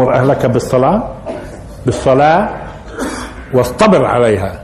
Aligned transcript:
وأمر 0.00 0.14
أهلك 0.14 0.46
بالصلاة؟ 0.46 1.02
بالصلاة 1.86 2.48
واصطبر 3.54 4.04
عليها. 4.04 4.60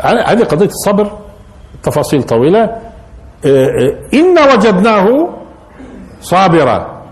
هذه 0.00 0.44
قضية 0.44 0.66
الصبر 0.66 1.10
تفاصيل 1.82 2.22
طويلة. 2.22 2.60
آه، 3.44 3.46
آه، 3.46 3.94
إن 4.14 4.38
وجدناه 4.38 5.28
صابرا. 6.20 7.02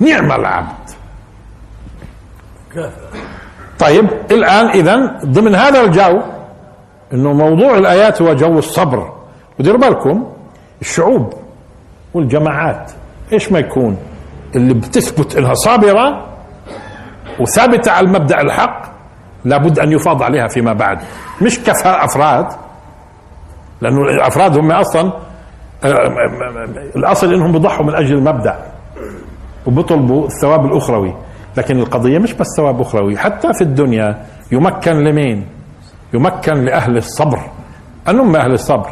نعم 0.00 0.32
العبد. 0.32 0.88
طيب 3.78 4.06
الآن 4.30 4.66
إذا 4.66 5.18
ضمن 5.24 5.54
هذا 5.54 5.80
الجو 5.80 6.20
إنه 7.12 7.32
موضوع 7.32 7.78
الآيات 7.78 8.22
هو 8.22 8.32
جو 8.32 8.58
الصبر. 8.58 9.12
وديروا 9.60 9.80
بالكم 9.80 10.26
الشعوب 10.80 11.32
والجماعات. 12.14 12.92
إيش 13.32 13.52
ما 13.52 13.58
يكون؟ 13.58 13.96
اللي 14.54 14.74
بتثبت 14.74 15.36
إنها 15.36 15.54
صابرة 15.54 16.26
وثابتة 17.40 17.92
على 17.92 18.06
المبدأ 18.06 18.40
الحق 18.40 18.82
لابد 19.44 19.78
أن 19.78 19.92
يفاض 19.92 20.22
عليها 20.22 20.48
فيما 20.48 20.72
بعد. 20.72 20.98
مش 21.42 21.60
كافراد 21.60 22.46
لأنه 23.80 24.00
الأفراد 24.02 24.56
هم 24.58 24.72
أصلا 24.72 25.12
الأصل 26.96 27.34
إنهم 27.34 27.52
بيضحوا 27.52 27.84
من 27.86 27.94
أجل 27.94 28.14
المبدأ 28.14 28.58
وبيطلبوا 29.66 30.26
الثواب 30.26 30.66
الأخروي. 30.66 31.14
لكن 31.56 31.78
القضية 31.78 32.18
مش 32.18 32.32
بس 32.32 32.46
ثواب 32.56 32.80
أخروي 32.80 33.16
حتى 33.16 33.52
في 33.52 33.60
الدنيا 33.62 34.22
يمكن 34.52 34.92
لمين؟ 34.92 35.46
يمكن 36.14 36.54
لأهل 36.54 36.96
الصبر. 36.96 37.40
أنهم 38.08 38.36
أهل 38.36 38.52
الصبر 38.52 38.90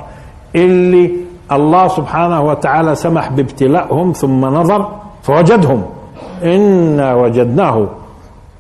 اللي 0.57 1.11
الله 1.53 1.89
سبحانه 1.89 2.41
وتعالى 2.43 2.95
سمح 2.95 3.29
بابتلائهم 3.29 4.13
ثم 4.13 4.41
نظر 4.45 5.01
فوجدهم. 5.23 5.87
إنا 6.45 7.15
وجدناه 7.15 7.89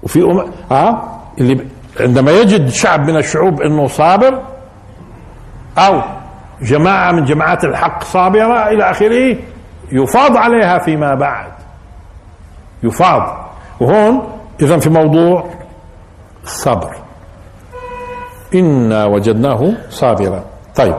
وفي 0.06 0.22
أم... 0.22 0.52
آه 0.72 1.02
اللي 1.38 1.66
عندما 2.00 2.30
يجد 2.30 2.68
شعب 2.68 3.10
من 3.10 3.16
الشعوب 3.16 3.60
إنه 3.62 3.86
صابر 3.86 4.42
أو 5.78 6.02
جماعة 6.62 7.12
من 7.12 7.24
جماعات 7.24 7.64
الحق 7.64 8.04
صابرة 8.04 8.68
إلى 8.68 8.90
آخره 8.90 9.36
يفاض 9.92 10.36
عليها 10.36 10.78
فيما 10.78 11.14
بعد. 11.14 11.52
يفاض. 12.82 13.46
وهون 13.80 14.22
اذا 14.62 14.78
في 14.78 14.90
موضوع 14.90 15.44
الصبر 16.44 16.96
إنا 18.54 19.04
وجدناه 19.04 19.72
صابرا. 19.90 20.44
طيب. 20.76 20.96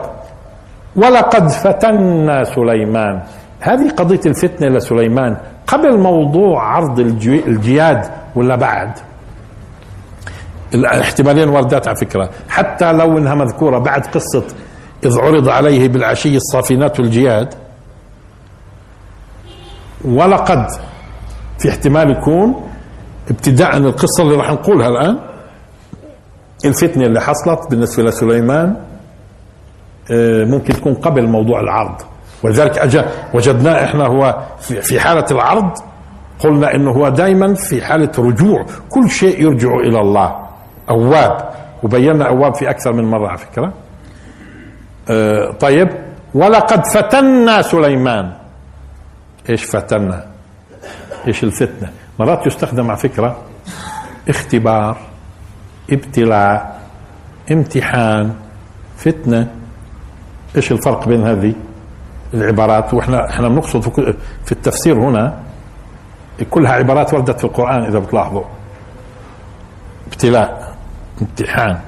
ولقد 0.96 1.48
فتنا 1.48 2.44
سليمان. 2.44 3.22
هذه 3.60 3.90
قضية 3.90 4.20
الفتنة 4.26 4.68
لسليمان. 4.68 5.36
قبل 5.66 5.98
موضوع 5.98 6.62
عرض 6.62 6.98
الجياد 6.98 8.10
ولا 8.38 8.56
بعد؟ 8.56 8.92
الاحتمالين 10.74 11.48
واردات 11.48 11.88
على 11.88 11.96
فكرة. 11.96 12.30
حتى 12.48 12.92
لو 12.92 13.18
إنها 13.18 13.34
مذكورة 13.34 13.78
بعد 13.78 14.06
قصة 14.06 14.44
إذ 15.04 15.18
عرض 15.20 15.48
عليه 15.48 15.88
بالعشي 15.88 16.36
الصافنات 16.36 17.00
والجياد 17.00 17.54
ولقد 20.04 20.66
في 21.58 21.68
احتمال 21.70 22.10
يكون 22.10 22.68
ابتداء 23.30 23.76
القصة 23.76 24.22
اللي 24.22 24.34
راح 24.34 24.50
نقولها 24.50 24.88
الآن 24.88 25.18
الفتنة 26.64 27.06
اللي 27.06 27.20
حصلت 27.20 27.70
بالنسبة 27.70 28.02
لسليمان 28.02 28.76
آه، 30.10 30.44
ممكن 30.44 30.74
تكون 30.74 30.94
قبل 30.94 31.26
موضوع 31.26 31.60
العرض. 31.60 32.00
ولذلك 32.42 32.78
أجا 32.78 33.08
وجدناه 33.34 33.84
إحنا 33.84 34.06
هو 34.06 34.38
في 34.60 35.00
حالة 35.00 35.26
العرض 35.30 35.70
قلنا 36.38 36.74
إنه 36.74 36.90
هو 36.90 37.08
دائما 37.08 37.54
في 37.54 37.82
حالة 37.84 38.12
رجوع. 38.18 38.66
كل 38.90 39.10
شيء 39.10 39.42
يرجع 39.42 39.74
إلى 39.74 40.00
الله. 40.00 40.46
أواب. 40.90 41.50
وبينا 41.82 42.28
أواب 42.28 42.54
في 42.54 42.70
أكثر 42.70 42.92
من 42.92 43.04
مرة 43.04 43.28
على 43.28 43.38
فكرة. 43.38 43.72
آه، 45.10 45.50
طيب. 45.50 45.88
ولقد 46.34 46.86
فتنا 46.86 47.62
سليمان. 47.62 48.32
إيش 49.50 49.64
فتنا؟ 49.64 50.26
إيش 51.26 51.44
الفتنة؟ 51.44 51.90
مرات 52.18 52.46
يستخدم 52.46 52.90
على 52.90 52.98
فكرة 52.98 53.36
اختبار 54.28 54.96
ابتلاء 55.90 56.80
امتحان 57.52 58.34
فتنة. 58.96 59.48
إيش 60.56 60.72
الفرق 60.72 61.08
بين 61.08 61.26
هذه 61.26 61.54
العبارات؟ 62.34 62.94
وإحنا 62.94 63.30
إحنا 63.30 63.48
بنقصد 63.48 63.82
في 64.44 64.52
التفسير 64.52 64.94
هنا 64.94 65.38
كلها 66.44 66.72
عبارات 66.72 67.14
وردت 67.14 67.38
في 67.38 67.44
القرآن 67.44 67.84
إذا 67.84 67.98
بتلاحظوا. 67.98 68.44
ابتلاء 70.06 70.74
امتحان. 71.22 71.78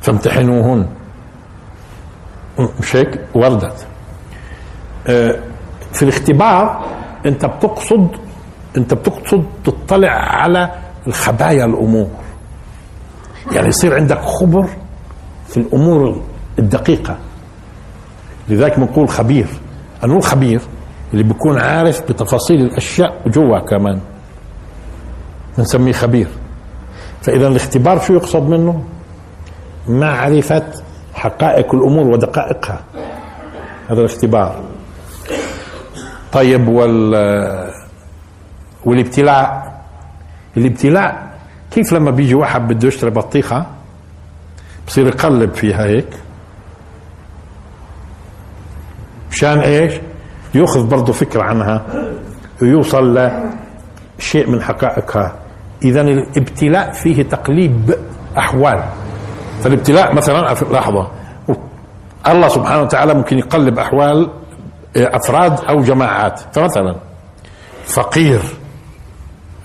فامتحنوهن. 0.00 0.86
مش 2.80 2.96
هيك؟ 2.96 3.20
وردت. 3.34 3.86
آه، 5.06 5.38
في 5.92 6.02
الاختبار 6.02 6.84
أنت 7.26 7.46
بتقصد 7.46 8.08
أنت 8.76 8.94
بتقصد 8.94 9.44
تطلع 9.64 10.10
على 10.10 10.70
الخبايا 11.06 11.64
الأمور. 11.64 12.08
يعني 13.52 13.68
يصير 13.68 13.94
عندك 13.94 14.20
خبر 14.20 14.68
في 15.48 15.56
الأمور 15.56 16.22
الدقيقة. 16.58 17.18
لذلك 18.48 18.78
بنقول 18.78 19.08
خبير. 19.08 19.46
انو 20.04 20.20
خبير. 20.20 20.60
اللي 21.12 21.22
بيكون 21.22 21.58
عارف 21.58 22.02
بتفاصيل 22.02 22.60
الأشياء 22.60 23.28
جوا 23.28 23.58
كمان. 23.58 24.00
بنسميه 25.58 25.92
خبير. 25.92 26.28
فإذا 27.22 27.48
الاختبار 27.48 28.00
شو 28.00 28.14
يقصد 28.14 28.42
منه؟ 28.42 28.84
معرفة 29.88 30.72
حقائق 31.14 31.74
الأمور 31.74 32.06
ودقائقها. 32.06 32.80
هذا 33.90 34.00
الاختبار. 34.00 34.60
طيب 36.32 36.68
وال 36.68 37.14
والابتلاء. 38.84 39.70
الابتلاء 40.56 41.30
كيف 41.70 41.92
لما 41.92 42.10
بيجي 42.10 42.34
واحد 42.34 42.68
بده 42.68 42.88
يشتري 42.88 43.10
بطيخة 43.10 43.66
بصير 44.86 45.06
يقلب 45.06 45.54
فيها 45.54 45.84
هيك؟ 45.84 46.08
مشان 49.30 49.58
إيش؟ 49.58 49.94
ياخذ 50.54 50.88
برضه 50.88 51.12
فكرة 51.12 51.42
عنها 51.42 51.82
ويوصل 52.62 53.30
لشيء 54.18 54.50
من 54.50 54.62
حقائقها. 54.62 55.34
اذا 55.82 56.00
الابتلاء 56.00 56.92
فيه 56.92 57.22
تقليب 57.22 57.94
أحوال. 58.38 58.82
فالابتلاء 59.62 60.14
مثلا 60.14 60.54
لحظة. 60.72 61.10
الله 62.28 62.48
سبحانه 62.48 62.82
وتعالى 62.82 63.14
ممكن 63.14 63.38
يقلب 63.38 63.78
أحوال 63.78 64.30
أفراد 64.96 65.60
أو 65.64 65.80
جماعات. 65.80 66.40
فمثلا 66.52 66.96
فقير 67.84 68.40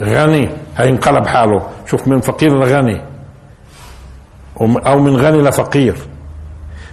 غني. 0.02 0.50
هينقلب 0.78 1.28
حاله. 1.28 1.68
شوف 1.86 2.08
من 2.08 2.22
فقير 2.22 2.60
لغني. 2.60 3.02
أو 4.62 5.00
من 5.00 5.16
غني 5.16 5.42
لفقير. 5.42 5.96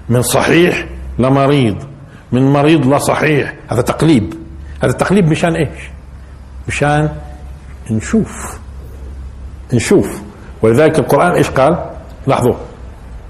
من 0.08 0.22
صحيح 0.22 0.86
لمريض. 1.18 1.91
من 2.32 2.52
مريض 2.52 2.86
لصحيح 2.86 3.54
هذا 3.68 3.82
تقليب. 3.82 4.34
هذا 4.82 4.92
تقليب 4.92 5.28
مشان 5.28 5.54
إيش؟ 5.56 5.90
مشان 6.68 7.08
نشوف. 7.90 8.58
نشوف. 9.72 10.22
ولذلك 10.62 10.98
القرآن 10.98 11.32
إيش 11.32 11.50
قال؟ 11.50 11.84
لاحظوا. 12.26 12.54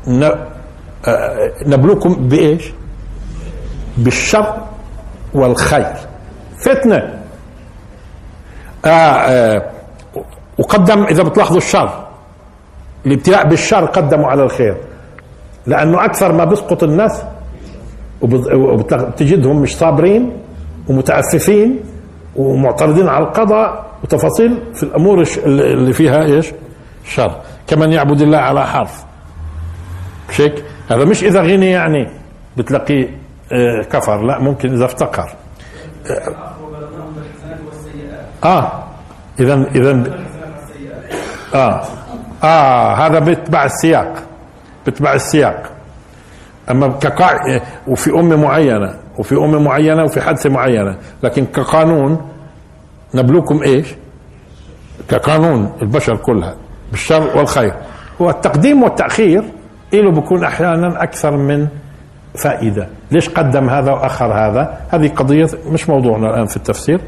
آه، 0.09 1.53
نبلوكم 1.67 2.29
بإيش؟ 2.29 2.73
بالشر 3.99 4.63
والخير. 5.35 5.95
فتنة. 6.65 7.23
آه 8.85 8.89
آه 8.89 9.71
وقدم 10.59 11.05
إذا 11.05 11.23
بتلاحظوا 11.23 11.57
الشر. 11.57 12.07
الابتلاء 13.07 13.49
بالشر 13.49 13.85
قدموا 13.85 14.29
على 14.29 14.43
الخير. 14.43 14.77
لأنه 15.67 16.05
أكثر 16.05 16.33
ما 16.33 16.45
بيسقط 16.45 16.83
الناس 16.83 17.23
وبتجدهم 18.23 19.63
مش 19.63 19.77
صابرين 19.77 20.33
ومتعففين 20.89 21.81
ومعترضين 22.37 23.09
على 23.09 23.25
القضاء 23.25 23.87
وتفاصيل 24.05 24.59
في 24.75 24.83
الأمور 24.83 25.25
اللي 25.47 25.93
فيها 25.93 26.25
إيش؟ 26.25 26.53
شر. 27.05 27.41
كمن 27.67 27.93
يعبد 27.93 28.21
الله 28.21 28.39
على 28.39 28.67
حرف. 28.67 29.05
مش 30.31 30.41
هيك؟ 30.41 30.65
هذا 30.91 31.05
مش 31.05 31.25
إذا 31.25 31.43
غني 31.43 31.71
يعني 31.71 32.09
بتلاقيه 32.57 33.09
آه، 33.53 33.83
كفر. 33.83 34.23
لا 34.23 34.39
ممكن 34.39 34.73
إذا 34.75 34.85
افتقر. 34.85 35.29
آه. 38.45 38.73
اذا 39.41 39.67
اذا 39.75 40.05
آه. 41.55 41.83
آه 42.45 42.95
هذا 42.95 43.19
بيتبع 43.19 43.65
السياق. 43.65 44.23
بيتبع 44.87 45.15
السياق. 45.15 45.71
أما 46.71 46.89
كقاع 46.89 47.61
وفي 47.89 48.11
امه 48.11 48.37
معينة 48.37 48.95
وفي 49.19 49.35
امه 49.35 49.59
معينة 49.59 50.05
وفي 50.05 50.21
حادثة 50.21 50.51
معينة. 50.51 50.97
لكن 51.23 51.47
كقانون 51.47 52.29
نبلوكم 53.15 53.63
إيش؟ 53.63 53.95
كقانون 55.09 55.73
البشر 55.83 56.17
كلها 56.17 56.55
بالشر 56.91 57.39
والخير. 57.39 57.75
هو 58.21 58.31
التقديم 58.31 58.83
والتأخير 58.83 59.45
له 59.93 60.11
بكون 60.11 60.45
أحيانا 60.45 61.03
أكثر 61.03 61.37
من 61.37 61.69
فائدة. 62.35 62.89
ليش 63.11 63.29
قدم 63.29 63.69
هذا 63.69 63.93
وأخر 63.93 64.33
هذا؟ 64.33 64.81
هذه 64.91 65.09
قضية 65.09 65.49
مش 65.67 65.89
موضوعنا 65.89 66.31
الآن 66.31 66.47
في 66.47 66.57
التفسير. 66.57 67.01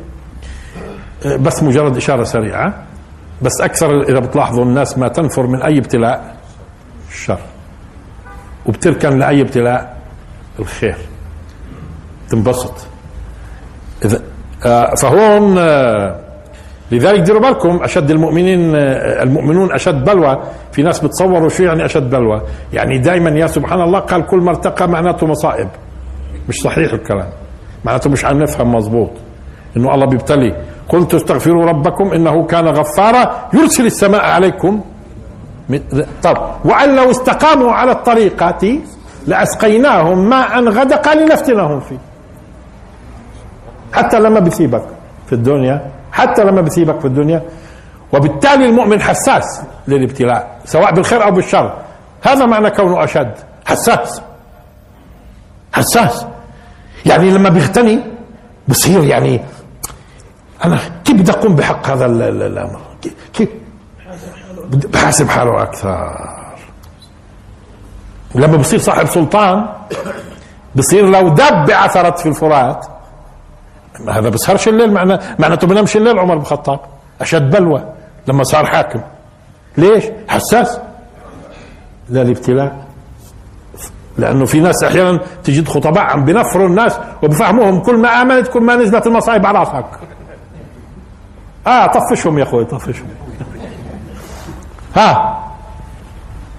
بس 1.41 1.63
مجرد 1.63 1.97
إشارة 1.97 2.23
سريعة. 2.23 2.75
بس 3.43 3.61
أكثر 3.61 4.03
إذا 4.03 4.19
بتلاحظوا 4.19 4.65
الناس 4.65 4.99
ما 4.99 5.09
تنفر 5.09 5.47
من 5.47 5.63
أي 5.63 5.79
ابتلاء 5.79 6.37
الشر. 7.11 7.39
وبتركن 8.67 9.19
لأي 9.19 9.41
ابتلاء؟ 9.41 9.97
الخير. 10.59 10.97
تنبسط. 12.31 12.87
إذا 14.05 14.23
آه 14.67 14.95
فهون 14.95 15.59
آه 15.59 16.21
لذلك 16.93 17.21
ديروا 17.21 17.41
بالكم 17.41 17.83
أشد 17.83 18.11
المؤمنين 18.11 18.75
آه 18.75 19.23
المؤمنون 19.23 19.73
أشد 19.73 20.05
بلوى. 20.05 20.43
في 20.73 20.83
ناس 20.83 21.01
بتصوروا 21.01 21.49
شو 21.49 21.63
يعني 21.63 21.85
أشد 21.85 22.11
بلوى؟ 22.11 22.43
يعني 22.73 22.99
دائما 22.99 23.31
يا 23.31 23.47
سبحان 23.47 23.81
الله 23.81 23.99
قال 23.99 24.27
كل 24.27 24.39
ما 24.39 24.51
ارتقى 24.51 24.89
معناته 24.89 25.27
مصائب. 25.27 25.69
مش 26.49 26.55
صحيح 26.55 26.93
الكلام. 26.93 27.29
معناته 27.85 28.11
مش 28.11 28.25
عم 28.25 28.43
نفهم 28.43 28.75
مزبوط 28.75 29.11
إنه 29.77 29.95
الله 29.95 30.07
بيبتلي. 30.07 30.57
قلت 30.89 31.15
استغفروا 31.15 31.67
ربكم 31.67 32.13
إنه 32.13 32.47
كان 32.47 32.69
غفارا 32.69 33.49
يرسل 33.55 33.87
السماء 33.87 34.25
عليكم 34.25 34.81
طب 36.23 36.37
وان 36.65 36.97
لو 36.97 37.11
استقاموا 37.11 37.73
على 37.73 37.93
الطريقة 37.93 38.81
لأسقيناهم 39.27 40.29
ماء 40.29 40.65
غدقا 40.65 41.15
لنفتنهم 41.15 41.81
فيه. 41.81 41.99
حتى 43.93 44.21
لما 44.21 44.41
بيسيبك 44.41 44.85
في 45.27 45.33
الدنيا 45.33 45.91
حتى 46.13 46.45
لما 46.45 46.61
بيسيبك 46.61 47.01
في 47.01 47.05
الدنيا. 47.05 47.43
وبالتالي 48.13 48.69
المؤمن 48.69 49.01
حساس 49.01 49.63
للابتلاء 49.89 50.61
سواء 50.65 50.93
بالخير 50.95 51.25
أو 51.25 51.31
بالشر. 51.31 51.79
هذا 52.23 52.47
معنى 52.47 52.71
كونه 52.71 53.05
أشد. 53.05 53.35
حساس. 53.67 54.23
حساس. 55.73 56.27
يعني 57.07 57.31
لما 57.31 57.49
بيغتني 57.49 58.01
بصير 58.69 59.05
يعني 59.05 59.41
أنا 60.65 60.79
كيف 61.05 61.17
بدي 61.17 61.31
أقوم 61.31 61.55
بحق 61.55 61.87
هذا 61.87 62.07
الأمر؟ 62.07 62.81
كيف 63.33 63.49
بحاسب 64.71 65.29
حاله 65.29 65.63
أكثر. 65.63 66.15
لما 68.35 68.57
بصير 68.57 68.79
صاحب 68.79 69.07
سلطان 69.07 69.69
بصير 70.77 71.07
لو 71.11 71.29
دب 71.29 71.71
عثرت 71.71 72.19
في 72.19 72.29
الفرات 72.29 72.87
هذا 74.09 74.29
بسهرش 74.29 74.69
الليل 74.69 74.93
معنى 74.93 75.19
معناته 75.39 75.67
بنامش 75.67 75.97
الليل 75.97 76.19
عمر 76.19 76.35
بن 76.35 76.41
الخطاب. 76.41 76.81
أشد 77.21 77.51
بلوى 77.51 77.85
لما 78.27 78.43
صار 78.43 78.67
حاكم. 78.67 79.01
ليش؟ 79.77 80.05
حساس. 80.29 80.81
للابتلاء 82.11 82.85
لأنه 84.19 84.45
في 84.45 84.61
ناس 84.61 84.85
أحيانا 84.85 85.21
تجد 85.45 85.69
خطباء 85.69 86.03
عم 86.05 86.25
بنفروا 86.25 86.69
الناس 86.69 86.99
وبفهموهم 87.23 87.81
كل 87.81 87.97
ما 87.97 88.09
آمنت 88.09 88.49
كل 88.49 88.63
ما 88.63 88.77
نزلت 88.77 89.07
المصايب 89.07 89.47
على 89.47 89.59
راسك. 89.59 89.85
آه 91.67 91.87
طفشهم 91.87 92.39
يا 92.39 92.43
أخوي 92.43 92.65
طفشهم. 92.65 93.09
ها. 94.97 95.41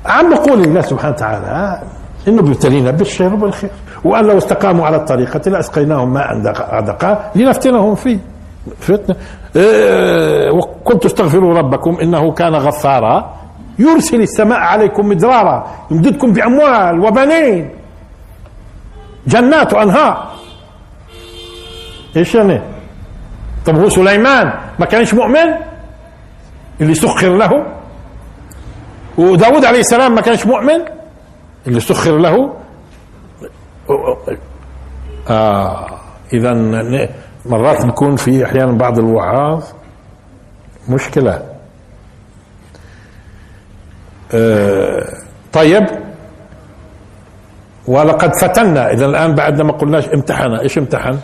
عم 0.05 0.29
بقول 0.29 0.61
الله 0.63 0.81
سبحانه 0.81 1.13
وتعالى 1.15 1.81
إنه 2.27 2.41
بيبتلينا 2.41 2.91
بالشر 2.91 3.33
وبالخير 3.33 3.69
وأن 4.03 4.25
لو 4.25 4.37
استقاموا 4.37 4.85
على 4.85 4.95
الطريقة 4.95 5.49
لأسقيناهم 5.49 6.13
ماء 6.13 6.37
غدقا 6.73 7.31
لنفتنهم 7.35 7.95
فيه. 7.95 8.17
فتنة. 8.79 9.15
إيه 9.55 10.51
وكنت 10.51 11.05
استغفروا 11.05 11.57
ربكم 11.57 11.97
إنه 12.01 12.31
كان 12.31 12.55
غفارا 12.55 13.35
يرسل 13.79 14.21
السماء 14.21 14.59
عليكم 14.59 15.07
مدرارا 15.07 15.67
يمددكم 15.91 16.33
بأموال 16.33 16.99
وبنين. 16.99 17.69
جنات 19.27 19.73
وأنهار. 19.73 20.31
إيش 22.17 22.35
يعني؟ 22.35 22.61
طب 23.65 23.79
هو 23.79 23.89
سليمان 23.89 24.53
ما 24.79 24.85
كانش 24.85 25.13
مؤمن؟ 25.13 25.53
اللي 26.81 26.93
سخر 26.95 27.37
له. 27.37 27.74
وداود 29.17 29.65
عليه 29.65 29.79
السلام 29.79 30.15
ما 30.15 30.21
كانش 30.21 30.45
مؤمن؟ 30.45 30.81
اللي 31.67 31.79
سخر 31.79 32.17
له. 32.17 32.53
آه 35.29 35.87
إذا 36.33 36.53
مرات 37.45 37.85
بيكون 37.85 38.15
في 38.15 38.45
أحيانا 38.45 38.71
بعض 38.71 38.99
الوعاظ 38.99 39.63
مشكلة. 40.89 41.43
آه 44.33 45.07
طيب. 45.53 45.85
ولقد 47.87 48.35
فتنا. 48.35 48.91
إذا 48.91 49.05
الآن 49.05 49.35
بعد 49.35 49.61
ما 49.61 49.71
قلناش 49.71 50.09
امتحن. 50.09 50.51
إيش 50.51 50.77
امتحن؟ 50.77 51.19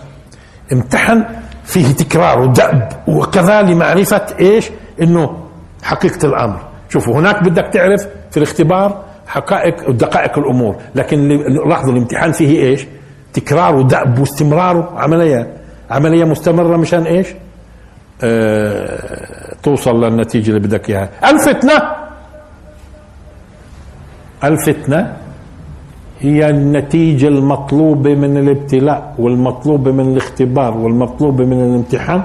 امتحن 0.73 1.23
فيه 1.63 1.91
تكرار 1.91 2.39
ودأب. 2.39 2.89
وكذا 3.07 3.61
لمعرفة 3.61 4.25
إيش؟ 4.39 4.69
إنه 5.01 5.47
حقيقة 5.83 6.25
الأمر. 6.27 6.70
شوفوا 6.91 7.13
هناك 7.19 7.43
بدك 7.43 7.67
تعرف 7.73 8.07
في 8.31 8.37
الاختبار 8.37 9.03
حقائق 9.27 9.89
ودقائق 9.89 10.37
الأمور 10.39 10.75
لكن 10.95 11.27
لاحظوا 11.69 11.93
الامتحان 11.93 12.31
فيه 12.31 12.59
إيش؟ 12.59 12.85
تكرار 13.33 13.75
ودأب 13.75 14.19
واستمرار 14.19 14.93
عملية. 14.97 15.53
عملية 15.91 16.23
مستمرة 16.25 16.77
مشان 16.77 17.03
إيش؟ 17.03 17.27
آه 18.23 19.55
توصل 19.63 20.03
للنتيجة 20.03 20.49
اللي 20.49 20.59
بدك 20.59 20.89
إياها. 20.89 21.09
الفتنه 21.29 21.81
الفتنه 24.43 25.13
هي 26.19 26.49
النتيجة 26.49 27.27
المطلوبة 27.27 28.15
من 28.15 28.37
الابتلاء 28.37 29.15
والمطلوبة 29.19 29.91
من 29.91 30.11
الاختبار 30.11 30.77
والمطلوبة 30.77 31.45
من 31.45 31.63
الامتحان 31.63 32.23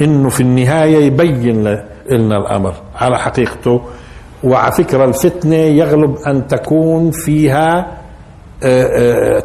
إنه 0.00 0.28
في 0.28 0.40
النهاية 0.40 0.96
يبين 1.06 1.78
لنا 2.14 2.36
الأمر 2.36 2.74
على 2.94 3.18
حقيقته. 3.18 3.80
وعلى 4.44 4.72
فكرة 4.72 5.04
الفتنة 5.04 5.56
يغلب 5.56 6.16
أن 6.26 6.46
تكون 6.46 7.10
فيها 7.10 7.96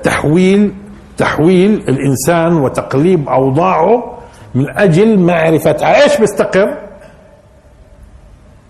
تحويل 0.03 0.73
تحويل 1.17 1.73
الإنسان 1.89 2.53
وتقليب 2.57 3.29
أوضاعه 3.29 4.17
من 4.55 4.77
أجل 4.77 5.19
معرفة 5.19 5.75
إيش 5.81 6.17
بيستقر؟ 6.17 6.77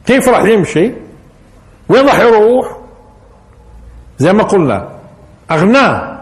كيف 0.05 0.29
راح 0.29 0.43
يمشي؟ 0.43 0.91
وين 1.89 2.05
راح 2.05 2.19
يروح؟ 2.19 2.77
زي 4.17 4.33
ما 4.33 4.43
قلنا 4.43 4.89
أغناه 5.51 6.19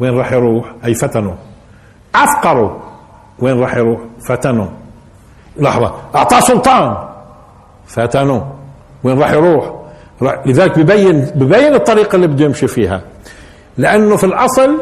وين 0.00 0.18
راح 0.18 0.32
يروح؟ 0.32 0.72
أي 0.84 0.94
فتنة. 0.94 1.34
أفقروا 2.14 2.70
وين 3.38 3.60
راح 3.60 3.76
يروح؟ 3.76 4.00
فتنة. 4.28 4.72
لحظة. 5.56 5.94
أعطاه 6.14 6.40
سلطان. 6.40 6.96
فتنه 7.86 8.52
وين 9.04 9.18
راح 9.18 9.30
يروح؟ 9.30 9.72
لذلك 10.46 10.78
ببين 10.78 11.20
ببين 11.34 11.74
الطريقة 11.74 12.16
اللي 12.16 12.26
بده 12.26 12.44
يمشي 12.44 12.66
فيها. 12.66 13.00
لأنه 13.78 14.16
في 14.16 14.24
الأصل 14.24 14.80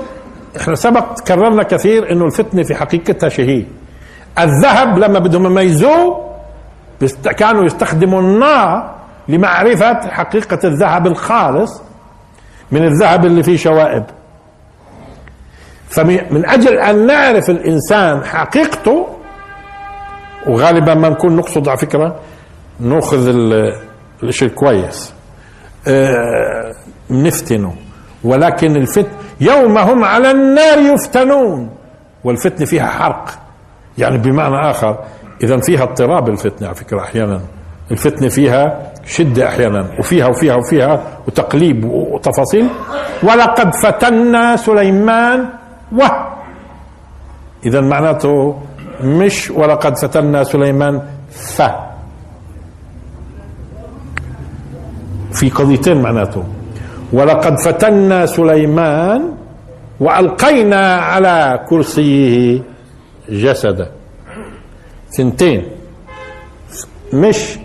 إحنا 0.60 0.74
سبق 0.74 1.20
كررنا 1.20 1.62
كثير 1.62 2.12
إنه 2.12 2.24
الفتنة 2.24 2.62
في 2.62 2.74
حقيقتها 2.74 3.28
شيء 3.28 3.66
الذهب 4.38 4.98
لما 4.98 5.18
بدهم 5.18 5.46
يميزوه 5.46 6.30
كانوا 7.36 7.64
يستخدموا 7.64 8.20
النار 8.20 8.94
لمعرفة 9.28 10.08
حقيقة 10.08 10.58
الذهب 10.64 11.06
الخالص 11.06 11.82
من 12.72 12.84
الذهب 12.84 13.24
اللي 13.26 13.42
فيه 13.42 13.56
شوائب. 13.56 14.04
فمن 15.88 16.46
أجل 16.48 16.78
أن 16.78 17.06
نعرف 17.06 17.50
الإنسان 17.50 18.24
حقيقته 18.24 19.06
وغالبا 20.46 20.94
ما 20.94 21.08
نكون 21.08 21.36
نقصد 21.36 21.68
على 21.68 21.78
فكرة 21.78 22.16
نأخذ 22.80 23.28
الشيء 24.22 24.48
كويس. 24.48 25.14
آه 25.88 26.74
نفتنه. 27.10 27.74
ولكن 28.24 28.76
الفتن 28.76 29.10
يوم 29.40 29.78
هم 29.78 30.04
على 30.04 30.30
النار 30.30 30.78
يفتنون. 30.78 31.70
والفتنة 32.24 32.66
فيها 32.66 32.86
حرق. 32.86 33.30
يعني 33.98 34.18
بمعنى 34.18 34.70
آخر 34.70 35.04
إذا 35.42 35.56
فيها 35.56 35.82
اضطراب 35.82 36.28
الفتنة 36.28 36.68
على 36.68 36.76
فكرة 36.76 37.00
أحيانا. 37.00 37.40
الفتنة 37.90 38.28
فيها 38.28 38.92
شدة 39.06 39.48
أحيانا. 39.48 39.90
وفيها 39.98 40.26
وفيها 40.26 40.54
وفيها 40.54 41.18
وتقليب 41.26 41.84
وتفاصيل. 41.84 42.68
ولقد 43.22 43.74
فتنا 43.74 44.56
سليمان. 44.56 45.48
و 45.92 46.02
إذا 47.66 47.80
معناته 47.80 48.58
مش 49.04 49.50
ولقد 49.50 49.98
فتنا 49.98 50.44
سليمان 50.44 51.02
ف. 51.30 51.62
في 55.32 55.50
قضيتين 55.50 56.02
معناته. 56.02 56.44
ولقد 57.12 57.58
فتنا 57.58 58.26
سليمان 58.26 59.32
وألقينا 60.00 60.96
على 60.96 61.64
كرسيه 61.68 62.62
جسدا 63.28 63.88
ثنتين. 65.16 65.62
مش 67.12 67.58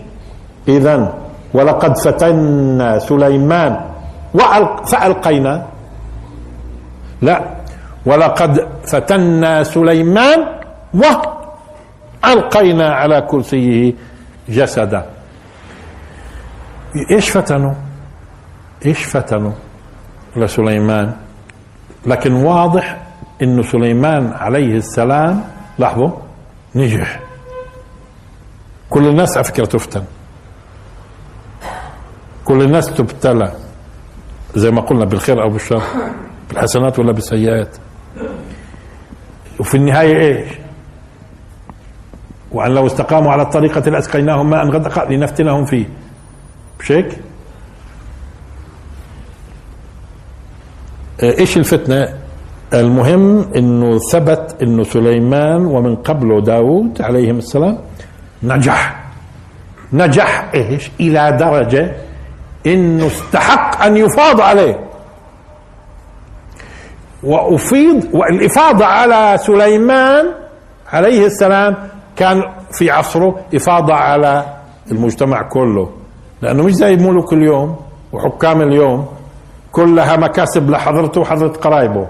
إذا 0.68 1.14
ولقد 1.54 1.98
فتنا 1.98 3.00
سليمان 3.00 3.74
فألقينا. 4.86 5.66
لا. 7.22 7.38
ولقد 8.06 8.68
فتنا 8.88 9.64
سليمان 9.64 10.40
وألقينا 10.96 12.94
على 12.94 13.22
كرسيه 13.22 13.94
جسدا. 14.50 15.06
إيش 17.12 17.30
فتنوا؟ 17.30 17.74
إيش 18.86 19.04
فتنوا 19.04 19.52
لسليمان؟ 20.36 21.16
لكن 22.06 22.34
واضح 22.34 23.02
إنه 23.42 23.62
سليمان 23.62 24.34
عليه 24.34 24.78
السلام 24.78 25.44
لاحظوا 25.80 26.12
نجح. 26.76 27.20
كل 28.90 29.08
الناس 29.08 29.38
على 29.38 29.44
فكرة 29.44 29.66
تفتن. 29.66 30.04
كل 32.46 32.62
الناس 32.62 32.94
تبتلى. 32.94 33.52
زي 34.56 34.72
ما 34.72 34.82
قلنا 34.82 35.06
بالخير 35.06 35.44
أو 35.44 35.50
بالشر 35.50 35.84
بالحسنات 36.50 37.00
ولا 37.00 37.12
بالسيئات. 37.12 37.78
وفي 39.60 39.76
النهاية 39.78 40.18
إيش؟ 40.18 40.65
وأن 42.56 42.72
لو 42.72 42.86
استقاموا 42.86 43.32
على 43.32 43.42
الطريقة 43.42 43.82
لاسقيناهم 43.90 44.50
ماء 44.50 44.66
غدقا 44.70 45.06
لنفتنهم 45.06 45.66
فيه 45.66 45.86
مش 46.80 46.92
هيك؟ 46.92 47.18
آه، 51.24 51.40
إيش 51.40 51.58
الفتنة؟ 51.58 52.14
المهم 52.74 53.54
إنه 53.56 54.00
ثبت 54.12 54.56
إنه 54.62 54.84
سليمان 54.84 55.66
ومن 55.66 55.96
قبله 55.96 56.42
داود 56.42 57.02
عليهم 57.02 57.38
السلام 57.38 57.78
نجح 58.44 59.04
نجح 59.94 60.50
إيش؟ 60.54 60.92
إلى 61.00 61.38
درجة 61.40 61.96
إنه 62.66 63.08
استحق 63.08 63.82
أن 63.84 63.98
يفاض 63.98 64.42
عليه 64.42 64.80
وافيض 67.24 68.10
والإفاضة 68.14 68.86
على 68.86 69.38
سليمان 69.38 70.26
عليه 70.94 71.26
السلام 71.26 71.76
كان 72.16 72.42
في 72.72 72.92
عصره 72.92 73.36
إفاضة 73.56 73.94
على 73.94 74.46
المجتمع 74.92 75.50
كله 75.50 75.90
لأنه 76.42 76.64
مش 76.64 76.74
زي 76.74 76.96
ملوك 76.96 77.34
اليوم 77.34 77.76
وحكام 78.14 78.62
اليوم 78.62 79.06
كلها 79.72 80.16
مكاسب 80.18 80.70
لحضرته 80.70 81.22
وحضرة 81.22 81.48
قرايبه. 81.48 82.08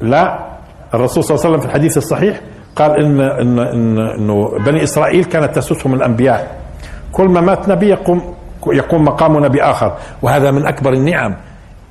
لا 0.00 0.46
الرسول 0.94 1.24
صلى 1.24 1.34
الله 1.34 1.46
عليه 1.46 1.50
وسلم 1.56 1.60
في 1.60 1.66
الحديث 1.66 1.96
الصحيح 1.96 2.40
قال 2.76 2.90
ان 3.04 3.20
ان 3.20 3.58
ان 3.58 3.98
إنه 3.98 4.58
بني 4.66 4.82
إسرائيل 4.82 5.24
كانت 5.24 5.56
تسوسهم 5.56 5.94
الأنبياء. 5.94 6.60
كل 7.12 7.28
ما 7.28 7.40
مات 7.40 7.68
نبي 7.68 7.88
يقوم 7.88 8.34
يقوم 8.72 9.04
مقام 9.04 9.44
نبي 9.44 9.62
آخر. 9.62 9.94
وهذا 10.22 10.50
من 10.50 10.66
أكبر 10.66 10.92
النعم 10.92 11.36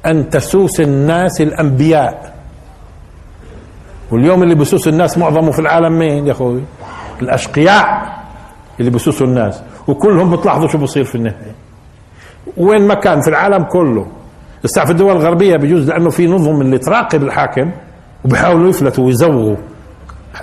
أن 0.06 0.30
تسوس 0.30 0.80
الناس 0.82 1.42
الأنبياء. 1.42 2.34
واليوم 4.12 4.44
اللي 4.44 4.56
بسوس 4.56 4.88
الناس 4.88 5.18
معظمه 5.18 5.52
في 5.52 5.60
العالم 5.60 6.00
مين 6.00 6.28
يا 6.28 6.32
أخوي؟ 6.32 6.62
الأشقياء 7.22 8.16
اللي 8.80 8.92
بسوسوا 8.92 9.28
الناس 9.28 9.62
وكلهم 9.88 10.36
بتلاحظوا 10.36 10.68
شو 10.68 10.78
بصير 10.78 11.04
في 11.04 11.16
النهايه 11.16 11.56
وين 12.58 12.88
ما 12.88 12.94
كان 12.94 13.22
في 13.22 13.28
العالم 13.30 13.64
كله. 13.64 14.08
بس 14.64 14.80
في 14.80 14.92
الدول 14.92 15.12
الغربية 15.12 15.58
بجوز 15.58 15.90
لأنه 15.90 16.10
في 16.10 16.28
نظم 16.28 16.62
اللي 16.62 16.78
تراقب 16.78 17.24
الحاكم 17.24 17.72
وبيحاولوا 18.26 18.70
يفلتوا 18.70 19.06
ويزوغوا. 19.06 19.56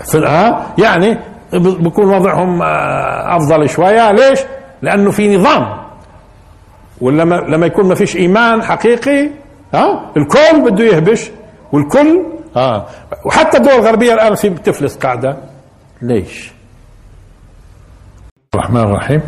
في 0.05 0.27
آه؟ 0.27 0.67
يعني 0.79 1.19
بكون 1.55 2.15
وضعهم 2.15 2.63
آه 2.63 3.37
أفضل 3.37 3.69
شوية. 3.69 4.13
ليش؟ 4.13 4.39
لأنه 4.83 5.11
في 5.11 5.37
نظام. 5.37 5.83
ولما 7.01 7.35
لما 7.35 7.67
يكون 7.67 7.89
ما 7.89 7.95
فيش 7.95 8.17
إيمان 8.17 8.63
حقيقي 8.63 9.27
ها 9.75 9.85
آه؟ 9.85 10.11
الكل 10.17 10.71
بده 10.71 10.85
يهبش 10.85 11.31
والكل 11.73 12.23
آه. 12.57 12.87
وحتى 13.27 13.57
الدول 13.57 13.73
الغربية 13.73 14.15
الآن 14.15 14.35
في 14.35 14.49
بتفلس 14.49 14.97
قاعدة. 14.97 15.37
ليش؟ 16.03 16.53
الرحمن 18.53 18.81
الرحيم. 18.81 19.21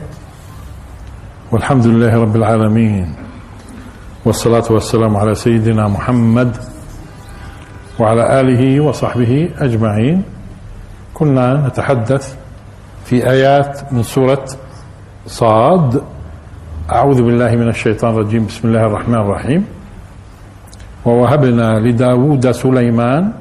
والحمد 1.53 1.87
لله 1.87 2.13
رب 2.13 2.37
العالمين. 2.37 3.09
والصلاة 4.25 4.65
والسلام 4.71 5.17
على 5.17 5.35
سيدنا 5.35 5.89
محمد 5.89 6.57
وعلى 8.01 8.41
آله 8.41 8.81
وصحبه 8.81 9.49
أجمعين. 9.59 10.23
كنا 11.15 11.67
نتحدث 11.69 12.37
في 13.05 13.31
آيات 13.31 13.93
من 13.93 14.03
سورة 14.03 14.45
صاد. 15.27 16.03
أعوذ 16.93 17.23
بالله 17.23 17.57
من 17.57 17.69
الشيطان 17.69 18.13
الرجيم. 18.13 18.47
بسم 18.47 18.69
الله 18.69 18.87
الرحمن 18.87 19.21
الرحيم. 19.25 19.65
ووهبنا 21.05 21.81
لداود 21.81 22.51
سليمان. 22.51 23.33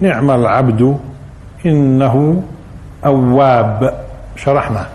نعم 0.00 0.30
العبد 0.30 0.98
إنه 1.66 2.42
أواب. 3.06 4.05
شرحنا. 4.36 4.86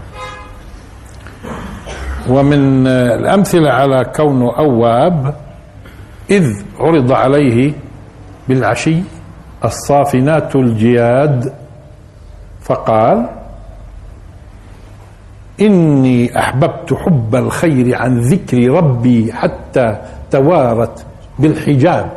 ومن 2.29 2.88
الأمثلة 2.88 3.69
على 3.69 4.05
كونه 4.15 4.57
أواب 4.57 5.36
إذ 6.29 6.63
عرض 6.79 7.12
عليه 7.12 7.74
بالعشي 8.48 8.98
الصافنات 9.65 10.55
الجياد 10.55 11.53
فقال 12.62 13.29
إني 15.62 16.39
أحببت 16.39 16.93
حب 16.93 17.36
الخير 17.36 17.95
عن 17.95 18.19
ذكر 18.19 18.69
ربي 18.69 19.33
حتى 19.33 19.98
توارت 20.31 21.05
بالحجاب. 21.39 22.12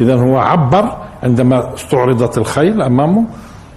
إذا 0.00 0.14
هو 0.14 0.38
عبر 0.38 0.96
عندما 1.22 1.74
استعرضت 1.74 2.38
الخيل 2.38 2.82
أمامه. 2.82 3.24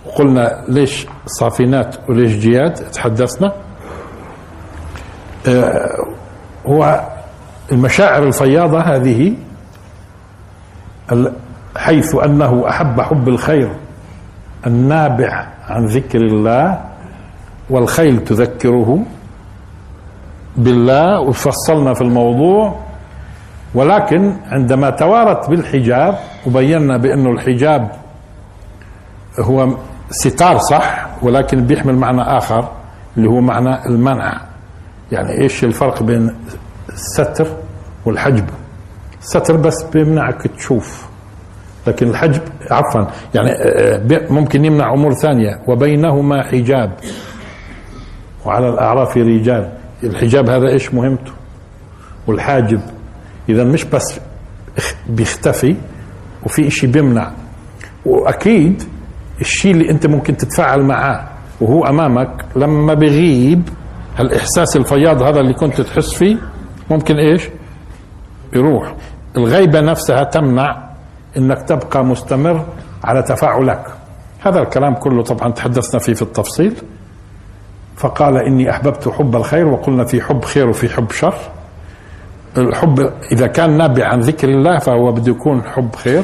وقلنا 0.05 0.63
ليش 0.67 1.07
صافنات 1.25 1.95
وليش 2.09 2.31
جياد 2.35 2.73
تحدثنا. 2.73 3.53
آه، 5.47 5.89
هو 6.67 7.01
المشاعر 7.71 8.23
الفياضة 8.23 8.79
هذه 8.79 9.33
حيث 11.77 12.15
أنه 12.15 12.69
أحب 12.69 13.01
حب 13.01 13.27
الخير 13.27 13.71
النابع 14.67 15.47
عن 15.67 15.85
ذكر 15.85 16.19
الله 16.19 16.81
والخيل 17.69 18.23
تذكره 18.23 18.99
بالله 20.57 21.19
وفصلنا 21.19 21.93
في 21.93 22.01
الموضوع. 22.01 22.79
ولكن 23.75 24.35
عندما 24.51 24.89
توارت 24.89 25.49
بالحجاب 25.49 26.17
وبينا 26.47 26.97
بأنه 26.97 27.29
الحجاب 27.31 27.91
هو 29.39 29.67
ستار 30.11 30.57
صح 30.57 31.04
ولكن 31.25 31.65
بيحمل 31.65 31.95
معنى 31.95 32.21
آخر 32.21 32.71
اللي 33.17 33.29
هو 33.29 33.41
معنى 33.41 33.85
المنع. 33.85 34.41
يعني 35.11 35.41
إيش 35.41 35.63
الفرق 35.63 36.03
بين 36.03 36.35
الستر 36.89 37.47
والحجب؟ 38.05 38.45
الستر 39.21 39.57
بس 39.57 39.83
بيمنعك 39.93 40.47
تشوف 40.47 41.05
لكن 41.87 42.09
الحجب 42.09 42.41
عفوا 42.71 43.05
يعني 43.35 43.51
آه، 43.51 44.27
ممكن 44.29 44.65
يمنع 44.65 44.93
أمور 44.93 45.13
ثانية 45.13 45.59
وبينهما 45.67 46.43
حجاب. 46.43 46.91
وعلى 48.45 48.69
الأعراف 48.69 49.17
رجال. 49.17 49.71
الحجاب 50.03 50.49
هذا 50.49 50.67
إيش 50.67 50.93
مهمته؟ 50.93 51.31
والحاجب. 52.27 52.81
إذا 53.49 53.63
مش 53.63 53.83
بس 53.83 54.19
بيختفي 55.09 55.75
وفي 56.43 56.69
شيء 56.69 56.91
بيمنع. 56.91 57.31
وأكيد 58.05 58.83
الشيء 59.41 59.71
اللي 59.71 59.91
أنت 59.91 60.07
ممكن 60.07 60.37
تتفاعل 60.37 60.81
معاه 60.83 61.27
وهو 61.61 61.83
أمامك 61.83 62.45
لما 62.55 62.93
بغيب 62.93 63.69
هالاحساس 64.17 64.75
الفياض 64.77 65.21
هذا 65.21 65.39
اللي 65.39 65.53
كنت 65.53 65.81
تحس 65.81 66.13
فيه 66.13 66.37
ممكن 66.91 67.15
إيش؟ 67.15 67.49
يروح. 68.53 68.95
الغيبة 69.37 69.81
نفسها 69.81 70.23
تمنع 70.23 70.89
إنك 71.37 71.61
تبقى 71.61 72.03
مستمر 72.05 72.65
على 73.03 73.23
تفاعلك. 73.23 73.85
هذا 74.41 74.59
الكلام 74.59 74.93
كله 74.93 75.23
طبعا 75.23 75.51
تحدثنا 75.51 75.99
فيه 75.99 76.13
في 76.13 76.21
التفصيل. 76.21 76.75
فقال 77.95 78.37
إني 78.37 78.69
أحببت 78.69 79.09
حب 79.09 79.35
الخير 79.35 79.67
وقلنا 79.67 80.05
في 80.05 80.21
حب 80.21 80.45
خير 80.45 80.69
وفي 80.69 80.89
حب 80.89 81.11
شر. 81.11 81.35
الحب 82.57 82.99
إذا 83.31 83.47
كان 83.47 83.77
نابع 83.77 84.07
عن 84.07 84.19
ذكر 84.19 84.49
الله 84.49 84.79
فهو 84.79 85.11
بده 85.11 85.31
يكون 85.31 85.63
حب 85.63 85.95
خير. 85.95 86.23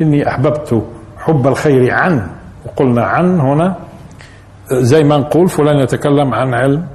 إني 0.00 0.28
أحببت 0.28 0.82
حب 1.20 1.46
الخير 1.46 1.94
عن 1.94 2.26
وقلنا 2.66 3.04
عن 3.04 3.40
هنا 3.40 3.76
زي 4.72 5.04
ما 5.04 5.16
نقول 5.16 5.48
فلان 5.48 5.76
يتكلم 5.76 6.34
عن 6.34 6.54
علم 6.54 6.86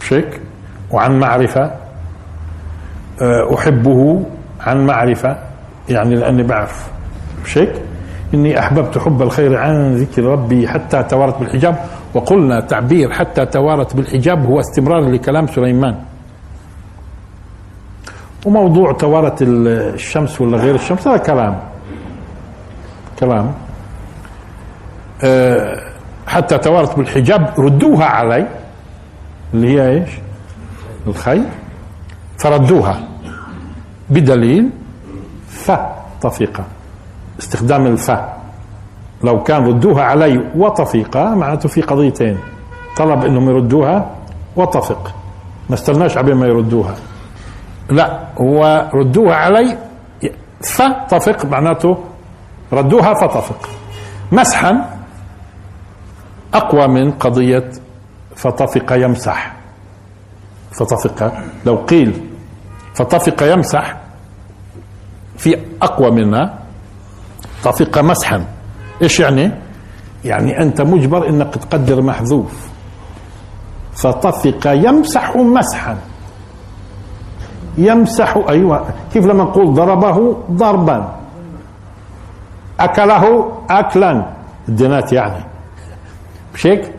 شك 0.00 0.40
وعن 0.90 1.18
معرفة 1.18 1.62
آه، 3.22 3.54
أحبه 3.54 4.24
عن 4.60 4.86
معرفة 4.86 5.36
يعني 5.88 6.14
لأني 6.14 6.42
بعرف 6.42 6.90
شك 7.44 7.82
إني 8.34 8.58
أحببت 8.58 8.98
حب 8.98 9.22
الخير 9.22 9.56
عن 9.56 9.94
ذكر 9.94 10.22
ربي 10.24 10.68
حتى 10.68 11.02
توارت 11.02 11.38
بالحجاب 11.38 11.76
وقلنا 12.14 12.60
تعبير 12.60 13.10
حتى 13.12 13.46
توارت 13.46 13.96
بالحجاب 13.96 14.46
هو 14.46 14.60
استمرار 14.60 15.10
لكلام 15.10 15.46
سليمان. 15.46 15.94
وموضوع 18.46 18.92
توارت 18.92 19.42
الشمس 19.42 20.40
ولا 20.40 20.56
غير 20.58 20.74
الشمس 20.74 21.08
هذا 21.08 21.16
كلام. 21.16 21.71
كلام 23.22 23.54
أه 25.24 25.82
حتى 26.26 26.58
توارت 26.58 26.96
بالحجاب 26.96 27.54
ردوها 27.58 28.04
علي. 28.04 28.46
اللي 29.54 29.68
هي 29.74 29.88
إيش؟ 29.88 30.10
الخير. 31.06 31.44
فردوها 32.38 33.00
بدليل 34.10 34.70
فطفق 35.48 36.64
استخدام 37.38 37.86
الفا 37.86 38.32
لو 39.24 39.42
كان 39.42 39.66
ردوها 39.66 40.02
علي 40.02 40.50
وطفيقة 40.56 41.34
معناته 41.34 41.68
في 41.68 41.80
قضيتين. 41.80 42.38
طلب 42.96 43.24
إنهم 43.24 43.50
يردوها 43.50 44.10
وطفق. 44.56 45.14
ما 45.68 45.74
استناش 45.74 46.16
عبين 46.18 46.34
ما 46.34 46.46
يردوها. 46.46 46.94
لا 47.90 48.20
هو 48.38 48.90
ردوها 48.94 49.34
علي 49.34 49.78
فطفق 50.64 51.44
معناته 51.44 51.98
ردوها 52.72 53.14
فطفق 53.14 53.68
مسحا 54.32 54.98
أقوى 56.54 56.88
من 56.88 57.10
قضية 57.10 57.70
فطفق 58.36 58.92
يمسح. 58.92 59.52
فطفق 60.72 61.32
لو 61.66 61.76
قيل 61.76 62.20
فطفق 62.94 63.42
يمسح 63.42 63.96
في 65.36 65.56
أقوى 65.82 66.10
منها 66.10 66.58
طفق 67.64 67.98
مسحا. 67.98 68.44
إيش 69.02 69.20
يعني؟ 69.20 69.50
يعني 70.24 70.62
أنت 70.62 70.80
مجبر 70.80 71.28
إنك 71.28 71.54
تقدر 71.54 72.02
محذوف. 72.02 72.68
فطفق 73.94 74.66
يمسح 74.66 75.36
مسحا. 75.36 75.98
يمسح 77.78 78.36
أيوه 78.48 78.88
كيف 79.12 79.26
لما 79.26 79.44
نقول 79.44 79.74
ضربه 79.74 80.36
ضربا. 80.50 81.21
أكله 82.80 83.52
اكلا. 83.70 84.26
الدينات 84.68 85.12
يعني. 85.12 85.44
مش 86.54 86.66
هيك؟ 86.66 86.92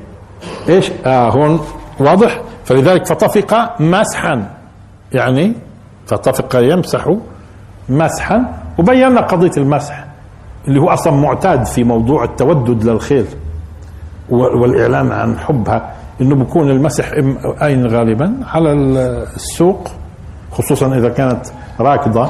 إيش؟ 0.70 0.92
آه 1.06 1.30
هون 1.30 1.60
واضح؟ 2.00 2.42
فلذلك 2.66 3.06
فطفق 3.06 3.82
مسحا. 3.82 4.50
يعني 5.14 5.54
فطفق 6.08 6.56
يمسح 6.56 7.16
مسحا. 7.90 8.46
وبينا 8.80 9.22
قضية 9.22 9.52
المسح 9.58 10.06
اللي 10.68 10.80
هو 10.80 10.90
أصلا 10.90 11.14
معتاد 11.14 11.66
في 11.66 11.84
موضوع 11.84 12.24
التودد 12.24 12.84
للخير 12.84 13.26
والاعلان 14.30 15.12
عن 15.12 15.40
حبها. 15.40 15.94
إنه 16.22 16.36
بكون 16.36 16.70
المسح 16.70 17.12
أين 17.64 17.88
غالبا؟ 17.88 18.36
على 18.54 18.72
السوق 19.36 19.88
خصوصا 20.52 20.98
إذا 20.98 21.10
كانت 21.10 21.46
راكضة. 21.80 22.30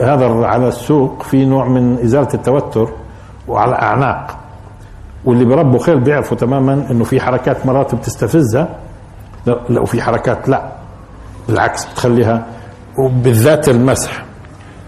هذا 0.00 0.46
على 0.46 0.68
السوق 0.68 1.22
في 1.22 1.44
نوع 1.44 1.68
من 1.68 1.98
إزالة 1.98 2.28
التوتر 2.34 2.88
وعلى 3.48 3.70
الاعناق 3.70 4.38
واللي 5.24 5.44
بربوا 5.44 5.78
خيل 5.78 6.00
بيعرفوا 6.00 6.36
تماما 6.36 6.86
إنه 6.90 7.04
في 7.04 7.20
حركات 7.20 7.66
مرات 7.66 7.94
بتستفزها 7.94 8.68
لا 9.46 9.80
وفي 9.80 10.02
حركات 10.02 10.48
لا 10.48 10.62
بالعكس 11.48 11.84
بتخليها 11.86 12.46
وبالذات 12.98 13.68
المسح 13.68 14.24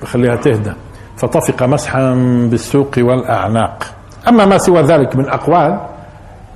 بخليها 0.02 0.36
تهدى 0.36 0.72
فطفق 1.16 1.62
مسحا 1.62 2.14
بالسوق 2.50 2.90
والأعناق. 2.98 3.84
أما 4.28 4.46
ما 4.46 4.58
سوى 4.58 4.82
ذلك 4.82 5.16
من 5.16 5.28
أقوال 5.28 5.80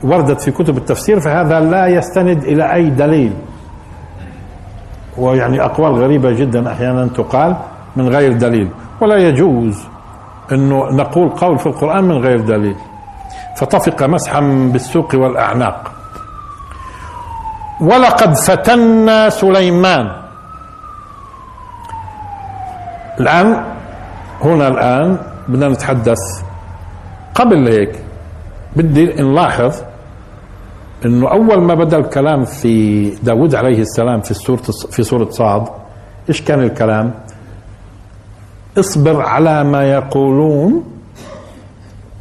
وردت 0.03 0.41
في 0.41 0.51
كتب 0.51 0.77
التفسير 0.77 1.21
فهذا 1.21 1.61
لا 1.61 1.87
يستند 1.87 2.45
إلى 2.45 2.75
أي 2.75 2.91
دليل. 2.91 3.33
ويعني 5.19 5.65
أقوال 5.65 5.93
غريبة 5.95 6.33
جدا 6.33 6.73
أحيانا 6.73 7.07
تقال. 7.07 7.57
من 7.99 8.09
غير 8.09 8.33
دليل. 8.33 8.69
ولا 9.01 9.17
يجوز 9.17 9.77
أنه 10.53 10.79
نقول 10.91 11.29
قول 11.29 11.59
في 11.59 11.67
القرآن 11.67 12.05
من 12.05 12.19
غير 12.25 12.41
دليل. 12.41 12.77
فطفق 13.57 14.03
مسحا 14.03 14.41
بالسوق 14.73 15.15
والأعناق. 15.15 15.93
ولقد 17.81 18.35
فتنا 18.35 19.29
سليمان. 19.29 20.07
الآن 23.21 23.65
هنا 24.45 24.69
الآن 24.69 25.19
بدنا 25.49 25.69
نتحدث. 25.69 26.23
قبل 27.35 27.69
هيك 27.69 28.03
بدي 28.77 29.23
نلاحظ 29.23 29.75
إنه 31.05 31.31
أول 31.31 31.61
ما 31.63 31.75
بدأ 31.75 31.99
الكلام 31.99 32.45
في 32.45 33.11
داود 33.23 33.55
عليه 33.55 33.81
السلام 33.81 34.21
في 34.21 34.35
سوره 34.35 34.63
في 34.91 35.03
سورة 35.03 35.31
صاد 35.31 35.69
إيش 36.29 36.43
كان 36.43 36.61
الكلام؟ 36.63 37.15
اصبر 38.77 39.23
على 39.23 39.65
ما 39.65 39.83
يقولون 39.83 40.85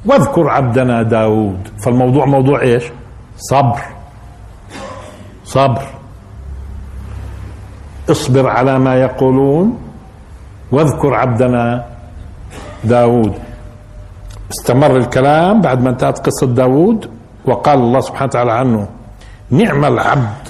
واذكر 0.06 0.50
عبدنا 0.50 1.04
داود. 1.04 1.68
فالموضوع 1.84 2.26
موضوع 2.26 2.62
إيش؟ 2.62 2.84
صبر. 3.38 3.82
صبر. 5.46 5.88
اصبر 8.10 8.50
على 8.50 8.80
ما 8.80 8.96
يقولون 8.96 9.78
واذكر 10.72 11.14
عبدنا 11.14 11.86
داود. 12.84 13.34
استمر 14.52 14.98
الكلام 14.98 15.62
بعد 15.62 15.82
ما 15.82 15.90
انتهت 15.90 16.20
قصة 16.20 16.48
داود 16.48 17.12
وقال 17.46 17.80
الله 17.80 18.00
سبحانه 18.00 18.26
وتعالى 18.26 18.52
عنه 18.52 18.88
نعم 19.50 19.86
العبد. 19.86 20.48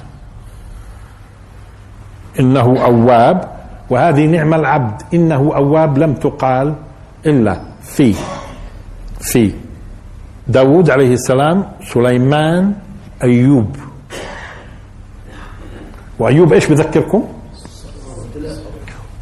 إنه 2.40 2.86
أواب. 2.86 3.57
وهذه 3.90 4.26
نعم 4.26 4.54
العبد 4.54 5.02
إنه 5.14 5.52
أواب 5.56 5.98
لم 5.98 6.14
تقال 6.14 6.74
إلا 7.26 7.62
في 7.82 8.16
في 9.22 9.52
داود 10.48 10.90
عليه 10.90 11.14
السلام 11.14 11.66
سليمان 11.94 12.74
أيوب. 13.24 13.76
وأيوب 16.20 16.54
إيش 16.54 16.68
بذكركم؟ 16.68 17.24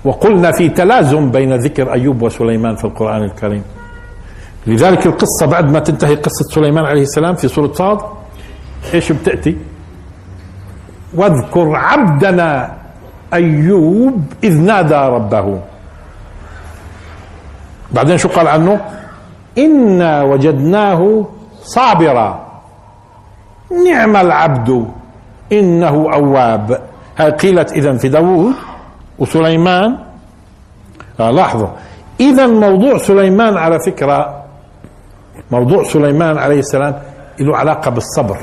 وقلنا 0.05 0.51
في 0.51 0.69
تلازم 0.69 1.31
بين 1.31 1.53
ذكر 1.55 1.93
أيوب 1.93 2.21
وسليمان 2.21 2.75
في 2.75 2.85
القرآن 2.85 3.23
الكريم. 3.23 3.63
لذلك 4.67 5.05
القصة 5.05 5.45
بعد 5.45 5.71
ما 5.71 5.79
تنتهي 5.79 6.15
قصة 6.15 6.45
سليمان 6.55 6.85
عليه 6.85 7.01
السلام 7.01 7.35
في 7.35 7.47
سورة 7.47 7.73
صاد 7.73 7.97
إيش 8.93 9.11
بتأتي؟ 9.11 9.57
واذكر 11.13 11.75
عبدنا 11.75 12.74
أيوب 13.35 14.23
إذ 14.43 14.61
نادى 14.61 14.95
ربه. 14.95 15.59
بعدين 17.91 18.17
شو 18.17 18.29
قال 18.29 18.47
عنه؟ 18.47 18.81
إنا 19.57 20.23
وجدناه 20.23 21.25
صابرا. 21.63 22.29
نعم 23.87 24.15
العبد. 24.15 24.87
إنه 25.51 25.95
أواب. 26.13 26.81
هاي 27.17 27.31
قيلت 27.31 27.71
إذا 27.71 27.97
في 27.97 28.09
داوود 28.09 28.55
وسليمان. 29.19 29.97
آه 31.19 31.31
لاحظوا. 31.31 31.67
إذا 32.19 32.47
موضوع 32.47 32.97
سليمان 32.97 33.57
على 33.57 33.79
فكرة 33.79 34.43
موضوع 35.51 35.83
سليمان 35.83 36.37
عليه 36.37 36.59
السلام 36.59 36.95
له 37.39 37.57
علاقة 37.57 37.91
بالصبر. 37.91 38.37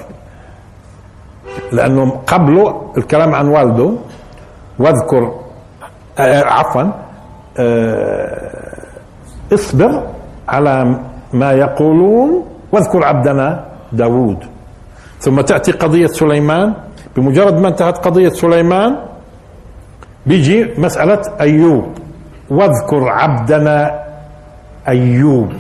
لأنه 1.72 2.20
قبله 2.26 2.92
الكلام 2.98 3.35
عن 3.35 3.48
والده. 3.48 3.92
واذكر 4.83 5.23
آه 6.18 6.45
عفوا 6.45 6.85
آه 7.59 8.73
اصبر 9.55 9.92
على 10.49 10.75
ما 11.33 11.53
يقولون. 11.53 12.31
واذكر 12.73 13.05
عبدنا 13.05 13.64
داود 13.92 14.40
ثم 15.21 15.40
تأتي 15.40 15.73
قضية 15.73 16.07
سليمان. 16.07 16.75
بمجرد 17.16 17.55
ما 17.61 17.68
انتهت 17.68 17.99
قضية 17.99 18.29
سليمان 18.29 18.97
بيجي 20.27 20.59
مسألة 20.79 21.23
أيوب. 21.40 21.85
واذكر 22.51 23.09
عبدنا 23.09 23.79
أيوب. 24.88 25.53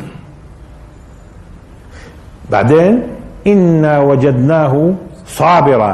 بعدين 2.50 3.02
إنا 3.46 3.98
وجدناه 3.98 4.94
صابرا. 5.26 5.92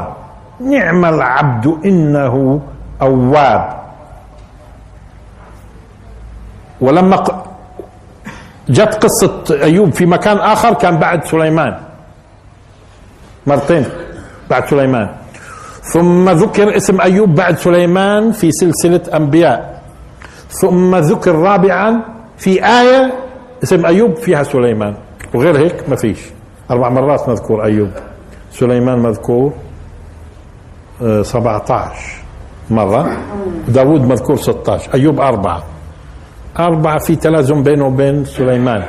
نعم 0.59 1.05
العبد 1.05 1.65
إنه 1.85 2.61
أواب. 3.01 3.79
ولما 6.81 7.23
جت 8.69 8.93
قصة 8.95 9.43
أيوب 9.63 9.93
في 9.93 10.05
مكان 10.05 10.37
آخر 10.37 10.73
كان 10.73 10.97
بعد 10.97 11.25
سليمان. 11.25 11.79
مرتين 13.47 13.85
بعد 14.49 14.67
سليمان. 14.67 15.09
ثم 15.83 16.29
ذكر 16.29 16.77
اسم 16.77 17.01
أيوب 17.01 17.35
بعد 17.35 17.57
سليمان 17.57 18.31
في 18.31 18.51
سلسلة 18.51 19.01
أنبياء. 19.17 19.81
ثم 20.49 20.95
ذكر 20.95 21.35
رابعا 21.35 22.01
في 22.37 22.65
آية 22.65 23.13
اسم 23.63 23.85
أيوب 23.85 24.15
فيها 24.15 24.43
سليمان. 24.43 24.95
وغير 25.33 25.57
هيك 25.57 25.89
ما 25.89 25.95
فيش. 25.95 26.19
أربع 26.71 26.89
مرات 26.89 27.29
مذكور 27.29 27.63
أيوب. 27.63 27.91
سليمان 28.51 28.99
مذكور 28.99 29.53
آه، 31.03 31.21
17 31.21 31.95
مرة. 32.71 33.17
داود 33.67 34.01
مذكور 34.01 34.35
16 34.35 34.93
أيوب 34.93 35.19
أربعة. 35.19 35.63
أربعة 36.59 36.99
في 36.99 37.15
تلازم 37.15 37.63
بينه 37.63 37.85
وبين 37.85 38.25
سليمان. 38.25 38.83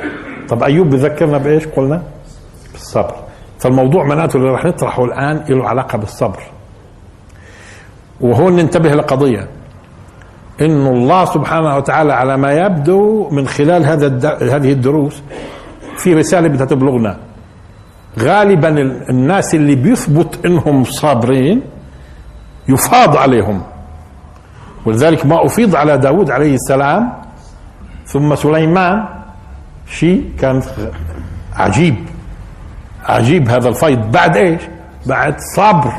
طب 0.49 0.63
أيوب 0.63 0.89
بذكرنا 0.89 1.37
بإيش 1.37 1.67
قلنا؟ 1.67 2.01
بالصبر. 2.71 3.15
فالموضوع 3.59 4.03
معناته 4.03 4.37
اللي 4.37 4.49
راح 4.49 4.65
نطرحه 4.65 5.05
الآن 5.05 5.43
له 5.49 5.67
علاقة 5.67 5.97
بالصبر. 5.97 6.39
وهون 8.21 8.55
ننتبه 8.55 8.89
لقضية. 8.89 9.47
إن 10.61 10.87
الله 10.87 11.25
سبحانه 11.25 11.77
وتعالى 11.77 12.13
على 12.13 12.37
ما 12.37 12.51
يبدو 12.51 13.29
من 13.29 13.47
خلال 13.47 13.85
هذا. 13.85 14.07
هذه 14.55 14.71
الدروس 14.71 15.23
في 15.97 16.13
رسالة 16.13 16.47
بدها 16.47 16.65
تبلغنا 16.65 17.17
غالبا 18.19 18.69
الناس 19.09 19.55
اللي 19.55 19.75
بيثبت 19.75 20.45
إنهم 20.45 20.83
صابرين 20.83 21.61
يفاض 22.69 23.17
عليهم. 23.17 23.61
ولذلك 24.85 25.25
ما 25.25 25.45
أفيض 25.45 25.75
على 25.75 25.97
داود 25.97 26.31
عليه 26.31 26.53
السلام 26.53 27.13
ثم 28.05 28.35
سليمان 28.35 29.05
شيء 29.87 30.31
كان 30.39 30.61
عجيب. 31.55 31.95
عجيب 33.05 33.49
هذا 33.49 33.69
الفيض. 33.69 34.11
بعد 34.11 34.37
إيش؟ 34.37 34.61
بعد 35.05 35.35
صبر. 35.55 35.93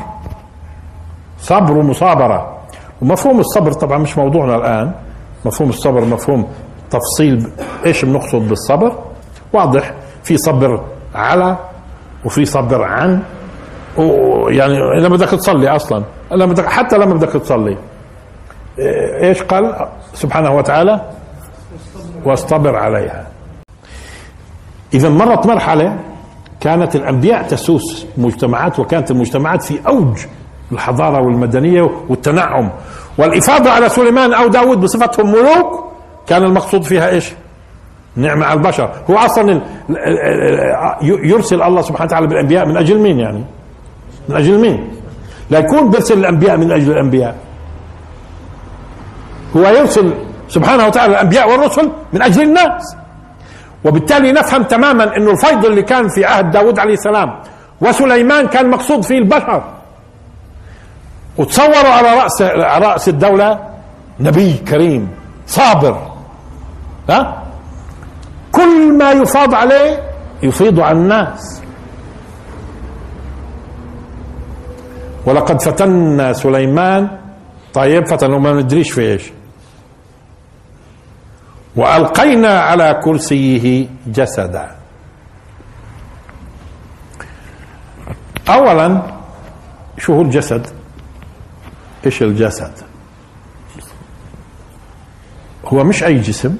صبر 1.39 1.71
ومصابرة. 1.71 2.57
ومفهوم 3.01 3.39
الصبر 3.39 3.71
طبعا 3.71 3.97
مش 3.97 4.17
موضوعنا 4.17 4.55
الآن. 4.55 4.91
مفهوم 5.45 5.69
الصبر 5.69 6.05
مفهوم 6.05 6.47
تفصيل 6.91 7.49
إيش 7.85 8.05
بنقصد 8.05 8.49
بالصبر. 8.49 8.95
واضح. 9.53 9.93
في 10.23 10.37
صبر 10.37 10.83
على 11.15 11.57
وفي 12.25 12.45
صبر 12.45 12.83
عن. 12.83 13.21
ويعني 13.97 14.77
لما 14.99 15.15
بدك 15.15 15.29
تصلي 15.29 15.69
أصلا؟ 15.69 16.03
لما 16.35 16.69
حتى 16.69 16.97
لما 16.97 17.13
بدك 17.13 17.29
تصلي 17.29 17.77
إيش 18.79 19.41
قال؟ 19.43 19.87
سبحانه 20.13 20.55
وتعالى 20.55 21.01
واصطبر 22.25 22.75
عليها. 22.75 23.27
إذا 24.93 25.09
مرت 25.09 25.45
مرحلة 25.45 25.99
كانت 26.59 26.95
الأنبياء 26.95 27.43
تسوس 27.43 28.05
مجتمعات 28.17 28.79
وكانت 28.79 29.11
المجتمعات 29.11 29.63
في 29.63 29.79
أوج 29.87 30.17
الحضارة 30.71 31.21
والمدنية 31.21 31.89
والتنعم. 32.09 32.69
والإفاضة 33.17 33.69
على 33.69 33.89
سليمان 33.89 34.33
أو 34.33 34.47
داود 34.47 34.81
بصفتهم 34.81 35.31
ملوك 35.31 35.83
كان 36.27 36.43
المقصود 36.43 36.83
فيها 36.83 37.09
إيش؟ 37.09 37.33
نعمة 38.15 38.45
على 38.45 38.57
البشر. 38.57 38.91
هو 39.09 39.17
أصلا 39.17 39.61
يرسل 41.01 41.61
الله 41.61 41.81
سبحانه 41.81 42.05
وتعالى 42.05 42.27
بالأنبياء 42.27 42.65
من 42.65 42.77
أجل 42.77 42.99
مين 42.99 43.19
يعني؟ 43.19 43.43
من 44.29 44.35
أجل 44.35 44.59
مين؟ 44.59 44.87
لا 45.53 45.59
يكون 45.59 45.89
بيرسل 45.89 46.17
الأنبياء 46.19 46.57
من 46.57 46.71
أجل 46.71 46.91
الأنبياء. 46.91 47.35
هو 49.57 49.61
يرسل 49.61 50.13
سبحانه 50.49 50.87
وتعالى 50.87 51.13
الأنبياء 51.13 51.51
والرسل 51.51 51.91
من 52.13 52.21
أجل 52.21 52.41
الناس. 52.41 52.95
وبالتالي 53.85 54.31
نفهم 54.31 54.63
تماما 54.63 55.17
أنه 55.17 55.31
الفيض 55.31 55.65
اللي 55.65 55.81
كان 55.81 56.07
في 56.09 56.25
عهد 56.25 56.51
داود 56.51 56.79
عليه 56.79 56.93
السلام 56.93 57.39
وسليمان 57.81 58.47
كان 58.47 58.69
مقصود 58.69 59.03
فيه 59.03 59.17
البشر. 59.17 59.63
وتصوروا 61.37 61.93
على 61.93 62.09
رأس 62.17 62.41
على 62.41 62.85
رأس 62.85 63.09
الدولة 63.09 63.59
نبي 64.19 64.53
كريم 64.53 65.09
صابر. 65.47 65.97
ها؟ 67.09 67.43
كل 68.51 68.97
ما 68.97 69.11
يفاض 69.11 69.53
عليه 69.53 69.99
يفيض 70.43 70.79
على 70.79 70.97
الناس. 70.97 71.62
ولقد 75.25 75.61
فتنا 75.61 76.33
سليمان. 76.33 77.19
طيب 77.73 78.07
فتنوا 78.07 78.39
ما 78.39 78.53
ندريش 78.53 78.91
في 78.91 79.01
إيش. 79.01 79.31
وألقينا 81.75 82.59
على 82.59 83.01
كرسيه 83.03 83.87
جسدا. 84.07 84.75
اولا 88.49 89.01
شو 89.97 90.13
هو 90.13 90.21
الجسد؟ 90.21 90.67
إيش 92.05 92.23
الجسد؟ 92.23 92.73
هو 95.65 95.83
مش 95.83 96.03
أي 96.03 96.19
جسم 96.19 96.55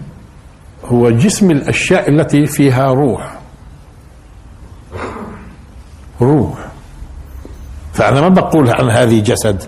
هو 0.85 1.09
جسم 1.09 1.51
الأشياء 1.51 2.09
التي 2.09 2.45
فيها 2.45 2.93
روح. 2.93 3.39
روح. 6.21 6.72
فأنا 7.93 8.21
ما 8.21 8.29
بقول 8.29 8.69
عن 8.69 8.89
هذه 8.89 9.19
جسد. 9.19 9.63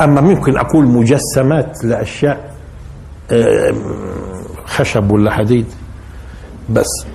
أما 0.00 0.20
ممكن 0.20 0.56
أقول 0.56 0.84
مجسمات 0.84 1.84
لأشياء 1.84 2.54
خشب 4.64 5.10
ولا 5.10 5.30
حديد. 5.30 5.66
بس 6.70 7.06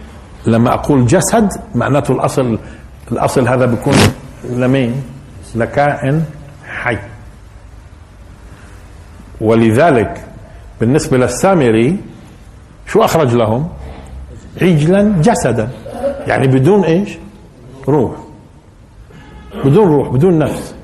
لما 0.45 0.73
أقول 0.73 1.05
جسد 1.05 1.49
معناته 1.75 2.11
الأصل 2.11 2.59
الأصل 3.11 3.47
هذا 3.47 3.65
بيكون 3.65 3.95
لمين؟ 4.49 5.03
لكائن 5.55 6.23
حي. 6.65 6.97
ولذلك 9.41 10.25
بالنسبة 10.79 11.17
للسامري 11.17 11.97
شو 12.87 13.03
أخرج 13.03 13.35
لهم؟ 13.35 13.69
عجلا 14.61 15.21
جسدا. 15.21 15.69
يعني 16.27 16.47
بدون 16.47 16.83
إيش؟ 16.83 17.17
روح. 17.87 18.11
بدون 19.65 19.87
روح 19.87 20.09
بدون 20.09 20.39
نفس 20.39 20.75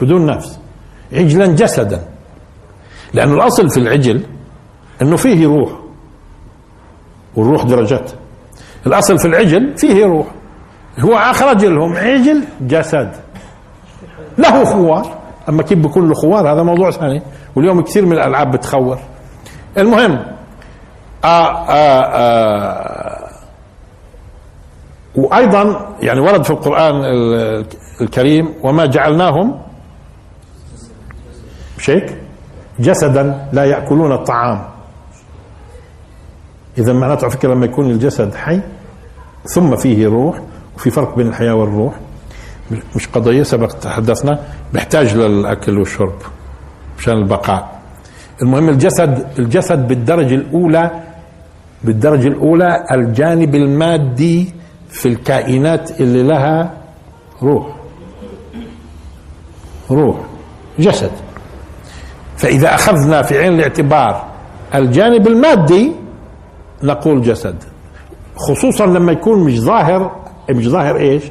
بدون 0.00 0.26
نفس. 0.26 0.58
عجلا 1.12 1.46
جسدا. 1.46 2.08
لأن 3.14 3.32
الأصل 3.32 3.70
في 3.70 3.76
العجل 3.80 4.22
أنه 5.02 5.16
فيه 5.16 5.46
روح 5.46 5.70
والروح 7.36 7.62
درجات. 7.62 8.10
الأصل 8.86 9.18
في 9.18 9.24
العجل 9.28 9.76
فيه 9.76 10.04
روح. 10.04 10.26
هو 10.98 11.14
أخرج 11.14 11.64
لهم 11.64 11.96
عجل 11.96 12.44
جسد. 12.60 13.10
له 14.38 14.64
خوار. 14.64 15.18
أما 15.48 15.62
كيف 15.62 15.78
بيكون 15.78 16.08
له 16.08 16.14
خوار؟ 16.14 16.52
هذا 16.52 16.62
موضوع 16.62 16.90
ثاني. 16.90 17.22
واليوم 17.56 17.80
كثير 17.80 18.06
من 18.06 18.12
الألعاب 18.12 18.50
بتخور. 18.50 18.98
المهم 19.78 20.18
آآ 21.24 21.64
آآ 21.68 23.27
وأيضا 25.18 25.94
يعني 26.02 26.20
ورد 26.20 26.44
في 26.44 26.50
القرآن 26.50 26.94
الكريم 28.00 28.54
وما 28.62 28.86
جعلناهم 28.86 29.58
مش 31.78 31.90
هيك؟ 31.90 32.16
جسدا 32.80 33.48
لا 33.52 33.64
يأكلون 33.64 34.12
الطعام. 34.12 34.64
اذا 36.78 36.92
معناته 36.92 37.22
على 37.24 37.30
فكرة 37.30 37.54
لما 37.54 37.66
يكون 37.66 37.90
الجسد 37.90 38.34
حي 38.34 38.60
ثم 39.44 39.76
فيه 39.76 40.06
روح 40.08 40.40
وفي 40.76 40.90
فرق 40.90 41.16
بين 41.16 41.26
الحياة 41.26 41.54
والروح. 41.54 41.94
مش 42.96 43.08
قضية 43.08 43.42
سبق 43.42 43.68
تحدثنا 43.72 44.38
بيحتاج 44.72 45.16
للأكل 45.16 45.78
والشرب 45.78 46.14
مشان 46.98 47.14
البقاء. 47.18 47.78
المهم 48.42 48.68
الجسد 48.68 49.26
الجسد 49.38 49.88
بالدرجة 49.88 50.34
الأولى 50.34 50.90
بالدرجة 51.84 52.28
الأولى 52.28 52.84
الجانب 52.92 53.54
المادي 53.54 54.52
في 54.90 55.08
الكائنات 55.08 56.00
اللي 56.00 56.22
لها 56.22 56.72
روح. 57.42 57.66
روح. 59.90 60.16
جسد. 60.78 61.10
فإذا 62.36 62.74
أخذنا 62.74 63.22
في 63.22 63.38
عين 63.38 63.54
الاعتبار 63.54 64.24
الجانب 64.74 65.26
المادي 65.26 65.92
نقول 66.82 67.22
جسد. 67.22 67.56
خصوصا 68.36 68.86
لما 68.86 69.12
يكون 69.12 69.44
مش 69.44 69.60
ظاهر 69.60 70.16
مش 70.50 70.68
ظاهر 70.68 70.96
إيش؟ 70.96 71.22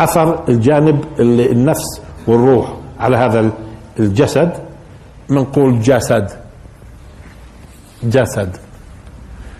أثر 0.00 0.44
الجانب 0.48 1.04
النفس 1.20 2.00
والروح 2.26 2.72
على 3.00 3.16
هذا 3.16 3.50
الجسد. 4.00 4.52
بنقول 5.30 5.80
جسد. 5.80 6.30
جسد. 8.02 8.56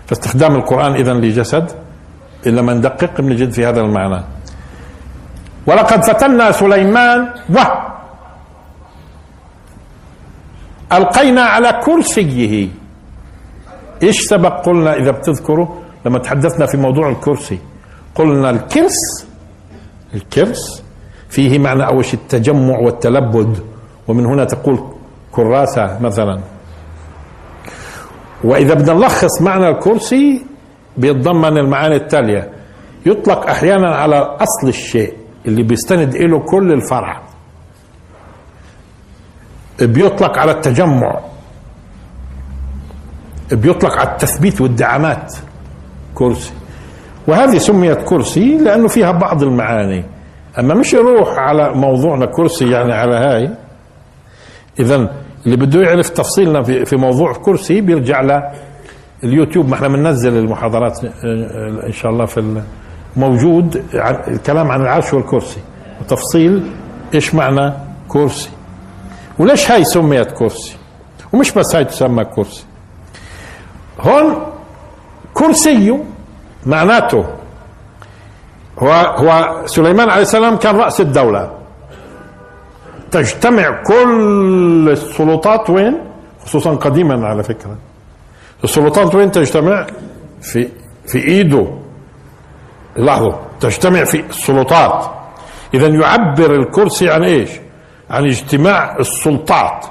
فاستخدام 0.07 0.55
القرآن 0.55 0.93
إذا 0.93 1.13
لجسد. 1.13 1.84
من 2.47 2.73
ندقق 2.77 3.21
بنجد 3.21 3.51
في 3.51 3.65
هذا 3.65 3.81
المعنى. 3.81 4.23
ولقد 5.67 6.03
فتنا 6.03 6.51
سليمان 6.51 7.29
و 7.49 7.57
ألقينا 10.91 11.41
على 11.41 11.81
كرسيه. 11.85 12.69
إيش 14.03 14.21
سبق؟ 14.21 14.65
قلنا 14.65 14.95
إذا 14.95 15.11
بتذكروا 15.11 15.67
لما 16.05 16.19
تحدثنا 16.19 16.65
في 16.65 16.77
موضوع 16.77 17.09
الكرسي 17.09 17.59
قلنا 18.15 18.49
الكرس 18.49 19.27
الكرس 20.13 20.83
فيه 21.29 21.59
معنى 21.59 21.87
أول 21.87 22.05
شيء 22.05 22.19
التجمع 22.19 22.79
والتلبد. 22.79 23.63
ومن 24.07 24.25
هنا 24.25 24.43
تقول 24.45 24.79
كراسة 25.31 25.99
مثلا. 26.01 26.39
وإذا 28.43 28.73
بدنا 28.73 28.93
نلخص 28.93 29.41
معنى 29.41 29.69
الكرسي 29.69 30.45
بيتضمن 30.97 31.57
المعاني 31.57 31.95
التالية. 31.95 32.49
يطلق 33.05 33.49
أحيانا 33.49 33.95
على 33.95 34.15
أصل 34.17 34.67
الشيء 34.67 35.13
اللي 35.45 35.63
بيستند 35.63 36.15
له 36.15 36.39
كل 36.39 36.71
الفرع. 36.71 37.21
بيطلق 39.81 40.37
على 40.37 40.51
التجمع. 40.51 41.19
بيطلق 43.51 43.99
على 43.99 44.11
التثبيت 44.11 44.61
والدعامات. 44.61 45.33
كرسي. 46.15 46.53
وهذه 47.27 47.57
سميت 47.57 48.01
كرسي 48.01 48.57
لأنه 48.57 48.87
فيها 48.87 49.11
بعض 49.11 49.43
المعاني. 49.43 50.05
أما 50.59 50.73
مش 50.73 50.93
يروح 50.93 51.29
على 51.37 51.73
موضوعنا 51.73 52.25
كرسي 52.25 52.69
يعني 52.69 52.93
على 52.93 53.15
هاي. 53.15 53.49
اذا 54.79 54.95
اللي 55.45 55.57
بده 55.57 55.81
يعرف 55.81 56.09
تفصيلنا 56.09 56.63
في 56.63 56.85
في 56.85 56.95
موضوع 56.95 57.33
كرسي 57.33 57.81
بيرجع 57.81 58.21
لليوتيوب 59.25 59.69
ما 59.69 59.75
إحنا 59.75 59.87
بننزل 59.87 60.37
المحاضرات 60.37 60.99
إن 61.85 61.91
شاء 61.91 62.11
الله 62.11 62.25
في 62.25 62.61
موجود 63.15 63.83
الكلام 64.27 64.71
عن 64.71 64.81
العرش 64.81 65.13
والكرسي. 65.13 65.59
وتفصيل 66.01 66.71
إيش 67.13 67.35
معنى 67.35 67.73
كرسي؟ 68.07 68.49
وليش 69.39 69.71
هاي 69.71 69.83
سميت 69.83 70.31
كرسي؟ 70.31 70.77
ومش 71.33 71.51
بس 71.51 71.75
هاي 71.75 71.85
تسمى 71.85 72.25
كرسي. 72.25 72.65
هون 73.99 74.35
كرسي 75.33 75.99
معناته 76.65 77.25
هو 78.79 78.91
هو 78.91 79.61
سليمان 79.65 80.09
عليه 80.09 80.21
السلام 80.21 80.55
كان 80.55 80.75
رأس 80.75 81.01
الدولة. 81.01 81.51
تجتمع 83.11 83.83
كل 83.83 84.89
السلطات 84.91 85.69
وين؟ 85.69 85.97
خصوصا 86.45 86.75
قديما 86.75 87.27
على 87.27 87.43
فكرة. 87.43 87.75
السلطات 88.63 89.15
وين 89.15 89.31
تجتمع؟ 89.31 89.87
في 90.41 90.67
في 91.07 91.17
ايده 91.17 91.67
لاحظوا 92.95 93.33
تجتمع 93.59 94.03
في 94.03 94.19
السلطات. 94.19 95.05
اذا 95.73 95.87
يعبر 95.87 96.55
الكرسي 96.55 97.09
عن 97.09 97.23
إيش؟ 97.23 97.49
عن 98.09 98.25
اجتماع 98.25 98.97
السلطات. 98.99 99.85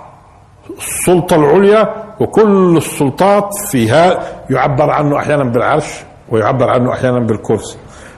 السلطة 0.79 1.37
العليا 1.37 1.95
وكل 2.21 2.77
السلطات 2.77 3.49
فيها 3.71 4.23
يعبر 4.51 4.91
عنه 4.91 5.19
أحيانا 5.19 5.45
بالعرش 5.45 6.05
ويعبر 6.29 6.71
عنه 6.71 6.93
أحيانا 6.93 7.19
بالكرسي. 7.19 7.77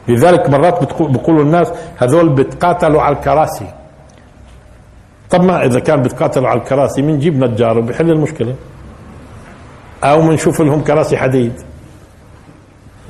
لذلك 0.09 0.51
مرات 0.51 1.03
بيقولوا 1.03 1.43
الناس 1.43 1.73
هذول 1.97 2.29
بتقاتلوا 2.29 3.03
على 3.03 3.17
الكراسي. 3.17 3.67
طب 5.31 5.45
ما 5.45 5.65
إذا 5.65 5.81
كان 5.81 6.03
بتقاتلوا 6.03 6.49
على 6.49 6.61
الكراسي 6.61 7.03
بنجيب 7.03 7.45
نجار 7.45 7.79
وبيحل 7.79 8.11
المشكلة؟ 8.11 8.55
أو 10.05 10.21
بنشوف 10.21 10.61
لهم 10.61 10.85
كراسي 10.85 11.17
حديد. 11.17 11.53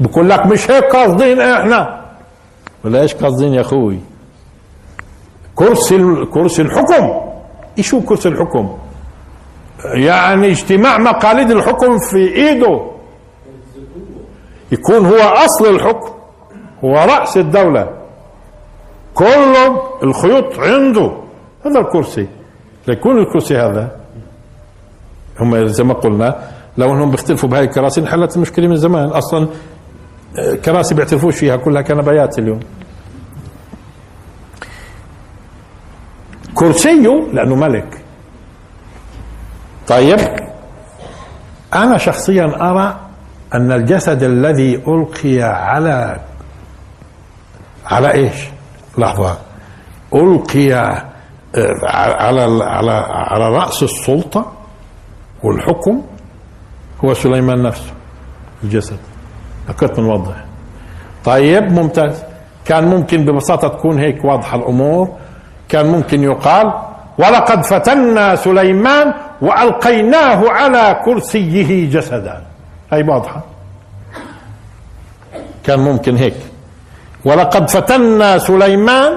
بقول 0.00 0.28
لك 0.30 0.46
مش 0.46 0.70
هيك 0.70 0.84
قاصدين 0.84 1.40
إحنا. 1.40 2.06
ولا 2.84 3.00
إيش 3.00 3.14
قاصدين 3.14 3.54
يا 3.54 3.60
أخوي؟ 3.60 4.00
كرسي 5.54 5.98
كرسي 6.24 6.62
الحكم. 6.62 7.20
إيش 7.78 7.94
هو 7.94 8.00
كرسي 8.00 8.28
الحكم؟ 8.28 8.78
يعني 9.94 10.50
اجتماع 10.50 10.98
مقاليد 10.98 11.50
الحكم 11.50 11.98
في 11.98 12.34
ايده 12.34 12.80
يكون 14.72 15.06
هو 15.06 15.18
أصل 15.18 15.74
الحكم. 15.74 16.10
هو 16.84 16.94
رأس 16.94 17.36
الدولة. 17.36 17.90
كل 19.14 19.54
الخيوط 20.02 20.58
عنده. 20.58 21.12
هذا 21.66 21.80
الكرسي. 21.80 22.28
ليكون 22.88 23.18
الكرسي 23.18 23.56
هذا. 23.56 23.96
هم 25.40 25.66
زي 25.66 25.84
ما 25.84 25.94
قلنا 25.94 26.55
لو 26.78 26.94
انهم 26.94 27.10
بيختلفوا 27.10 27.48
بهاي 27.48 27.64
الكراسي 27.64 28.00
انحلت 28.00 28.36
المشكلة 28.36 28.68
من 28.68 28.76
زمان. 28.76 29.08
أصلا 29.08 29.48
آه، 30.38 30.54
كراسي 30.54 30.94
بيعترفوش 30.94 31.36
فيها 31.36 31.56
كلها 31.56 31.82
كنبايات 31.82 32.38
اليوم. 32.38 32.60
كرسيه 36.54 37.26
لأنه 37.32 37.54
ملك. 37.54 38.04
طيب 39.88 40.18
أنا 41.74 41.98
شخصيا 41.98 42.70
أرى 42.70 43.00
أن 43.54 43.72
الجسد 43.72 44.22
الذي 44.22 44.74
ألقي 44.88 45.42
على 45.42 46.20
على 47.86 48.12
إيش؟ 48.12 48.48
لحظة. 48.98 49.38
ألقي 50.14 50.72
آه، 50.74 51.04
على 51.84 52.64
على 52.64 52.92
على 53.08 53.48
رأس 53.56 53.82
السلطة 53.82 54.52
والحكم 55.42 56.02
هو 57.04 57.14
سليمان 57.14 57.62
نفسه 57.62 57.92
الجسد. 58.64 58.98
كنت 59.80 60.00
بنوضح 60.00 60.44
طيب 61.24 61.64
ممتاز. 61.72 62.22
كان 62.64 62.84
ممكن 62.84 63.24
ببساطة 63.24 63.68
تكون 63.68 63.98
هيك 63.98 64.24
واضحة 64.24 64.58
الأمور. 64.58 65.08
كان 65.68 65.86
ممكن 65.86 66.22
يقال 66.22 66.72
ولقد 67.18 67.64
فتنا 67.64 68.36
سليمان 68.36 69.14
وألقيناه 69.42 70.50
على 70.50 71.02
كرسيه 71.04 71.90
جسدا. 71.90 72.42
هي 72.92 73.02
واضحة. 73.02 73.40
كان 75.64 75.80
ممكن 75.80 76.16
هيك. 76.16 76.36
ولقد 77.24 77.70
فتنا 77.70 78.38
سليمان 78.38 79.12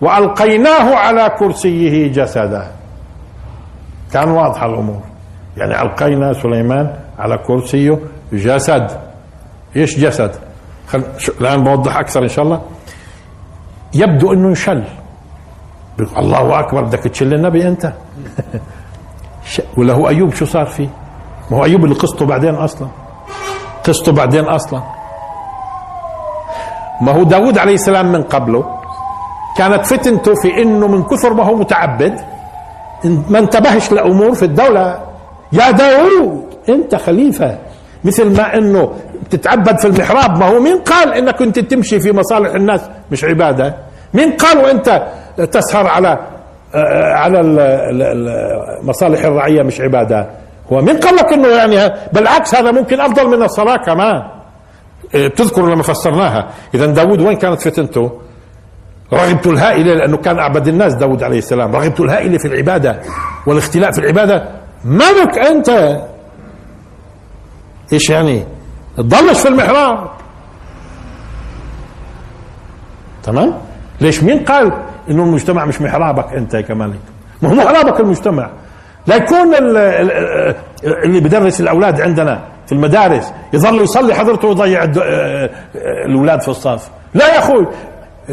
وألقيناه 0.00 0.94
على 0.94 1.30
كرسيه 1.38 2.12
جسدا. 2.12 2.70
كان 4.12 4.28
واضحة 4.30 4.66
الأمور. 4.66 5.02
يعني 5.56 5.82
ألقينا 5.82 6.32
سليمان 6.32 7.03
على 7.18 7.38
كرسيه 7.38 7.98
جسد. 8.32 8.90
إيش 9.76 9.98
جسد؟ 9.98 10.32
خل... 10.88 11.02
الآن 11.40 11.64
بوضح 11.64 11.96
أكثر 11.96 12.22
إن 12.22 12.28
شاء 12.28 12.44
الله. 12.44 12.60
يبدو 13.94 14.32
إنه 14.32 14.48
انشل. 14.48 14.84
الله 16.18 16.60
أكبر 16.60 16.82
بدك 16.82 16.98
تشيل 16.98 17.34
النبي 17.34 17.68
أنت؟ 17.68 17.92
ولا 19.76 19.92
هو 19.94 20.08
أيوب 20.08 20.34
شو 20.34 20.44
صار 20.44 20.66
فيه؟ 20.66 20.88
ما 21.50 21.56
هو 21.56 21.64
أيوب 21.64 21.84
اللي 21.84 21.94
قصته 21.94 22.26
بعدين 22.26 22.54
أصلا. 22.54 22.88
قصته 23.84 24.12
بعدين 24.12 24.44
أصلا. 24.44 24.82
ما 27.00 27.12
هو 27.12 27.22
داود 27.22 27.58
عليه 27.58 27.74
السلام 27.74 28.12
من 28.12 28.22
قبله 28.22 28.64
كانت 29.56 29.86
فتنته 29.86 30.34
في 30.34 30.62
إنه 30.62 30.86
من 30.86 31.02
كثر 31.02 31.34
ما 31.34 31.42
هو 31.44 31.54
متعبد 31.54 32.20
ما 33.04 33.38
انتبهش 33.38 33.92
لأمور 33.92 34.34
في 34.34 34.44
الدولة. 34.44 35.13
يا 35.52 35.70
داود 35.70 36.44
أنت 36.68 36.94
خليفة. 36.94 37.58
مثل 38.04 38.36
ما 38.36 38.56
إنه 38.58 38.92
تتعبد 39.30 39.78
في 39.78 39.84
المحراب 39.84 40.38
ما 40.38 40.46
هو 40.46 40.60
مين 40.60 40.78
قال 40.78 41.12
إنك 41.12 41.36
كنت 41.36 41.58
تمشي 41.58 42.00
في 42.00 42.12
مصالح 42.12 42.54
الناس؟ 42.54 42.80
مش 43.10 43.24
عبادة. 43.24 43.74
مين 44.14 44.32
قال 44.32 44.58
وأنت 44.58 45.02
تسهر 45.52 45.86
على 45.86 46.18
على 47.14 47.42
مصالح 48.82 49.24
الرعية 49.24 49.62
مش 49.62 49.80
عبادة؟ 49.80 50.26
هو 50.72 50.80
مين 50.80 50.96
قال 50.96 51.16
لك 51.16 51.32
إنه 51.32 51.48
يعني 51.48 51.94
بالعكس 52.12 52.54
هذا 52.54 52.70
ممكن 52.70 53.00
أفضل 53.00 53.26
من 53.36 53.42
الصلاة 53.42 53.76
كمان. 53.76 54.22
بتذكر 55.14 55.66
لما 55.66 55.82
فسرناها. 55.82 56.48
اذا 56.74 56.86
داود 56.86 57.20
وين 57.20 57.36
كانت 57.36 57.60
فتنته؟ 57.60 58.12
رغبته 59.12 59.50
الهائلة 59.50 59.94
لأنه 59.94 60.16
كان 60.16 60.38
أعبد 60.38 60.68
الناس 60.68 60.94
داود 60.94 61.22
عليه 61.22 61.38
السلام. 61.38 61.76
رغبته 61.76 62.04
الهائلة 62.04 62.38
في 62.38 62.48
العبادة 62.48 63.00
والاختلاء 63.46 63.90
في 63.90 63.98
العبادة. 63.98 64.48
مالك 64.84 65.38
أنت. 65.38 66.00
إيش 67.92 68.10
يعني؟ 68.10 68.44
تضلش 68.96 69.40
في 69.40 69.48
المحراب. 69.48 70.10
تمام؟ 73.22 73.54
ليش؟ 74.00 74.22
مين 74.22 74.44
قال 74.44 74.72
إنه 75.10 75.22
المجتمع 75.24 75.64
مش 75.64 75.80
محرابك 75.80 76.32
أنت 76.32 76.56
كمالك؟ 76.56 77.00
ما 77.42 77.50
هو 77.50 77.54
محرابك 77.54 78.00
المجتمع. 78.00 78.50
لا 79.06 79.16
يكون 79.16 79.54
اللي 81.04 81.20
بدرس 81.20 81.60
الأولاد 81.60 82.00
عندنا 82.00 82.44
في 82.66 82.72
المدارس 82.72 83.32
يظل 83.52 83.80
يصلي 83.80 84.14
حضرته 84.14 84.48
ويضيع 84.48 84.84
الأولاد 86.06 86.42
في 86.42 86.48
الصف. 86.48 86.90
لا 87.14 87.34
يا 87.34 87.38
أخوي 87.38 87.66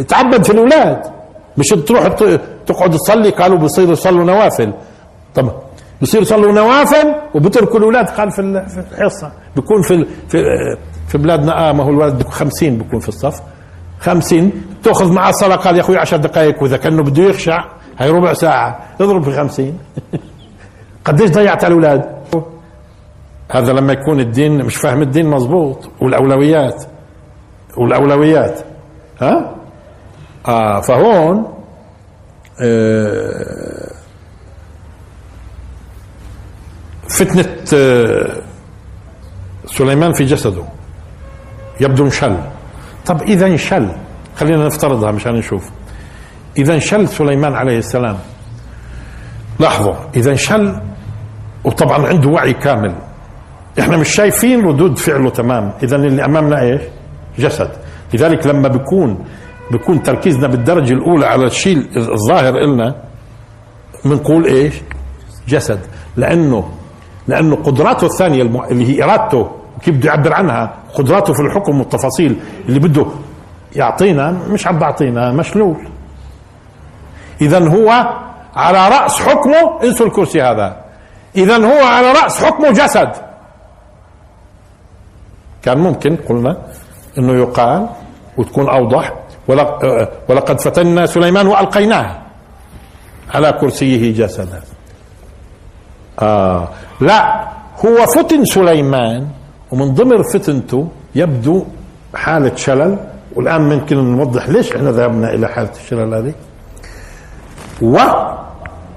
تعبد 0.07 0.43
في 0.43 0.51
الأولاد. 0.51 1.01
مش 1.57 1.67
تروح 1.67 2.07
تقعد 2.67 2.91
تصلي 2.91 3.29
قالوا 3.29 3.57
بيصيروا 3.57 3.91
يصلوا 3.91 4.23
نوافل. 4.23 4.73
طب 5.35 5.51
بصيروا 6.01 6.25
يصلوا 6.25 6.51
نوافل 6.51 7.15
وبتركوا 7.35 7.79
الأولاد. 7.79 8.09
قال 8.09 8.31
في 8.31 8.41
الحصة. 8.91 9.31
بيكون 9.55 9.81
في 9.81 10.05
في 10.29 10.43
في 11.07 11.17
بلادنا 11.17 11.69
آه 11.69 11.71
ما 11.71 11.83
هو 11.83 11.89
الولد 11.89 12.23
50 12.27 12.77
بيكون 12.77 12.99
في 12.99 13.09
الصف. 13.09 13.41
خمسين. 13.99 14.51
تأخذ 14.83 15.11
معه 15.13 15.29
الصلاة 15.29 15.55
قال 15.55 15.75
يا 15.75 15.81
أخوي 15.81 15.97
عشر 15.97 16.17
دقائق 16.17 16.63
وإذا 16.63 16.77
كأنه 16.77 17.03
بده 17.03 17.23
يخشع 17.23 17.65
هي 17.97 18.09
ربع 18.09 18.33
ساعة. 18.33 18.79
اضرب 19.01 19.23
في 19.23 19.31
خمسين. 19.31 19.77
قديش 21.05 21.29
ضيعت 21.29 21.63
على 21.63 21.73
الأولاد؟ 21.73 22.21
هذا 23.51 23.73
لما 23.73 23.93
يكون 23.93 24.19
الدين 24.19 24.65
مش 24.65 24.75
فاهم 24.75 25.01
الدين 25.01 25.25
مزبوط 25.29 25.89
والأولويات. 26.01 26.83
والأولويات. 27.77 28.59
ها؟ 29.21 29.55
آه 30.47 30.81
فهون 30.81 31.53
آه 32.61 33.90
فتنة 37.11 37.55
آه 37.73 38.41
سليمان 39.65 40.13
في 40.13 40.23
جسده. 40.25 40.63
يبدو 41.81 42.05
انشل. 42.05 42.37
طب 43.05 43.21
إذا 43.21 43.45
انشل. 43.47 43.91
خلينا 44.35 44.65
نفترضها 44.65 45.11
مشان 45.11 45.35
نشوف. 45.35 45.69
إذا 46.57 46.73
انشل 46.73 47.07
سليمان 47.07 47.53
عليه 47.53 47.77
السلام. 47.77 48.17
لاحظوا 49.59 49.93
إذا 50.15 50.31
انشل 50.31 50.75
وطبعا 51.63 52.07
عنده 52.07 52.29
وعي 52.29 52.53
كامل. 52.53 52.95
إحنا 53.79 53.97
مش 53.97 54.09
شايفين 54.09 54.65
ردود 54.65 54.97
فعله 54.97 55.29
تمام. 55.29 55.73
إذا 55.83 55.95
اللي 55.95 56.25
أمامنا 56.25 56.61
إيش؟ 56.61 56.81
جسد. 57.39 57.71
لذلك 58.13 58.47
لما 58.47 58.67
بيكون 58.67 59.25
بيكون 59.71 60.03
تركيزنا 60.03 60.47
بالدرجة 60.47 60.93
الأولى 60.93 61.25
على 61.25 61.45
الشيء 61.45 61.77
الظاهر 61.97 62.57
إلنا 62.57 62.95
بنقول 64.05 64.45
إيش؟ 64.45 64.73
جسد. 65.47 65.79
لأنه 66.17 66.69
لأنه 67.27 67.55
قدراته 67.55 68.05
الثانية 68.05 68.41
اللي 68.41 68.87
هي 68.97 69.03
إرادته 69.03 69.51
وكيف 69.77 69.95
بده 69.95 70.09
يعبر 70.09 70.33
عنها؟ 70.33 70.73
قدراته 70.93 71.33
في 71.33 71.39
الحكم 71.39 71.79
والتفاصيل. 71.79 72.39
اللي 72.69 72.79
بده 72.79 73.05
يعطينا 73.75 74.31
مش 74.49 74.67
عم 74.67 74.79
بعطينا 74.79 75.31
مشلول. 75.31 75.87
اذا 77.41 77.67
هو 77.67 77.89
على 78.55 78.89
رأس 78.89 79.21
حكمه. 79.21 79.83
انسوا 79.83 80.05
الكرسي 80.05 80.41
هذا. 80.41 80.75
اذا 81.35 81.57
هو 81.57 81.85
على 81.85 82.11
رأس 82.11 82.43
حكمه 82.43 82.71
جسد. 82.71 83.11
كان 85.63 85.77
ممكن 85.77 86.15
قلنا 86.15 86.57
إنه 87.17 87.33
يقال 87.33 87.87
وتكون 88.37 88.69
أوضح 88.69 89.13
ولقد 90.29 90.59
فتنا 90.59 91.05
سليمان 91.05 91.47
وألقيناه 91.47 92.21
على 93.33 93.51
كرسيه 93.53 94.13
جسدا. 94.13 94.61
آه. 96.19 96.67
لا 97.01 97.47
هو 97.85 98.05
فتن 98.05 98.45
سليمان 98.45 99.27
ومن 99.71 99.93
ضمن 99.93 100.23
فتنته 100.33 100.87
يبدو 101.15 101.65
حالة 102.15 102.55
شلل 102.55 102.97
والآن 103.35 103.61
ممكن 103.61 103.97
نوضح 103.97 104.49
ليش 104.49 104.71
إحنا 104.75 104.91
ذهبنا 104.91 105.33
إلى 105.33 105.47
حالة 105.47 105.69
الشلل 105.83 106.13
هذه. 106.13 106.33
و 107.81 107.97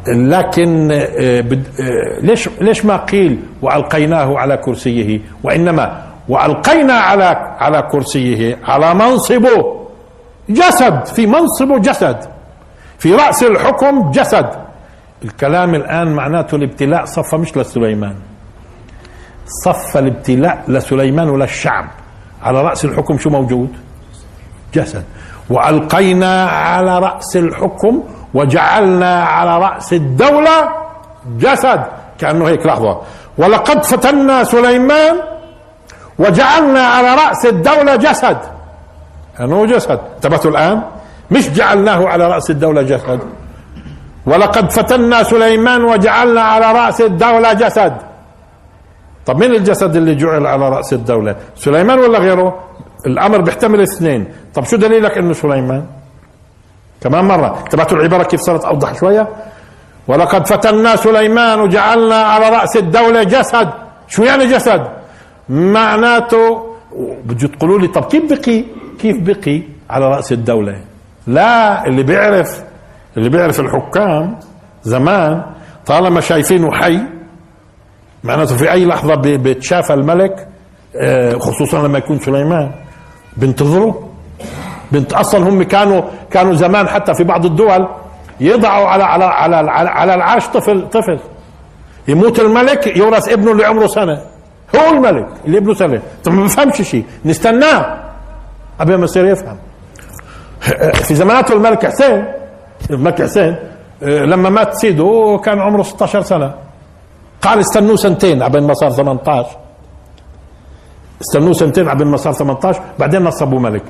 لكن 0.08 0.90
آه، 0.92 1.04
آه، 1.20 2.20
ليش 2.20 2.48
ليش 2.60 2.84
ما 2.84 2.96
قيل 2.96 3.40
وألقيناه 3.62 4.38
على 4.38 4.56
كرسيه؟ 4.56 5.20
وإنما 5.44 6.02
وألقينا 6.28 6.92
على 6.92 7.24
على 7.58 7.82
كرسيه 7.92 8.58
على 8.64 8.94
منصبه. 8.94 9.80
جسد 10.48 11.06
في 11.06 11.26
منصبه 11.26 11.78
جسد. 11.78 12.16
في 12.98 13.14
رأس 13.14 13.42
الحكم 13.42 14.10
جسد. 14.10 14.63
الكلام 15.24 15.74
الآن 15.74 16.12
معناته 16.12 16.56
الابتلاء 16.56 17.04
صفى 17.04 17.36
مش 17.36 17.56
لسليمان. 17.56 18.16
صف 19.64 19.96
الابتلاء 19.96 20.64
لسليمان 20.68 21.28
وللشعب 21.28 21.86
على 22.42 22.62
رأس 22.62 22.84
الحكم 22.84 23.18
شو 23.18 23.30
موجود؟ 23.30 23.68
جسد. 24.74 25.04
وألقينا 25.50 26.48
على 26.48 26.98
رأس 26.98 27.36
الحكم 27.36 28.02
وجعلنا 28.34 29.24
على 29.24 29.58
رأس 29.58 29.92
الدولة 29.92 30.68
جسد. 31.38 31.84
كأنه 32.18 32.48
هيك 32.48 32.66
لحظة. 32.66 33.00
ولقد 33.38 33.84
فتنا 33.84 34.44
سليمان 34.44 35.16
وجعلنا 36.18 36.86
على 36.86 37.14
رأس 37.14 37.46
الدولة 37.46 37.96
جسد. 37.96 38.38
أنه 39.40 39.66
جسد. 39.66 40.00
انتبهتوا 40.14 40.50
الآن؟ 40.50 40.82
مش 41.30 41.50
جعلناه 41.50 42.08
على 42.08 42.28
رأس 42.28 42.50
الدولة 42.50 42.82
جسد. 42.82 43.20
ولقد 44.26 44.72
فتنا 44.72 45.22
سليمان 45.22 45.84
وجعلنا 45.84 46.42
على 46.42 46.72
رأس 46.72 47.00
الدولة 47.00 47.52
جسد. 47.52 47.96
طب 49.26 49.38
مين 49.38 49.54
الجسد 49.54 49.96
اللي 49.96 50.14
جعل 50.14 50.46
على 50.46 50.68
رأس 50.68 50.92
الدولة؟ 50.92 51.36
سليمان 51.56 51.98
ولا 51.98 52.18
غيره؟ 52.18 52.64
الأمر 53.06 53.40
بيحتمل 53.40 53.80
اثنين. 53.80 54.26
طب 54.54 54.64
شو 54.64 54.76
دليلك 54.76 55.18
إنه 55.18 55.32
سليمان؟ 55.32 55.86
كمان 57.00 57.24
مرة. 57.24 57.58
انتبهتوا 57.64 57.98
العبارة 57.98 58.22
كيف 58.22 58.40
صارت 58.40 58.64
أوضح 58.64 58.94
شوية. 58.94 59.28
ولقد 60.08 60.46
فتنا 60.46 60.96
سليمان 60.96 61.60
وجعلنا 61.60 62.14
على 62.14 62.48
رأس 62.48 62.76
الدولة 62.76 63.22
جسد. 63.22 63.68
شو 64.08 64.22
يعني 64.22 64.46
جسد؟ 64.46 64.82
معناته 65.48 66.74
بده 67.24 67.48
تقولوا 67.48 67.78
لي 67.78 67.88
طب 67.88 68.04
كيف 68.04 68.32
بقي؟ 68.32 68.64
كيف 68.98 69.16
بقي 69.20 69.62
على 69.90 70.08
رأس 70.08 70.32
الدولة؟ 70.32 70.80
لا 71.26 71.86
اللي 71.86 72.02
بيعرف 72.02 72.62
اللي 73.16 73.28
بيعرف 73.28 73.60
الحكام 73.60 74.38
زمان 74.82 75.42
طالما 75.86 76.20
شايفينه 76.20 76.72
حي 76.72 77.00
معناته 78.24 78.56
في 78.56 78.72
أي 78.72 78.84
لحظة 78.84 79.14
بتشافى 79.14 79.94
الملك 79.94 80.48
آه، 80.96 81.34
خصوصا 81.38 81.82
لما 81.82 81.98
يكون 81.98 82.18
سليمان. 82.18 82.70
بينتظروا 83.36 83.94
بنت 84.92 85.12
أصلا 85.12 85.48
هم 85.48 85.62
كانوا 85.62 86.02
كانوا 86.30 86.54
زمان 86.54 86.88
حتى 86.88 87.14
في 87.14 87.24
بعض 87.24 87.44
الدول 87.44 87.88
يضعوا 88.40 88.88
على 88.88 89.04
على 89.04 89.24
على 89.24 89.70
على 89.90 90.14
العرش 90.14 90.46
طفل 90.46 90.88
طفل. 90.88 91.18
يموت 92.08 92.40
الملك 92.40 92.96
يورث 92.96 93.28
ابنه 93.28 93.52
اللي 93.52 93.64
عمره 93.64 93.86
سنة. 93.86 94.20
هو 94.76 94.90
الملك 94.92 95.28
اللي 95.44 95.58
ابنه 95.58 95.74
سنة. 95.74 96.02
طب 96.24 96.32
ما 96.32 96.44
بفهمش 96.44 96.82
شيء. 96.82 97.04
نستناه. 97.24 97.98
قبل 98.80 98.94
ما 98.94 99.04
يصير 99.04 99.24
يفهم. 99.26 99.56
في 100.92 101.14
زماناته 101.14 101.54
الملك 101.54 101.86
حسين 101.86 102.24
الملك 102.90 103.22
حسين 103.22 103.56
لما 104.02 104.50
مات 104.50 104.74
سيده 104.74 105.40
كان 105.44 105.58
عمره 105.60 105.82
16 105.82 106.22
سنة. 106.22 106.54
قال 107.42 107.58
استنوه 107.58 107.96
سنتين 107.96 108.42
قبل 108.42 108.62
ما 108.62 108.74
صار 108.74 108.90
18 108.90 109.46
استنوه 111.20 111.52
سنتين 111.52 111.88
قبل 111.88 112.04
ما 112.04 112.16
صار 112.16 112.32
18 112.32 112.82
بعدين 112.98 113.22
نصبوه 113.22 113.60
ملك. 113.60 113.82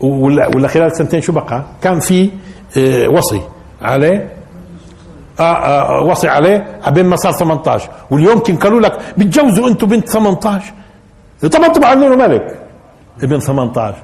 ولا, 0.00 0.68
خلال 0.68 0.96
سنتين 0.96 1.20
شو 1.20 1.32
بقى؟ 1.32 1.62
كان 1.82 2.00
في 2.00 2.30
آه، 2.78 3.08
وصي 3.08 3.40
عليه. 3.82 4.30
آه, 5.40 5.42
آه 5.42 6.02
وصي 6.02 6.28
عليه 6.28 6.80
عبين 6.84 7.06
ما 7.06 7.16
صار 7.16 7.32
18 7.32 7.90
واليوم 8.10 8.38
كان 8.38 8.56
قالوا 8.56 8.80
لك 8.80 8.98
بتجوزوا 9.18 9.68
أنتم 9.68 9.86
بنت 9.86 10.08
18 10.08 10.72
طبعا 11.52 11.68
طبعا 11.68 11.88
عاملينه 11.90 12.16
ملك؟ 12.16 12.58
ابن 13.22 13.38
18 13.38 13.94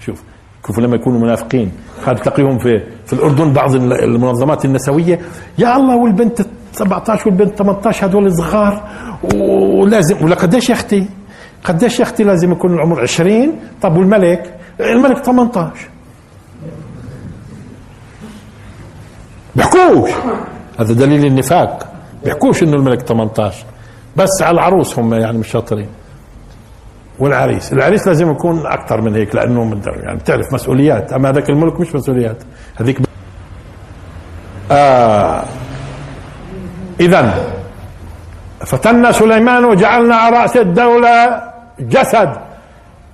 شوف 0.00 0.22
شوفوا 0.66 0.82
لما 0.82 0.96
يكونوا 0.96 1.20
منافقين 1.20 1.72
هذا 2.06 2.12
تلاقيهم 2.18 2.58
في 2.58 2.82
في 3.08 3.12
الأردن 3.12 3.52
بعض 3.52 3.74
المنظمات 3.74 4.64
النسوية 4.64 5.20
يا 5.58 5.76
الله 5.76 5.96
والبنت 5.96 6.42
17 6.72 7.28
والبنت 7.28 7.58
18 7.58 8.06
هذول 8.06 8.32
صغار 8.36 8.82
ولازم 9.34 10.24
ولا 10.24 10.34
قديش 10.34 10.68
يا 10.68 10.74
أختي؟ 10.74 11.04
قديش 11.64 11.98
يا 11.98 12.04
أختي 12.04 12.24
لازم 12.24 12.52
يكون 12.52 12.74
العمر 12.74 13.00
20 13.00 13.52
طب 13.82 13.96
والملك؟ 13.96 14.54
الملك 14.80 15.24
18 15.24 15.88
بيحكوش. 19.56 20.10
هذا 20.80 20.92
دليل 20.94 21.26
النفاق. 21.26 21.92
بيحكوش 22.24 22.62
إنه 22.62 22.76
الملك 22.76 23.02
18 23.02 23.64
بس 24.16 24.42
على 24.42 24.54
العروس 24.54 24.98
هم 24.98 25.14
يعني 25.14 25.38
مش 25.38 25.48
شاطرين. 25.48 25.88
والعريس. 27.18 27.72
العريس 27.72 28.06
لازم 28.06 28.30
يكون 28.30 28.66
أكثر 28.66 29.00
من 29.00 29.14
هيك 29.14 29.34
لأنه 29.34 29.80
يعني 30.02 30.18
بتعرف 30.18 30.52
مسؤوليات. 30.52 31.12
أما 31.12 31.30
هذاك 31.30 31.50
الملك 31.50 31.80
مش 31.80 31.94
مسؤوليات. 31.94 32.42
هذيك 32.80 32.98
آه. 34.70 35.42
اذا 37.00 37.44
فتنا 38.66 39.12
سليمان 39.12 39.64
وجعلنا 39.64 40.14
على 40.16 40.36
رأس 40.36 40.56
الدولة 40.56 41.42
جسد. 41.80 42.32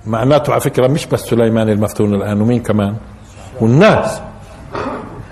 معناته 0.05 0.51
على 0.51 0.61
فكرة 0.61 0.87
مش 0.87 1.05
بس 1.05 1.19
سليمان 1.19 1.69
المفتون 1.69 2.13
الآن 2.13 2.41
ومين 2.41 2.61
كمان؟ 2.63 2.95
والناس. 3.61 4.21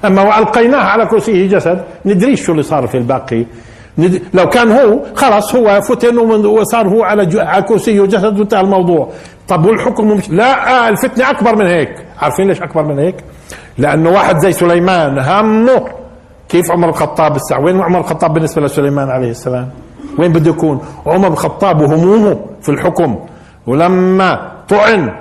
أما 0.06 0.22
وألقيناه 0.22 0.84
على 0.84 1.06
كرسيه 1.06 1.48
جسد 1.48 1.84
ندريش 2.06 2.42
شو 2.46 2.52
اللي 2.52 2.64
صار 2.64 2.88
في 2.88 2.98
الباقي. 2.98 3.46
لو 4.34 4.50
كان 4.50 4.72
هو 4.72 5.00
خلاص 5.16 5.56
هو 5.56 5.82
فتن 5.82 6.18
وصار 6.46 6.88
هو 6.88 7.04
على, 7.04 7.42
على 7.42 7.64
كرسيه 7.64 8.06
جسد 8.06 8.40
وانتهى 8.40 8.62
الموضوع. 8.62 9.10
طب 9.48 9.66
والحكم 9.66 10.08
مش 10.08 10.30
لا 10.30 10.86
آه 10.86 10.90
الفتنة 10.90 11.30
أكبر 11.30 11.56
من 11.56 11.66
هيك. 11.66 12.06
عارفين 12.22 12.48
ليش 12.48 12.62
أكبر 12.62 12.84
من 12.84 13.00
هيك؟ 13.00 13.16
لأنه 13.78 14.10
واحد 14.10 14.40
زي 14.40 14.52
سليمان 14.52 15.20
همه. 15.20 15.86
كيف 16.50 16.72
عمر 16.72 16.90
الخطاب 16.90 17.36
الساعة؟ 17.36 17.60
وين 17.60 17.82
عمر 17.82 18.00
الخطاب 18.00 18.34
بالنسبة 18.34 18.62
لسليمان 18.62 19.10
عليه 19.10 19.32
السلام؟ 19.32 19.70
وين 20.20 20.34
بده 20.34 20.50
يكون؟ 20.50 20.82
عمر 21.06 21.28
الخطاب 21.28 21.82
وهمومه 21.82 22.40
في 22.62 22.70
الحكم. 22.70 23.20
ولما 23.68 24.52
طعن 24.70 25.12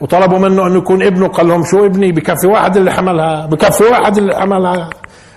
وطلبوا 0.00 0.38
منه 0.38 0.66
انه 0.66 0.76
يكون 0.78 1.02
ابنه 1.02 1.28
قال 1.28 1.48
لهم 1.48 1.64
شو 1.64 1.86
ابني؟ 1.86 2.12
بكفي 2.12 2.46
واحد 2.46 2.76
اللي 2.76 2.92
حملها 2.92 3.46
بكفي 3.46 3.84
واحد 3.84 4.18
اللي 4.18 4.34
حملها. 4.36 4.90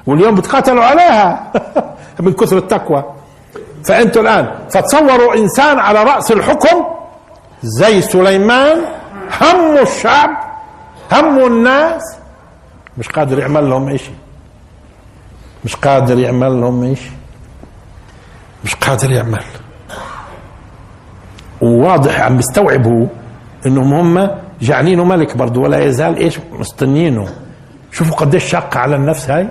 واليوم 0.08 0.36
بتقاتلوا 0.36 0.84
عليها. 0.84 1.52
من 2.20 2.34
كثر 2.34 2.58
التقوى. 2.58 3.04
فانتوا 3.84 4.22
الآن 4.22 4.52
فتصوروا 4.70 5.36
إنسان 5.36 5.80
على 5.80 6.04
رأس 6.04 6.32
الحكم 6.32 6.86
زي 7.64 8.02
سليمان 8.02 8.78
همه 9.42 9.82
الشعب 9.82 10.30
همه 11.12 11.48
الناس. 11.48 12.02
مش 12.98 13.10
قادر 13.10 13.40
يعمل 13.40 13.70
لهم 13.70 13.90
اشي 13.90 14.12
مش 15.66 15.76
قادر 15.76 16.20
يعمل 16.20 16.62
لهم 16.62 16.92
اشي 16.92 17.12
مش 18.64 18.76
قادر 18.76 19.12
يعمل. 19.12 19.44
وواضح 21.62 22.22
عم 22.22 22.38
بيستوعب 22.38 22.88
هو 22.88 23.08
إنهم 23.66 23.94
هم 23.94 24.30
جعلينه 24.62 25.04
ملك 25.04 25.38
برضه 25.38 25.62
ولا 25.62 25.84
يزال 25.86 26.18
إيش؟ 26.18 26.40
مستنينه. 26.52 27.28
شوفوا 27.92 28.16
قديش 28.16 28.44
شاقة 28.44 28.80
على 28.80 28.96
النفس 28.96 29.30
هاي. 29.30 29.48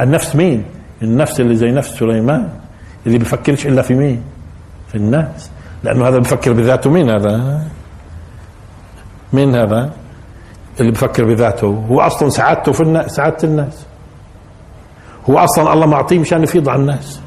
النفس 0.00 0.36
مين؟ 0.36 0.64
النفس 1.02 1.40
اللي 1.40 1.56
زي 1.56 1.70
نفس 1.70 1.98
سليمان 1.98 2.48
اللي 3.06 3.18
بفكرش 3.18 3.66
إلا 3.66 3.82
في 3.82 3.94
مين؟ 3.94 4.22
في 4.88 4.94
الناس. 4.94 5.50
لأنه 5.84 6.08
هذا 6.08 6.18
بفكر 6.18 6.52
بذاته 6.52 6.90
مين 6.90 7.10
هذا؟ 7.10 7.62
مين 9.32 9.54
هذا؟ 9.54 9.90
اللي 10.80 10.92
بفكر 10.92 11.24
بذاته. 11.24 11.84
هو 11.90 12.00
أصلا 12.00 12.28
سعادته 12.28 12.72
في 12.72 12.80
الناس 12.80 13.10
سعادة 13.10 13.36
الناس. 13.44 13.86
هو 15.30 15.38
أصلا 15.38 15.72
الله 15.72 15.86
معطيه 15.86 16.18
مشان 16.18 16.42
يفيض 16.42 16.68
على 16.68 16.80
الناس. 16.80 17.20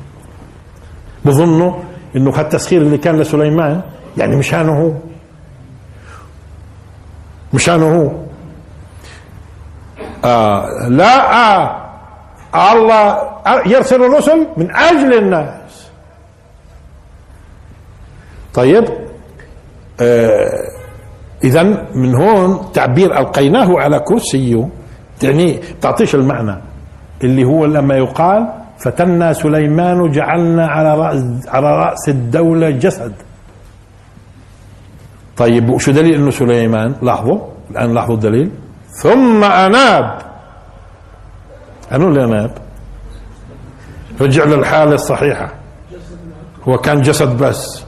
بظنوا 1.25 1.73
إنه 2.15 2.31
هالتسخير 2.31 2.81
اللي 2.81 2.97
كان 2.97 3.19
لسليمان 3.19 3.81
يعني 4.17 4.35
مشانه 4.35 4.81
هو. 4.81 4.93
مشانه 7.53 7.95
هو. 7.95 8.11
آه 10.23 10.87
لا 10.87 11.33
آه 11.33 11.83
الله 12.55 13.32
يرسل 13.65 14.03
الرسل 14.03 14.47
من 14.57 14.75
أجل 14.75 15.13
الناس. 15.17 15.89
طيب 18.53 18.85
آه 20.01 20.49
اذا 21.43 21.63
من 21.95 22.15
هون 22.15 22.71
تعبير 22.71 23.19
ألقيناه 23.19 23.79
على 23.79 23.99
كرسيه 23.99 24.69
يعني 25.23 25.57
تعطيش 25.81 26.15
المعنى. 26.15 26.55
اللي 27.23 27.43
هو 27.45 27.65
لما 27.65 27.95
يقال 27.95 28.47
فتنا 28.77 29.33
سليمان 29.33 30.11
جعلنا 30.11 30.67
على 30.67 30.95
راس 30.97 31.47
على 31.47 31.67
رأس 31.67 32.09
الدولة 32.09 32.69
جسد. 32.69 33.13
طيب 35.37 35.69
وشو 35.69 35.91
دليل 35.91 36.13
إنه 36.13 36.31
سليمان؟ 36.31 36.95
لاحظوا 37.01 37.39
الآن 37.71 37.93
لاحظوا 37.93 38.15
الدليل. 38.15 38.51
ثم 39.01 39.43
أناب. 39.43 40.21
انو 41.91 42.07
اللي 42.07 42.23
أناب؟ 42.23 42.51
رجع 44.21 44.43
للحاله 44.43 44.93
الصحيحة. 44.95 45.53
هو 46.67 46.77
كان 46.77 47.01
جسد 47.01 47.37
بس. 47.37 47.83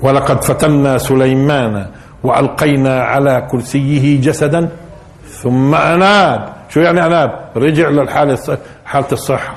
ولقد 0.00 0.44
فتنا 0.44 0.98
سليمان 0.98 1.86
وألقينا 2.22 3.02
على 3.02 3.46
كرسيه 3.50 4.20
جسدا. 4.20 4.68
ثم 5.28 5.74
أناب. 5.74 6.48
شو 6.68 6.80
يعني 6.80 7.06
أناب؟ 7.06 7.50
رجع 7.56 7.88
للحالة 7.88 8.58
حالة 8.84 9.12
الصحة. 9.12 9.54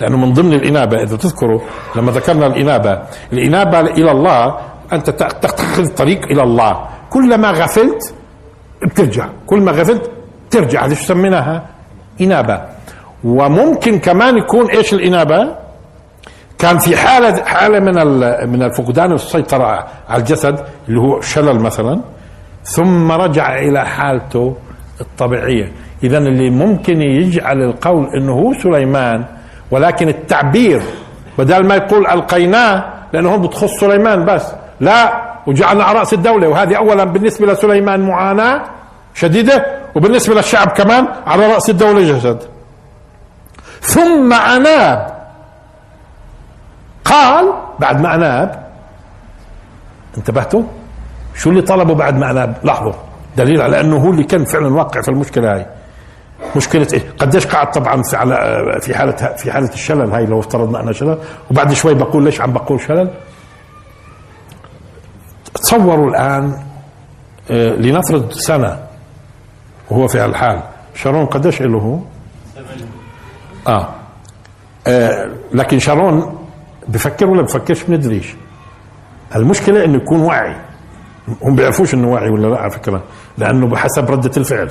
لأنه 0.00 0.16
من 0.16 0.32
ضمن 0.32 0.52
الإنابة 0.52 1.02
إذا 1.02 1.16
تذكروا 1.16 1.60
لما 1.96 2.12
ذكرنا 2.12 2.46
الإنابة 2.46 3.02
الإنابة 3.32 3.80
إلى 3.80 4.10
الله 4.10 4.58
أنت 4.92 5.10
تتخذ 5.10 5.86
طريق 5.86 6.24
إلى 6.24 6.42
الله. 6.42 6.88
كلما 7.10 7.50
غفلت 7.50 8.14
بترجع. 8.86 9.28
كل 9.46 9.60
ما 9.60 9.72
غفلت 9.72 10.10
ترجع 10.50 10.86
هذه 10.86 10.94
شو 10.94 11.04
سميناها؟ 11.04 11.66
إنابة. 12.20 12.75
وممكن 13.26 13.98
كمان 13.98 14.38
يكون 14.38 14.70
إيش 14.70 14.92
الإنابة؟ 14.94 15.56
كان 16.58 16.78
في 16.78 16.96
حاله 16.96 17.44
حالة 17.44 17.80
من 17.80 17.94
من 18.50 18.62
الفقدان 18.62 19.12
والسيطره 19.12 19.64
على 20.08 20.20
الجسد 20.20 20.58
اللي 20.88 21.00
هو 21.00 21.20
شلل 21.20 21.60
مثلا 21.60 22.00
ثم 22.64 23.12
رجع 23.12 23.58
إلى 23.58 23.86
حالته 23.86 24.56
الطبيعية. 25.00 25.72
اذا 26.02 26.18
اللي 26.18 26.50
ممكن 26.50 27.02
يجعل 27.02 27.62
القول 27.62 28.06
إنه 28.16 28.32
هو 28.32 28.52
سليمان 28.52 29.24
ولكن 29.70 30.08
التعبير 30.08 30.82
بدل 31.38 31.66
ما 31.66 31.74
يقول 31.74 32.06
ألقيناه 32.06 32.84
لأنه 33.12 33.34
هون 33.34 33.42
بتخص 33.42 33.70
سليمان 33.80 34.24
بس. 34.24 34.52
لا 34.80 35.22
وجعلنا 35.46 35.84
على 35.84 35.98
راس 35.98 36.14
الدولة 36.14 36.48
وهذه 36.48 36.76
اولا 36.76 37.04
بالنسبة 37.04 37.46
لسليمان 37.46 38.00
معاناة 38.00 38.62
شديدة 39.14 39.66
وبالنسبة 39.94 40.34
للشعب 40.34 40.68
كمان 40.68 41.06
على 41.26 41.46
رأس 41.46 41.70
الدولة 41.70 42.00
جسد. 42.00 42.55
ثم 43.80 44.32
اناب 44.32 45.16
قال 47.04 47.52
بعد 47.78 48.00
ما 48.00 48.14
اناب 48.14 48.66
انتبهتوا؟ 50.18 50.62
شو 51.34 51.50
اللي 51.50 51.62
طلبوا 51.62 51.94
بعد 51.94 52.16
ما 52.16 52.30
اناب 52.30 52.56
لاحظوا. 52.62 52.92
دليل 53.36 53.60
على 53.62 53.80
أنه 53.80 53.96
هو 53.96 54.10
اللي 54.10 54.24
كان 54.24 54.44
فعلا 54.44 54.74
واقع 54.74 55.00
في 55.00 55.08
المشكلة 55.08 55.54
هاي. 55.54 55.66
مشكلة 56.56 56.86
إيه؟ 56.92 57.02
قديش 57.18 57.46
قعد 57.46 57.70
طبعا 57.70 58.02
في 58.02 58.16
على 58.16 58.36
في 58.80 58.94
حالة 58.94 59.12
في 59.12 59.52
حالة 59.52 59.68
الشلل 59.74 60.12
هاي 60.12 60.26
لو 60.26 60.40
افترضنا 60.40 60.80
أنها 60.80 60.92
شلل. 60.92 61.18
وبعد 61.50 61.72
شوي 61.72 61.94
بقول 61.94 62.24
ليش 62.24 62.40
عم 62.40 62.52
بقول 62.52 62.80
شلل؟ 62.80 63.10
تصوروا 65.54 66.10
الآن 66.10 66.62
آه، 67.50 67.68
لنفرض 67.68 68.32
سنة 68.32 68.78
وهو 69.90 70.08
في 70.08 70.18
هالحال. 70.18 70.60
شارون 70.94 71.26
قديش 71.26 71.62
له؟ 71.62 71.78
هو؟ 71.78 71.98
آه. 73.66 73.88
آه 74.86 75.28
لكن 75.52 75.78
شارون 75.78 76.38
بفكر 76.88 77.26
ولا 77.26 77.42
بفكرش 77.42 77.82
بندريش 77.82 78.34
المشكلة 79.36 79.84
إنه 79.84 79.96
يكون 79.96 80.20
واعي. 80.20 80.56
هم 81.42 81.56
بيعرفوش 81.56 81.94
إنه 81.94 82.08
واعي 82.08 82.30
ولا 82.30 82.46
لا 82.46 82.58
على 82.58 82.70
فكرة. 82.70 83.02
لأنه 83.38 83.66
بحسب 83.66 84.10
ردة 84.10 84.30
الفعل. 84.36 84.70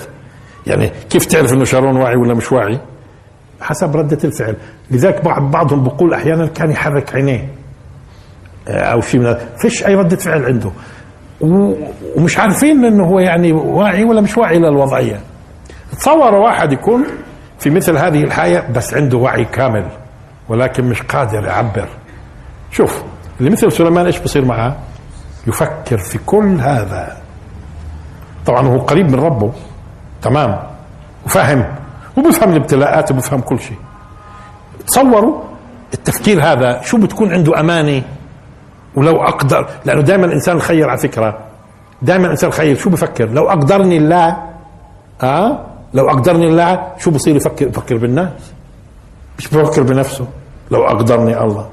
يعني 0.67 0.91
كيف 1.09 1.25
تعرف 1.25 1.53
إنه 1.53 1.63
شارون 1.63 1.97
واعي 1.97 2.15
ولا 2.15 2.33
مش 2.33 2.51
واعي؟ 2.51 2.79
حسب 3.61 3.95
ردة 3.97 4.17
الفعل. 4.23 4.55
لذلك 4.91 5.25
بعض 5.25 5.51
بعضهم 5.51 5.83
بقول 5.83 6.13
أحيانا 6.13 6.47
كان 6.47 6.71
يحرك 6.71 7.15
عينيه. 7.15 7.49
آه، 8.67 8.79
أو 8.79 9.01
شيء 9.01 9.19
من 9.19 9.35
فيش 9.57 9.85
أي 9.85 9.95
ردة 9.95 10.15
فعل 10.15 10.45
عنده. 10.45 10.71
ومش 11.41 12.37
عارفين 12.37 12.85
إنه 12.85 13.03
هو 13.03 13.19
يعني 13.19 13.51
واعي 13.51 14.03
ولا 14.03 14.21
مش 14.21 14.37
واعي 14.37 14.59
للوضعية. 14.59 15.19
تصور 15.97 16.33
واحد 16.33 16.73
يكون 16.73 17.05
في 17.59 17.69
مثل 17.69 17.97
هذه 17.97 18.23
الحياة 18.23 18.71
بس 18.71 18.93
عنده 18.93 19.17
وعي 19.17 19.45
كامل 19.45 19.85
ولكن 20.49 20.83
مش 20.83 21.01
قادر 21.01 21.45
يعبر. 21.45 21.87
شوف 22.71 23.03
اللي 23.39 23.49
مثل 23.51 23.71
سليمان 23.71 24.05
إيش 24.05 24.19
بصير 24.19 24.45
معه 24.45 24.75
يفكر 25.47 25.97
في 25.97 26.17
كل 26.25 26.59
هذا. 26.59 27.17
طبعا 28.45 28.67
هو 28.67 28.77
قريب 28.77 29.09
من 29.11 29.19
ربه 29.19 29.53
تمام 30.21 30.59
وفاهم 31.25 31.65
وبفهم 32.17 32.51
الابتلاءات 32.51 33.11
وبفهم 33.11 33.41
كل 33.41 33.59
شيء. 33.59 33.77
تصوروا 34.87 35.41
التفكير 35.93 36.43
هذا 36.43 36.81
شو 36.81 36.97
بتكون 36.97 37.33
عنده 37.33 37.59
أمانة؟ 37.59 38.01
ولو 38.95 39.21
أقدر 39.23 39.69
لأنه 39.85 40.01
دائما 40.01 40.25
الإنسان 40.25 40.55
الخير 40.55 40.89
على 40.89 40.97
فكرة. 40.97 41.39
دائما 42.01 42.25
الإنسان 42.25 42.49
الخير 42.49 42.75
شو 42.77 42.89
بفكر؟ 42.89 43.29
لو 43.29 43.49
أقدرني 43.49 43.97
الله 43.97 44.37
آه؟ 45.23 45.65
لو 45.95 46.09
أقدرني 46.09 46.47
الله 46.47 46.93
شو 46.97 47.11
بصير 47.11 47.35
يفكر 47.35 47.67
يفكر 47.67 47.97
بالناس؟ 47.97 48.53
مش 49.37 49.47
بفكر 49.47 49.83
بنفسه. 49.83 50.27
لو 50.71 50.83
أقدرني 50.87 51.43
الله. 51.43 51.69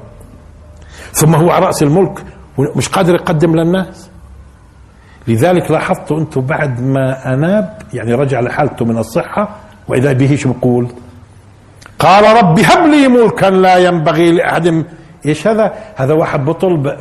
ثم 1.12 1.34
هو 1.34 1.50
على 1.50 1.66
رأس 1.66 1.82
الملك 1.82 2.24
ومش 2.58 2.88
قادر 2.88 3.14
يقدم 3.14 3.56
للناس. 3.56 4.10
لذلك 5.28 5.70
لاحظتوا 5.70 6.18
أنتم 6.18 6.40
بعد 6.40 6.80
ما 6.80 7.34
أناب 7.34 7.78
يعني 7.94 8.14
رجع 8.14 8.40
لحالته 8.40 8.84
من 8.84 8.98
الصحة 8.98 9.56
وإذا 9.88 10.12
به 10.12 10.36
شو 10.36 10.52
بقول؟ 10.52 10.88
قال 11.98 12.36
رب 12.36 12.58
هب 12.58 12.86
لي 12.86 13.08
ملكا 13.08 13.46
لا 13.46 13.76
ينبغي 13.76 14.32
لأحد. 14.32 14.84
إيش 15.26 15.46
هذا؟ 15.46 15.72
هذا 15.96 16.14
واحد 16.14 16.44
بطل 16.44 16.96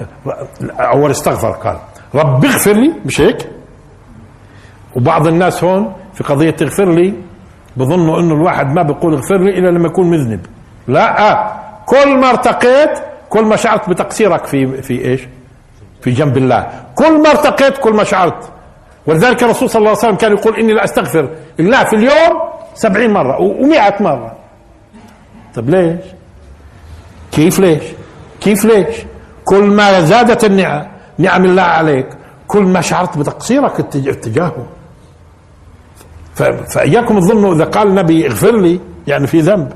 أول 0.80 1.12
استغفر 1.12 1.52
قال. 1.52 1.78
رب 2.16 2.46
اغفر 2.46 2.74
لي 2.74 2.94
مش 3.06 3.22
هيك؟ 3.22 3.50
وبعض 4.96 5.28
الناس 5.28 5.64
هون 5.64 5.94
في 6.22 6.28
قضية 6.28 6.56
اغفر 6.62 6.92
لي 6.92 7.14
بظنوا 7.78 8.20
إنه 8.20 8.34
الواحد 8.34 8.74
ما 8.74 8.82
بيقول 8.82 9.14
اغفر 9.14 9.38
لي 9.38 9.60
إلا 9.60 9.70
لما 9.70 9.88
يكون 9.88 10.10
مذنب. 10.10 10.46
لا 10.88 11.32
آه. 11.32 11.52
كل 11.86 12.18
ما 12.18 12.30
ارتقيت 12.30 12.90
كل 13.30 13.46
ما 13.46 13.56
شعرت 13.56 13.90
بتقصيرك 13.90 14.46
في 14.46 14.82
في 14.82 15.06
إيش؟ 15.06 15.22
في 16.02 16.12
جنب 16.12 16.38
الله. 16.38 16.70
كل 16.96 17.22
ما 17.22 17.30
ارتقيت 17.30 17.78
كل 17.78 17.94
ما 17.94 18.04
شعرت. 18.04 18.50
ولذلك 19.08 19.44
الرسول 19.44 19.70
صلى 19.70 19.80
الله 19.80 19.90
عليه 19.90 20.00
وسلم 20.00 20.16
كان 20.16 20.32
يقول 20.32 20.56
إني 20.56 20.74
لا 20.74 20.84
أستغفر 20.84 21.30
الله 21.60 21.84
في 21.84 21.96
اليوم 21.96 22.42
سبعين 22.74 23.14
مرة 23.14 23.42
ومئة 23.42 24.04
مرة. 24.04 24.32
طب 25.56 25.70
ليش؟ 25.70 26.00
كيف 27.32 27.60
ليش؟ 27.60 27.84
كيف 28.42 28.66
ليش؟ 28.66 28.96
كل 29.46 29.64
ما 29.64 30.02
زادت 30.02 30.44
النعم 30.44 30.88
نعم 31.18 31.46
الله 31.46 31.64
عليك 31.64 32.08
كل 32.48 32.62
ما 32.62 32.82
شعرت 32.82 33.18
بتقصيرك 33.18 33.80
اتجاهه. 33.80 34.66
فإياكم 36.44 37.20
تظنوا 37.20 37.56
إذا 37.56 37.66
قال 37.66 37.88
النبي 37.88 38.28
اغفر 38.28 38.62
لي 38.62 38.80
يعني 39.08 39.28
في 39.28 39.40
ذنب. 39.40 39.74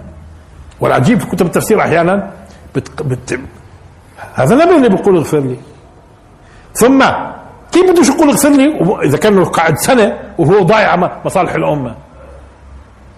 والعجيب 0.79 1.19
في 1.19 1.25
كتب 1.25 1.45
التفسير 1.45 1.81
أحيانا 1.81 2.31
بت... 2.75 3.01
بت... 3.01 3.39
هذا 4.33 4.53
النبي 4.53 4.75
اللي 4.75 4.89
بيقول 4.89 5.17
اغفر 5.17 5.39
لي. 5.39 5.57
ثم 6.73 7.03
كيف 7.71 7.91
بده 7.91 8.01
يقول 8.15 8.29
اغفر 8.29 8.49
لي؟ 8.49 8.67
إذا 9.03 9.17
كان 9.17 9.45
قاعد 9.45 9.77
سنة 9.77 10.17
وهو 10.37 10.63
ضايع 10.63 10.95
مصالح 11.25 11.53
الأمة. 11.53 11.95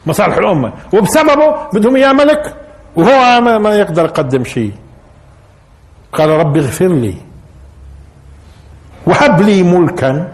مصالح 0.06 0.38
الأمة. 0.38 0.74
وبسببه 0.94 1.56
بدهم 1.74 1.96
إياه 1.96 2.14
ملك 2.14 2.56
وهو 2.96 3.42
ما, 3.42 3.58
ما 3.58 3.76
يقدر 3.76 4.06
يقدم 4.06 4.44
شيء. 4.44 4.74
قال 6.14 6.30
ربي 6.30 6.60
اغفر 6.60 6.88
لي. 6.88 7.16
وهب 9.08 9.42
لي 9.42 9.64
ملكا. 9.64 10.34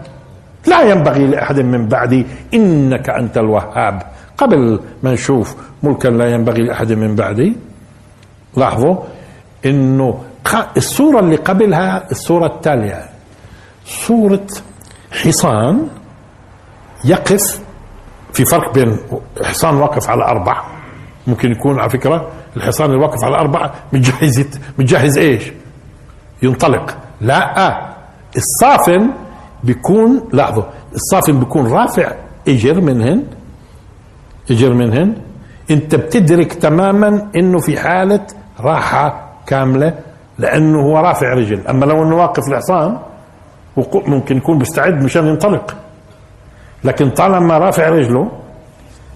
لا 0.66 0.82
ينبغي 0.82 1.26
لأحد 1.26 1.60
من 1.60 1.88
بعدي 1.88 2.26
إنك 2.54 3.10
أنت 3.10 3.38
الوهاب. 3.38 4.02
قبل 4.38 4.80
ما 5.02 5.12
نشوف 5.12 5.56
ملكا 5.82 6.08
لا 6.08 6.30
ينبغي 6.34 6.62
لأحد 6.62 6.92
من 6.92 7.14
بعدي. 7.14 7.56
لاحظوا 8.56 8.96
إنه 9.66 10.24
الصورة 10.76 11.20
اللي 11.20 11.36
قبلها 11.36 12.10
الصورة 12.10 12.46
التالية. 12.46 13.04
صورة 13.84 14.46
حصان 15.12 15.88
يقف 17.04 17.60
في 18.32 18.44
فرق 18.44 18.74
بين 18.74 18.96
حصان 19.44 19.74
واقف 19.74 20.10
على 20.10 20.24
أربع. 20.24 20.62
ممكن 21.26 21.50
يكون 21.50 21.80
على 21.80 21.90
فكرة 21.90 22.30
الحصان 22.56 22.90
اللي 22.90 23.02
واقف 23.02 23.24
على 23.24 23.36
أربع 23.36 23.70
متجهز 23.92 24.46
متجهز 24.78 25.18
إيش؟ 25.18 25.52
ينطلق. 26.42 26.96
لا 27.20 27.94
الصافن 28.36 29.10
بيكون 29.64 30.28
لاحظوا 30.32 30.64
الصافن 30.94 31.38
بيكون 31.38 31.66
رافع 31.66 32.12
اجر 32.48 32.80
منهن 32.80 33.24
اجر 34.50 34.74
منهن. 34.74 35.14
انت 35.70 35.94
بتدرك 35.94 36.52
تماما 36.52 37.28
إنه 37.36 37.58
في 37.58 37.78
حالة 37.78 38.26
راحة 38.60 39.32
كاملة 39.46 39.94
لأنه 40.38 40.80
هو 40.80 40.98
رافع 40.98 41.34
رجل. 41.34 41.66
أما 41.66 41.84
لو 41.84 42.02
إنه 42.02 42.16
واقف 42.16 42.48
الحصان 42.48 42.98
ممكن 44.06 44.36
يكون 44.36 44.58
مستعد 44.58 45.02
مشان 45.02 45.26
ينطلق. 45.26 45.76
لكن 46.84 47.10
طالما 47.10 47.58
رافع 47.58 47.88
رجله 47.88 48.30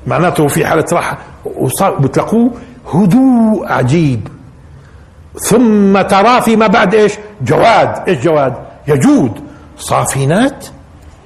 معناته 0.06 0.46
في 0.48 0.66
حالة 0.66 0.84
راحة. 0.92 1.18
بتلاقوه 2.00 2.50
هدوء 2.94 3.66
عجيب. 3.72 4.28
ثم 5.34 6.00
ترى 6.02 6.42
فيما 6.42 6.66
بعد 6.66 6.94
إيش؟ 6.94 7.14
جواد. 7.42 8.08
إيش 8.08 8.24
جواد؟ 8.24 8.54
يجود. 8.88 9.47
صافنات 9.78 10.66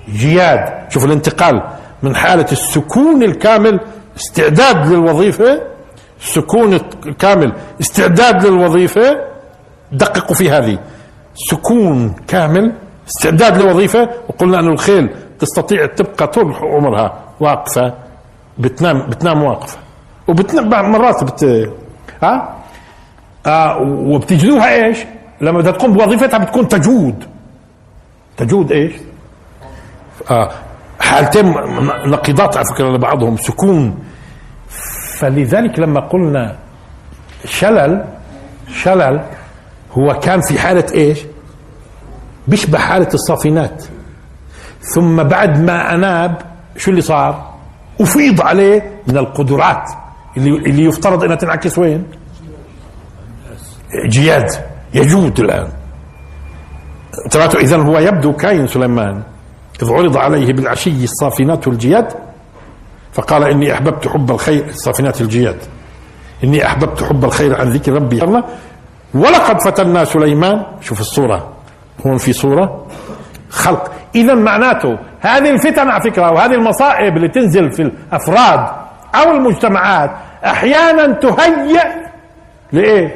جياد. 0.09 0.92
شوف 0.92 1.05
الانتقال 1.05 1.62
من 2.03 2.16
حالة 2.16 2.46
السكون 2.53 3.22
الكامل 3.22 3.80
استعداد 4.16 4.86
للوظيفة 4.86 5.62
السكون 6.20 6.72
الكامل 7.07 7.53
استعداد 7.80 8.46
للوظيفة. 8.46 9.20
دققوا 9.92 10.34
في 10.34 10.50
هذه. 10.50 10.78
سكون 11.34 12.14
كامل 12.28 12.72
استعداد 13.09 13.62
للوظيفة. 13.62 14.09
وقلنا 14.28 14.59
أن 14.59 14.68
الخيل 14.68 15.14
تستطيع 15.38 15.86
تبقى 15.86 16.26
طول 16.26 16.55
عمرها 16.55 17.18
واقفة 17.40 17.94
بتنام 18.59 19.07
بتنام 19.11 19.42
واقفة. 19.42 19.78
وبتنام 20.28 20.90
مرات 20.90 21.24
بت 21.24 21.70
ها؟ 22.22 22.59
آه 23.46 23.78
وبتجدوها 23.82 24.86
إيش؟ 24.86 24.98
لما 25.40 25.59
بدها 25.59 25.72
تقوم 25.72 25.92
بوظيفتها 25.92 26.38
بتكون 26.38 26.68
تجود. 26.68 27.24
تجود 28.37 28.72
إيش؟ 28.72 28.93
آه 30.30 30.51
حالتين 31.01 31.51
نقيضات؟ 32.07 32.57
على 32.57 32.66
فكرة 32.74 32.89
لبعضهم 32.89 33.37
سكون. 33.37 33.99
فلذلك 35.18 35.78
لما 35.78 36.01
قلنا 36.01 36.57
شلل 37.45 38.05
شلل 38.83 39.24
هو 39.93 40.18
كان 40.20 40.41
في 40.41 40.59
حالة 40.59 40.87
إيش؟ 40.95 41.18
بيشبه 42.49 42.78
حالة 42.78 43.09
الصافنات 43.14 43.85
ثم 44.80 45.22
بعد 45.22 45.61
ما 45.61 45.95
أناب 45.95 46.43
شو 46.76 46.91
اللي 46.91 47.03
صار؟ 47.03 47.53
أفيض 48.01 48.41
عليه 48.41 48.91
من 49.07 49.16
القدرات. 49.16 49.85
اللي, 50.37 50.51
اللي 50.51 50.85
يفترض 50.85 51.24
إنها 51.24 51.37
تنعكس 51.37 51.78
وين؟ 51.78 52.07
جياد. 54.07 54.51
يجود 54.95 55.41
الآن. 55.41 55.68
تبعته 57.30 57.58
اذا 57.58 57.76
هو 57.76 57.98
يبدو 57.98 58.32
كاين 58.32 58.66
سليمان 58.66 59.22
إذ 59.82 59.92
عرض 59.92 60.16
عليه 60.16 60.52
بالعشي 60.52 61.04
الصافنات 61.04 61.68
الجياد 61.68 62.12
فقال 63.12 63.44
إني 63.44 63.72
أحببت 63.72 64.08
حب 64.08 64.30
الخير 64.30 64.64
الصافنات 64.68 65.20
الجياد 65.20 65.56
إني 66.44 66.66
أحببت 66.66 67.02
حب 67.02 67.24
الخير 67.24 67.60
عن 67.60 67.68
ذكر 67.70 67.92
ربي. 67.92 68.42
ولقد 69.14 69.60
فتنا 69.60 70.04
سليمان 70.04 70.62
شوف 70.80 71.00
الصورة 71.00 71.52
هون 72.06 72.18
في 72.18 72.32
صورة 72.32 72.86
خلق. 73.50 73.92
اذا 74.14 74.34
معناته 74.34 74.98
هذه 75.20 75.50
الفتن 75.50 75.88
على 75.88 76.02
فكرة 76.02 76.30
وهذه 76.30 76.54
المصائب 76.54 77.16
اللي 77.16 77.28
تنزل 77.28 77.72
في 77.72 77.82
الأفراد 77.82 78.66
أو 79.14 79.30
المجتمعات 79.30 80.10
أحيانا 80.44 81.12
تهيئ 81.12 81.86
لإيش؟ 82.72 83.12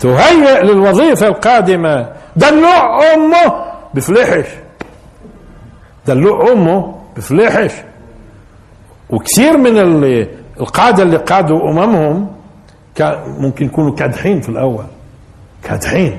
تهيئ 0.00 0.62
للوظيفة 0.62 1.26
القادمة. 1.26 2.21
دلوع 2.36 3.14
أمه 3.14 3.64
بفلحش. 3.94 4.46
دلوع 6.06 6.52
أمه 6.52 6.94
بفلحش. 7.16 7.72
وكثير 9.10 9.56
من 9.56 9.78
القادة 10.60 11.02
اللي 11.02 11.16
قادوا 11.16 11.70
أممهم 11.70 12.28
ممكن 13.38 13.66
يكونوا 13.66 13.94
كادحين 13.94 14.40
في 14.40 14.48
الأول. 14.48 14.84
كادحين. 15.64 16.18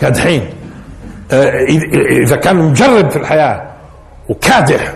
كادحين. 0.00 0.42
آه، 1.32 1.50
إذا 2.22 2.36
كان 2.36 2.56
مجرب 2.56 3.10
في 3.10 3.16
الحياة 3.16 3.70
وكادح 4.28 4.94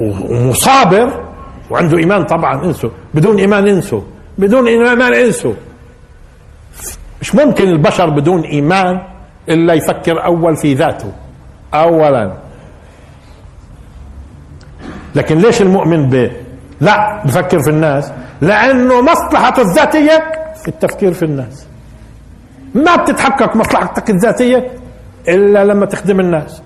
ومصابر 0.00 1.24
وعنده 1.70 1.98
إيمان 1.98 2.24
طبعا 2.24 2.64
انسوا. 2.64 2.90
بدون 3.14 3.38
إيمان 3.38 3.68
انسوا. 3.68 4.00
بدون 4.38 4.68
إيمان 4.68 5.02
انسوا. 5.14 5.54
مش 7.24 7.34
ممكن 7.34 7.68
البشر 7.68 8.10
بدون 8.10 8.40
إيمان 8.42 9.00
إلا 9.48 9.74
يفكر 9.74 10.24
أول 10.24 10.56
في 10.56 10.74
ذاته 10.74 11.12
أولا. 11.74 12.32
لكن 15.14 15.38
ليش 15.38 15.62
المؤمن 15.62 16.08
ب 16.08 16.30
لا 16.80 17.22
بفكر 17.24 17.62
في 17.62 17.70
الناس؟ 17.70 18.12
لأنه 18.40 19.00
مصلحته 19.00 19.62
الذاتية 19.62 20.24
التفكير 20.68 21.12
في 21.12 21.24
الناس. 21.24 21.66
ما 22.74 22.96
بتتحقق 22.96 23.56
مصلحتك 23.56 24.10
الذاتية 24.10 24.70
إلا 25.28 25.64
لما 25.64 25.86
تخدم 25.86 26.20
الناس. 26.20 26.62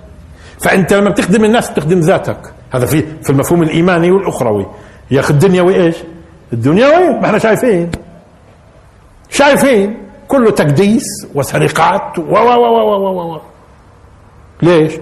فأنت 0.60 0.92
لما 0.92 1.10
بتخدم 1.10 1.44
الناس 1.44 1.70
بتخدم 1.70 2.00
ذاتك. 2.00 2.52
هذا 2.72 2.86
في 2.86 3.04
في 3.22 3.30
المفهوم 3.30 3.62
الإيماني 3.62 4.10
والأخروي. 4.10 4.66
يا 5.10 5.20
أخي 5.20 5.30
الدنيوي 5.34 5.74
إيش 5.74 5.96
الدنيوي 6.52 7.08
ما 7.08 7.26
إحنا 7.26 7.38
شايفين. 7.38 7.90
شايفين. 9.30 10.07
كله 10.28 10.50
تقديس 10.50 11.04
وسرقات 11.34 12.18
و 12.18 12.22
و 12.22 12.36
و 12.36 12.64
و 12.78 13.08
و 13.08 13.34
و 13.34 13.40
ليش؟ 14.62 14.92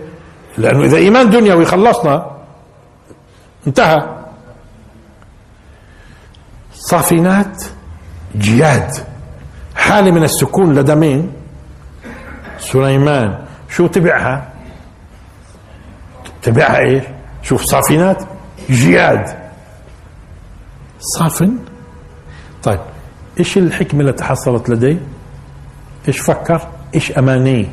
لأنه 0.58 0.84
إذا 0.84 0.96
إيمان 0.96 1.30
دنيوي 1.30 1.64
خلصنا 1.64 2.30
انتهى. 3.66 4.02
صافنات 6.72 7.64
جياد. 8.36 8.90
حالة 9.74 10.10
من 10.10 10.24
السكون 10.24 10.74
لدى 10.74 10.94
مين؟ 10.94 11.32
سليمان. 12.58 13.44
شو 13.68 13.86
تبعها؟ 13.86 14.52
تبعها 16.42 16.78
إيش؟ 16.78 17.04
شوف 17.42 17.62
صافنات 17.62 18.22
جياد. 18.70 19.36
صافن؟ 21.00 21.58
طيب 22.62 22.80
إيش 23.38 23.58
الحكمة 23.58 24.00
اللي 24.00 24.12
تحصلت 24.12 24.68
لدي؟ 24.70 24.98
إيش 26.08 26.20
فكر؟ 26.20 26.60
إيش 26.94 27.18
أماني؟ 27.18 27.68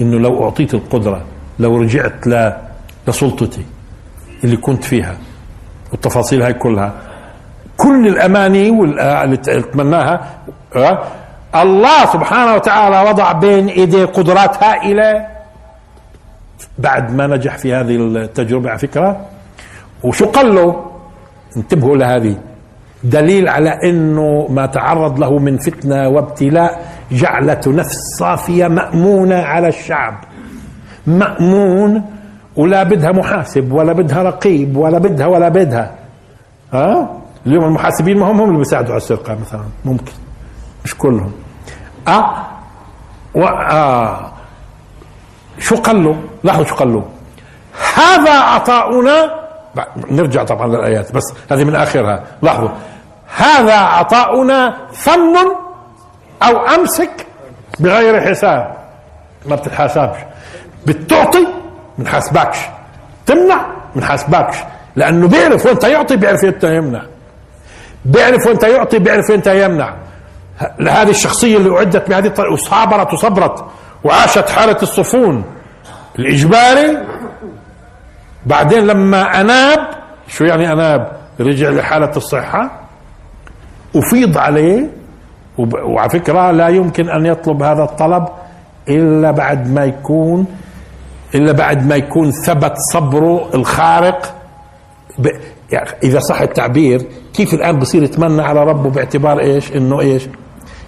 إنه 0.00 0.18
لو 0.18 0.44
أعطيت 0.44 0.74
القدرة 0.74 1.22
لو 1.58 1.76
رجعت 1.76 2.28
لسلطتي 3.08 3.64
اللي 4.44 4.56
كنت 4.56 4.84
فيها 4.84 5.16
والتفاصيل 5.92 6.42
هاي 6.42 6.54
كلها 6.54 6.94
كل 7.76 8.06
الأماني 8.08 8.68
اللي 9.24 9.36
تمناها 9.72 10.30
آه، 10.76 10.98
الله 11.54 12.06
سبحانه 12.06 12.54
وتعالى 12.54 13.10
وضع 13.10 13.32
بين 13.32 13.68
ايديه 13.68 14.04
قدرات 14.04 14.62
هائله 14.64 15.26
بعد 16.78 17.14
ما 17.14 17.26
نجح 17.26 17.58
في 17.58 17.74
هذه 17.74 17.96
التجربة 17.96 18.70
على 18.70 18.78
فكرة. 18.78 19.26
وشو 20.02 20.26
قال 20.26 20.54
له؟ 20.54 20.90
انتبهوا 21.56 21.96
لهذه. 21.96 22.36
دليل 23.04 23.48
على 23.48 23.70
إنه 23.84 24.46
ما 24.50 24.66
تعرض 24.66 25.18
له 25.18 25.38
من 25.38 25.58
فتنة 25.58 26.08
وابتلاء 26.08 26.87
جعلته 27.10 27.72
نفس 27.72 27.96
صافية 28.18 28.68
مأمونة 28.68 29.36
على 29.42 29.68
الشعب. 29.68 30.14
مأمون 31.06 32.04
ولا 32.56 32.82
بدها 32.82 33.12
محاسب 33.12 33.72
ولا 33.72 33.92
بدها 33.92 34.22
رقيب 34.22 34.76
ولا 34.76 34.98
بدها 34.98 35.26
ولا 35.26 35.48
بدها. 35.48 35.94
ها؟ 36.72 37.08
اليوم 37.46 37.64
المحاسبين 37.64 38.18
ما 38.18 38.30
هم 38.30 38.40
هم 38.40 38.48
اللي 38.48 38.58
بيساعدوا 38.58 38.90
على 38.90 38.96
السرقة 38.96 39.38
مثلا. 39.40 39.64
ممكن. 39.84 40.12
مش 40.84 40.94
كلهم. 40.94 41.32
آه 42.08 42.46
و 43.34 43.44
آه 43.44 44.32
شو 45.58 45.76
قال 45.76 46.04
له 46.04 46.16
لاحظوا 46.44 46.64
شو 46.64 46.74
قال 46.74 46.92
له 46.92 47.04
هذا 47.94 48.40
عطاؤنا 48.40 49.30
نرجع 50.10 50.44
طبعا 50.44 50.66
للآيات 50.66 51.12
بس 51.12 51.34
هذه 51.52 51.64
من 51.64 51.74
آخرها. 51.74 52.24
لاحظوا. 52.42 52.68
هذا 53.36 53.76
عطاؤنا 53.76 54.76
فن 54.92 55.34
أو 56.42 56.66
أمسك 56.66 57.26
بغير 57.80 58.20
حساب. 58.20 58.76
ما 59.46 59.56
بتتحاسبش. 59.56 60.16
بتعطي 60.86 61.46
من 61.98 62.06
حاسبكش. 62.06 62.58
تمنع 63.26 63.66
من 63.94 64.04
حاسبكش. 64.04 64.56
لأنه 64.96 65.28
بيعرف 65.28 65.66
وانت 65.66 65.84
يعطي 65.84 66.16
بيعرف 66.16 66.44
انت 66.44 66.64
يمنع 66.64 67.02
بيعرف 68.04 68.46
وانت 68.46 68.62
يعطي 68.62 68.98
بيعرف 68.98 69.30
انت 69.30 69.46
يمنع 69.46 69.94
هذه 70.80 71.10
الشخصية 71.10 71.56
اللي 71.56 71.76
أعدت 71.76 72.08
بهذه 72.10 72.26
الطريقة 72.26 72.52
وصابرت 72.52 73.12
وصبرت 73.12 73.64
وعاشت 74.04 74.50
حالة 74.50 74.76
الصفون 74.82 75.44
الإجباري. 76.18 76.98
بعدين 78.46 78.86
لما 78.86 79.40
أناب 79.40 79.88
شو 80.28 80.44
يعني 80.44 80.72
أناب؟ 80.72 81.12
رجع 81.40 81.68
لحالة 81.68 82.16
الصحة. 82.16 82.70
أفيض 83.96 84.38
عليه. 84.38 84.97
وعلى 85.58 86.10
فكرة 86.10 86.50
لا 86.50 86.68
يمكن 86.68 87.08
أن 87.08 87.26
يطلب 87.26 87.62
هذا 87.62 87.82
الطلب 87.82 88.24
إلا 88.88 89.30
بعد 89.30 89.70
ما 89.70 89.84
يكون 89.84 90.46
إلا 91.34 91.52
بعد 91.52 91.86
ما 91.86 91.96
يكون 91.96 92.30
ثبت 92.30 92.74
صبره 92.92 93.54
الخارق 93.54 94.34
ب... 95.18 95.26
يعني 95.72 95.90
إذا 96.02 96.18
صح 96.18 96.40
التعبير 96.40 97.02
كيف 97.34 97.54
الآن 97.54 97.78
بصير 97.78 98.02
يتمنى 98.02 98.42
على 98.42 98.64
ربه 98.64 98.90
باعتبار 98.90 99.40
إيش؟ 99.40 99.72
إنه 99.72 100.00
إيش؟ 100.00 100.28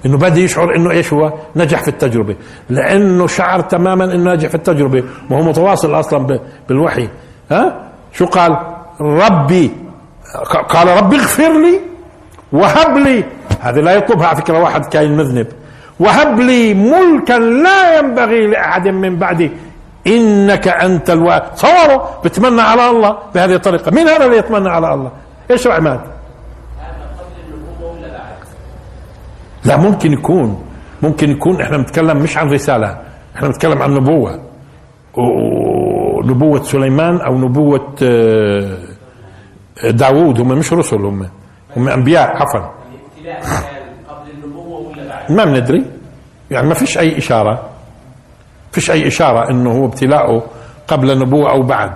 إنه 0.06 0.18
بده 0.18 0.36
يشعر 0.36 0.76
إنه 0.76 0.90
إيش 0.90 1.12
هو؟ 1.12 1.32
نجح 1.56 1.82
في 1.82 1.88
التجربة. 1.88 2.36
لأنه 2.70 3.26
شعر 3.26 3.60
تماما 3.60 4.04
إنه 4.04 4.32
نجح 4.32 4.48
في 4.48 4.54
التجربة. 4.54 5.04
وهو 5.30 5.42
متواصل 5.42 6.00
أصلا 6.00 6.40
بالوحي. 6.68 7.08
ها؟ 7.50 7.90
شو 8.12 8.26
قال؟ 8.26 8.56
ربي 9.00 9.70
قال 10.68 10.88
ربي 10.88 11.16
اغفر 11.16 11.52
لي 11.52 11.80
وهب 12.52 12.96
لي. 12.96 13.24
هذه 13.60 13.80
لا 13.80 13.92
يطلبها 13.92 14.26
على 14.26 14.36
فكرة 14.36 14.58
واحد 14.58 14.84
كاين 14.84 15.16
مذنب. 15.16 15.46
وهب 16.00 16.40
لي 16.40 16.74
ملكا 16.74 17.32
لا 17.32 17.98
ينبغي 17.98 18.46
لأحد 18.46 18.88
من 18.88 19.16
بعدي. 19.16 19.50
إنك 20.06 20.68
أنت 20.68 21.10
الواحد 21.10 21.42
تصوروا 21.54 22.00
بتمنى 22.24 22.60
على 22.60 22.90
الله 22.90 23.18
بهذه 23.34 23.54
الطريقة. 23.54 23.90
مين 23.90 24.08
هذا 24.08 24.26
اللي 24.26 24.36
يتمنى 24.36 24.68
على 24.68 24.94
الله؟ 24.94 25.10
إيش 25.50 25.66
عماد؟ 25.66 26.00
لا 29.64 29.76
ممكن 29.76 30.12
يكون. 30.12 30.62
ممكن 31.02 31.30
يكون 31.30 31.60
إحنا 31.60 31.76
بنتكلم 31.76 32.16
مش 32.16 32.36
عن 32.36 32.52
رسالة. 32.52 32.98
إحنا 33.36 33.48
بنتكلم 33.48 33.82
عن 33.82 33.94
نبوة. 33.94 34.40
نبوة 36.24 36.62
سليمان 36.62 37.20
أو 37.20 37.38
نبوة 37.38 37.94
آه، 38.02 38.76
داوود. 39.84 40.40
هم 40.40 40.48
مش 40.48 40.72
رسل 40.72 40.96
هم. 40.96 41.28
هم 41.76 41.88
أنبياء 41.88 42.36
عفوا. 42.36 42.79
قبل 44.08 44.30
النبوة 44.30 44.88
ولا 44.88 45.08
بعد؟ 45.08 45.32
ما 45.32 45.44
بندري. 45.44 45.84
يعني 46.50 46.68
ما 46.68 46.74
فيش 46.74 46.98
أي 46.98 47.18
إشارة. 47.18 47.70
فيش 48.72 48.90
أي 48.90 49.06
إشارة 49.08 49.50
إنه 49.50 49.72
هو 49.72 49.86
ابتلاؤه 49.86 50.42
قبل 50.88 51.10
النبوة 51.10 51.50
أو 51.50 51.62
بعد. 51.62 51.92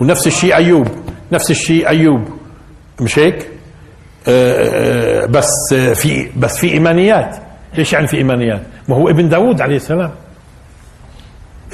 ونفس 0.00 0.26
الشيء 0.26 0.54
أيوب. 0.54 0.88
نفس 1.32 1.50
الشيء 1.50 1.88
أيوب. 1.88 2.28
مش 3.00 3.18
هيك؟ 3.18 3.48
آه، 4.28 5.22
آه، 5.22 5.26
بس 5.26 5.74
في 5.94 6.30
بس 6.36 6.58
في 6.58 6.72
إيمانيات. 6.72 7.36
ليش 7.78 7.92
يعني 7.92 8.06
في 8.06 8.16
إيمانيات؟ 8.16 8.62
ما 8.88 8.96
هو 8.96 9.08
ابن 9.08 9.28
داود 9.28 9.60
عليه 9.60 9.76
السلام. 9.76 10.10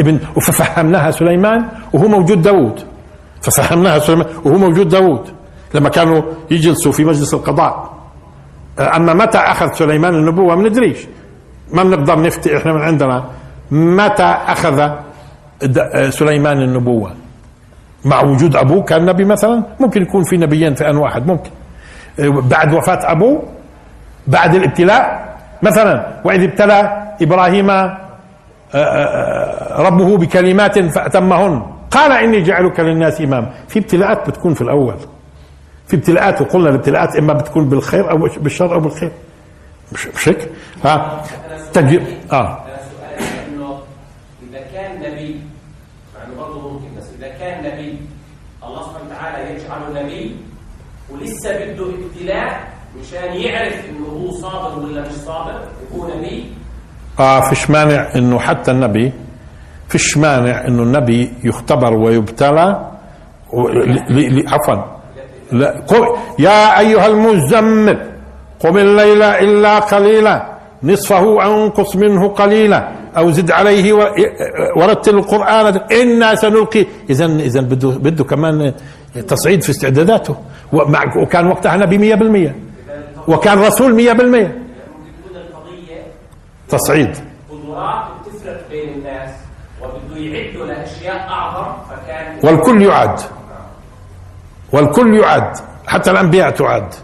ابن 0.00 0.18
وففهمناها 0.36 1.10
سليمان 1.10 1.68
وهو 1.92 2.08
موجود 2.08 2.42
داود. 2.42 2.80
ففهمناها 3.42 3.98
سليمان 3.98 4.26
وهو 4.44 4.58
موجود 4.58 4.88
داود. 4.88 5.28
لما 5.74 5.88
كانوا 5.88 6.22
يجلسوا 6.50 6.92
في 6.92 7.04
مجلس 7.04 7.34
القضاء. 7.34 7.99
أما 8.80 9.14
متى 9.14 9.38
أخذ 9.38 9.72
سليمان 9.72 10.14
النبوة 10.14 10.56
ما 10.56 10.68
ندريش 10.68 10.98
ما 11.72 11.82
بنقدر 11.82 12.22
نفتي 12.22 12.56
إحنا 12.56 12.72
من 12.72 12.80
عندنا. 12.80 13.24
متى 13.70 14.22
أخذ 14.48 14.90
سليمان 16.10 16.62
النبوة؟ 16.62 17.12
مع 18.04 18.20
وجود 18.22 18.56
أبوه 18.56 18.82
كان 18.82 19.04
نبي 19.06 19.24
مثلا؟ 19.24 19.62
ممكن 19.80 20.02
يكون 20.02 20.24
في 20.24 20.36
نبيين 20.36 20.74
في 20.74 20.90
أن 20.90 20.96
واحد 20.96 21.26
ممكن. 21.26 21.50
بعد 22.48 22.74
وفاة 22.74 23.12
أبوه 23.12 23.42
بعد 24.26 24.54
الابتلاء 24.54 25.30
مثلا. 25.62 26.06
وإذ 26.24 26.42
ابتلى 26.42 27.06
إبراهيم 27.22 27.70
آه، 27.70 27.98
آه، 28.74 28.78
آه، 28.78 29.82
ربه 29.82 30.16
بكلمات 30.16 30.78
فأتمهن. 30.78 31.62
قال 31.90 32.12
إني 32.12 32.42
جعلك 32.42 32.80
للناس 32.80 33.20
إمام 33.20 33.50
في 33.68 33.78
ابتلاءات 33.78 34.28
بتكون 34.30 34.54
في 34.54 34.62
الأول. 34.62 34.94
في 35.90 35.96
ابتلاءات 35.96 36.40
وقلنا 36.40 36.70
الابتلاءات 36.70 37.16
إما 37.16 37.32
بتكون 37.32 37.68
بالخير 37.68 38.10
أو 38.10 38.16
بالشر 38.16 38.74
أو 38.74 38.80
بالخير. 38.80 39.12
مش 39.92 40.06
مش 40.06 40.28
هيك؟ 40.28 40.48
ها؟ 40.84 41.22
تجرب 41.72 42.06
آه. 42.32 42.64
إذا 44.50 44.60
كان 44.72 44.98
نبي 45.12 45.40
برضه 46.38 46.72
ممكن 46.72 46.86
بس 46.98 47.04
إذا 47.18 47.28
كان 47.28 47.58
نبي 47.72 47.98
الله 48.64 48.82
سبحانه 48.82 49.06
وتعالى 49.06 49.54
يجعله 49.54 50.02
نبي 50.02 50.36
ولسه 51.10 51.50
بده 51.64 51.84
ابتلاء 51.84 52.68
مشان 53.00 53.32
يعرف 53.34 53.74
إنه 53.88 54.06
هو 54.06 54.30
صابر 54.30 54.78
ولا 54.78 55.00
مش 55.08 55.12
صابر 55.12 55.60
يكون 55.86 56.10
نبي؟ 56.18 56.52
آه 57.18 57.40
فيش 57.48 57.70
مانع 57.70 58.14
إنه 58.16 58.38
حتى 58.38 58.70
النبي 58.70 59.12
فيش 59.88 60.16
مانع 60.16 60.66
إنه 60.66 60.82
النبي 60.82 61.32
يختبر 61.44 61.92
ويبتلى 61.94 62.90
عفوا. 64.48 64.99
لا 65.52 65.84
يا 66.38 66.78
أيها 66.78 67.06
المزمل 67.06 67.98
قم 68.60 68.76
الليل 68.78 69.22
إلا 69.22 69.78
قليلا 69.78 70.58
نصفه 70.82 71.24
أنقص 71.46 71.96
منه 71.96 72.28
قليلا 72.28 72.88
أو 73.18 73.30
زد 73.30 73.50
عليه 73.50 73.94
ورتل 74.76 75.14
القرآن. 75.14 75.66
إنا 75.92 76.34
سنلقي. 76.34 76.86
اذا 77.10 77.26
اذا 77.26 77.60
بده 77.60 77.88
بده 77.88 78.24
كمان 78.24 78.74
تصعيد 79.28 79.62
في 79.62 79.70
استعداداته. 79.70 80.36
وكان 81.22 81.46
وقتها 81.46 81.76
نبي 81.76 81.98
100% 81.98 82.54
وكان 83.28 83.58
رسول 83.58 83.94
100% 83.94 84.52
تصعيد. 86.68 87.12
قدرات 87.50 88.04
بتفرق 88.26 88.60
بين 88.70 88.88
الناس 88.88 89.30
وبده 89.82 90.20
يعدوا 90.20 90.66
لأشياء 90.66 91.28
أعظم 91.28 91.72
فكان 91.90 92.38
والكل 92.44 92.82
يعد. 92.82 93.20
والكل 94.72 95.14
يعد 95.14 95.56
حتى 95.86 96.10
الأنبياء 96.10 96.50
تعد. 96.50 96.94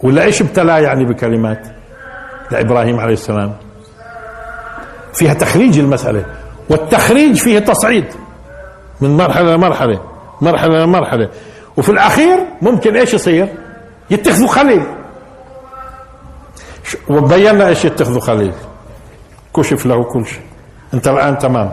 ولا 0.00 0.22
إيش 0.22 0.42
ابتلاه 0.42 0.78
يعني 0.78 1.04
بكلمات؟ 1.04 1.66
لابراهيم 2.50 3.00
عليه 3.00 3.12
السلام. 3.12 3.56
فيها 5.14 5.34
تخريج 5.34 5.78
المسألة 5.78 6.24
والتخريج 6.70 7.36
فيه 7.36 7.58
تصعيد. 7.58 8.04
من 9.00 9.16
مرحلة 9.16 9.54
لمرحله 9.54 10.00
مرحلة 10.40 10.84
لمرحله 10.84 11.28
وفي 11.76 11.88
الأخير 11.88 12.38
ممكن 12.62 12.96
إيش 12.96 13.14
يصير؟ 13.14 13.48
يتخذوا 14.10 14.48
خليل. 14.48 14.82
وبينا 17.08 17.68
إيش 17.68 17.84
يتخذوا 17.84 18.20
خليل؟ 18.20 18.52
كشف 19.56 19.86
له 19.86 20.04
كل 20.04 20.26
شيء. 20.26 20.42
أنت 20.94 21.08
الآن 21.08 21.38
تمام. 21.38 21.72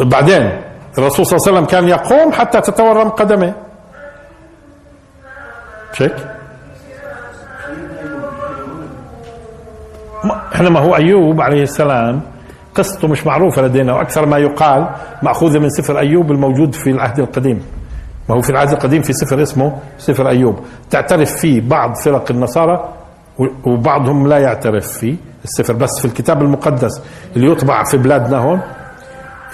بعدين 0.00 0.62
الرسول 0.98 1.26
صلى 1.26 1.36
الله 1.36 1.48
عليه 1.48 1.58
وسلم 1.58 1.64
كان 1.70 1.88
يقوم 1.88 2.32
حتى 2.32 2.60
تتورم 2.60 3.08
قدمه 3.08 3.54
هيك؟ 5.98 6.14
إحنا 10.54 10.68
ما 10.70 10.80
هو 10.80 10.96
أيوب 10.96 11.40
عليه 11.40 11.62
السلام 11.62 12.20
قصته 12.74 13.08
مش 13.08 13.26
معروفة 13.26 13.62
لدينا 13.62 13.94
وأكثر 13.94 14.26
ما 14.26 14.38
يقال 14.38 14.88
مأخوذة 15.22 15.58
من 15.58 15.68
سفر 15.68 15.98
أيوب 15.98 16.30
الموجود 16.30 16.74
في 16.74 16.90
العهد 16.90 17.18
القديم. 17.18 17.62
ما 18.28 18.34
هو 18.36 18.40
في 18.40 18.50
العهد 18.50 18.70
القديم 18.72 19.02
في 19.02 19.12
سفر 19.12 19.42
اسمه 19.42 19.78
سفر 19.98 20.28
أيوب. 20.28 20.58
تعترف 20.90 21.36
فيه 21.36 21.60
بعض 21.68 21.94
فرق 21.94 22.30
النصارى 22.30 22.88
وبعضهم 23.66 24.26
لا 24.28 24.38
يعترف 24.38 24.86
فيه. 24.98 25.16
السفر 25.44 25.72
بس 25.72 25.98
في 26.00 26.04
الكتاب 26.04 26.42
المقدس 26.42 27.02
اللي 27.36 27.52
يطبع 27.52 27.84
في 27.84 27.96
بلادنا 27.96 28.38
هون. 28.38 28.60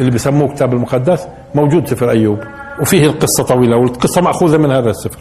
اللي 0.00 0.10
بسموه 0.10 0.48
كتاب 0.54 0.72
المقدس 0.72 1.26
موجود 1.54 1.88
سفر 1.88 2.10
أيوب 2.10 2.38
وفيه 2.80 3.06
القصة 3.06 3.44
طويلة 3.44 3.76
والقصة 3.76 4.20
مأخوذة 4.20 4.56
من 4.56 4.70
هذا 4.72 4.90
السفر. 4.90 5.18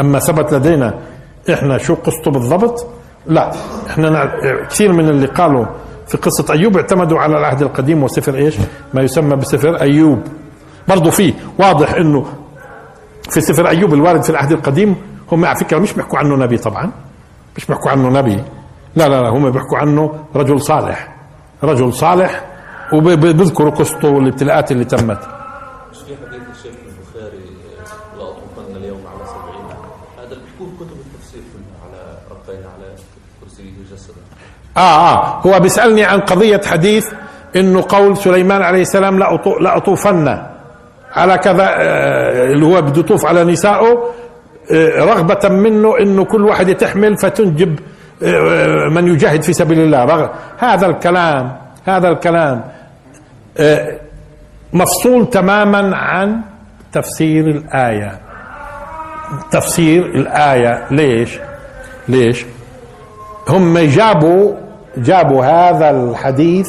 أما 0.00 0.18
ثبت 0.18 0.54
لدينا 0.54 0.94
إحنا 1.52 1.78
شو 1.78 1.94
قصته 1.94 2.30
بالضبط 2.30 2.86
لا 3.26 3.52
إحنا 3.90 4.32
كثير 4.70 4.92
من 4.92 5.08
اللي 5.08 5.26
قالوا 5.26 5.66
في 6.06 6.16
قصة 6.16 6.52
أيوب 6.52 6.76
اعتمدوا 6.76 7.18
على 7.18 7.38
العهد 7.38 7.62
القديم 7.62 8.02
وسفر 8.02 8.34
إيش؟ 8.34 8.56
ما 8.94 9.02
يسمى 9.02 9.36
بسفر 9.36 9.80
أيوب. 9.80 10.18
برضو 10.88 11.10
فيه 11.10 11.34
واضح 11.58 11.94
أنه 11.94 12.26
في 13.30 13.40
سفر 13.40 13.68
أيوب 13.68 13.94
الوارد 13.94 14.22
في 14.22 14.30
العهد 14.30 14.52
القديم 14.52 14.96
هم 15.32 15.44
على 15.44 15.56
فكرة 15.56 15.78
مش 15.78 15.92
بيحكوا 15.92 16.18
عنه 16.18 16.36
نبي 16.36 16.58
طبعا 16.58 16.90
مش 17.56 17.66
بيحكوا 17.66 17.90
عنه 17.90 18.08
نبي. 18.08 18.42
لا 18.96 19.08
لا 19.08 19.22
لا 19.22 19.28
هم 19.28 19.50
بيحكوا 19.50 19.78
عنه 19.78 20.14
رجل 20.36 20.60
صالح. 20.60 21.08
رجل 21.64 21.92
صالح 21.92 22.44
وبيذكروا 22.92 23.70
قصته 23.70 24.08
والابتلاءات 24.08 24.72
اللي 24.72 24.84
تمت. 24.84 25.18
في 26.06 26.14
حديث 26.26 26.42
الشيخ 26.58 26.72
البخاري 26.88 27.38
لا 28.18 28.22
أطلقن 28.22 28.76
اليوم 28.76 29.00
على 29.06 29.26
سبعين. 29.28 29.64
هذا 30.18 30.36
كتب 30.58 30.96
التفسير 31.06 31.42
على 31.84 32.00
رقين 32.30 32.64
على 32.64 32.92
كرسيه 33.40 33.94
جسدا 33.94 34.14
آه 34.76 34.80
آه. 35.12 35.40
هو 35.46 35.60
بيسألني 35.60 36.04
عن 36.04 36.20
قضية 36.20 36.60
حديث 36.66 37.04
إنه 37.56 37.84
قول 37.88 38.16
سليمان 38.16 38.62
عليه 38.62 38.82
السلام 38.82 39.18
لا 39.18 39.36
أطو- 39.38 39.62
لا 39.62 39.76
أطوفن. 39.76 40.42
على 41.12 41.38
كذا 41.38 41.64
آه، 41.68 42.44
اللي 42.52 42.66
هو 42.66 42.82
بده 42.82 43.00
يطوف 43.00 43.26
على 43.26 43.44
نسائه 43.44 43.98
آه، 44.72 45.04
رغبة 45.04 45.48
منه 45.48 45.98
إنه 46.00 46.24
كل 46.24 46.44
واحدة 46.44 46.72
تحمل 46.72 47.16
فتنجب 47.18 47.78
آه، 48.22 48.88
من 48.88 49.08
يجاهد 49.08 49.42
في 49.42 49.52
سبيل 49.52 49.80
الله. 49.80 50.30
هذا 50.58 50.86
الكلام 50.86 51.56
هذا 51.84 52.08
الكلام. 52.08 52.64
مفصول 54.72 55.30
تماما 55.30 55.96
عن 55.96 56.40
تفسير 56.92 57.46
الآية. 57.46 58.18
تفسير 59.50 60.06
الآية 60.06 60.86
ليش؟ 60.90 61.38
ليش؟ 62.08 62.46
هم 63.48 63.78
جابوا 63.78 64.54
جابوا 64.96 65.44
هذا 65.44 65.90
الحديث 65.90 66.68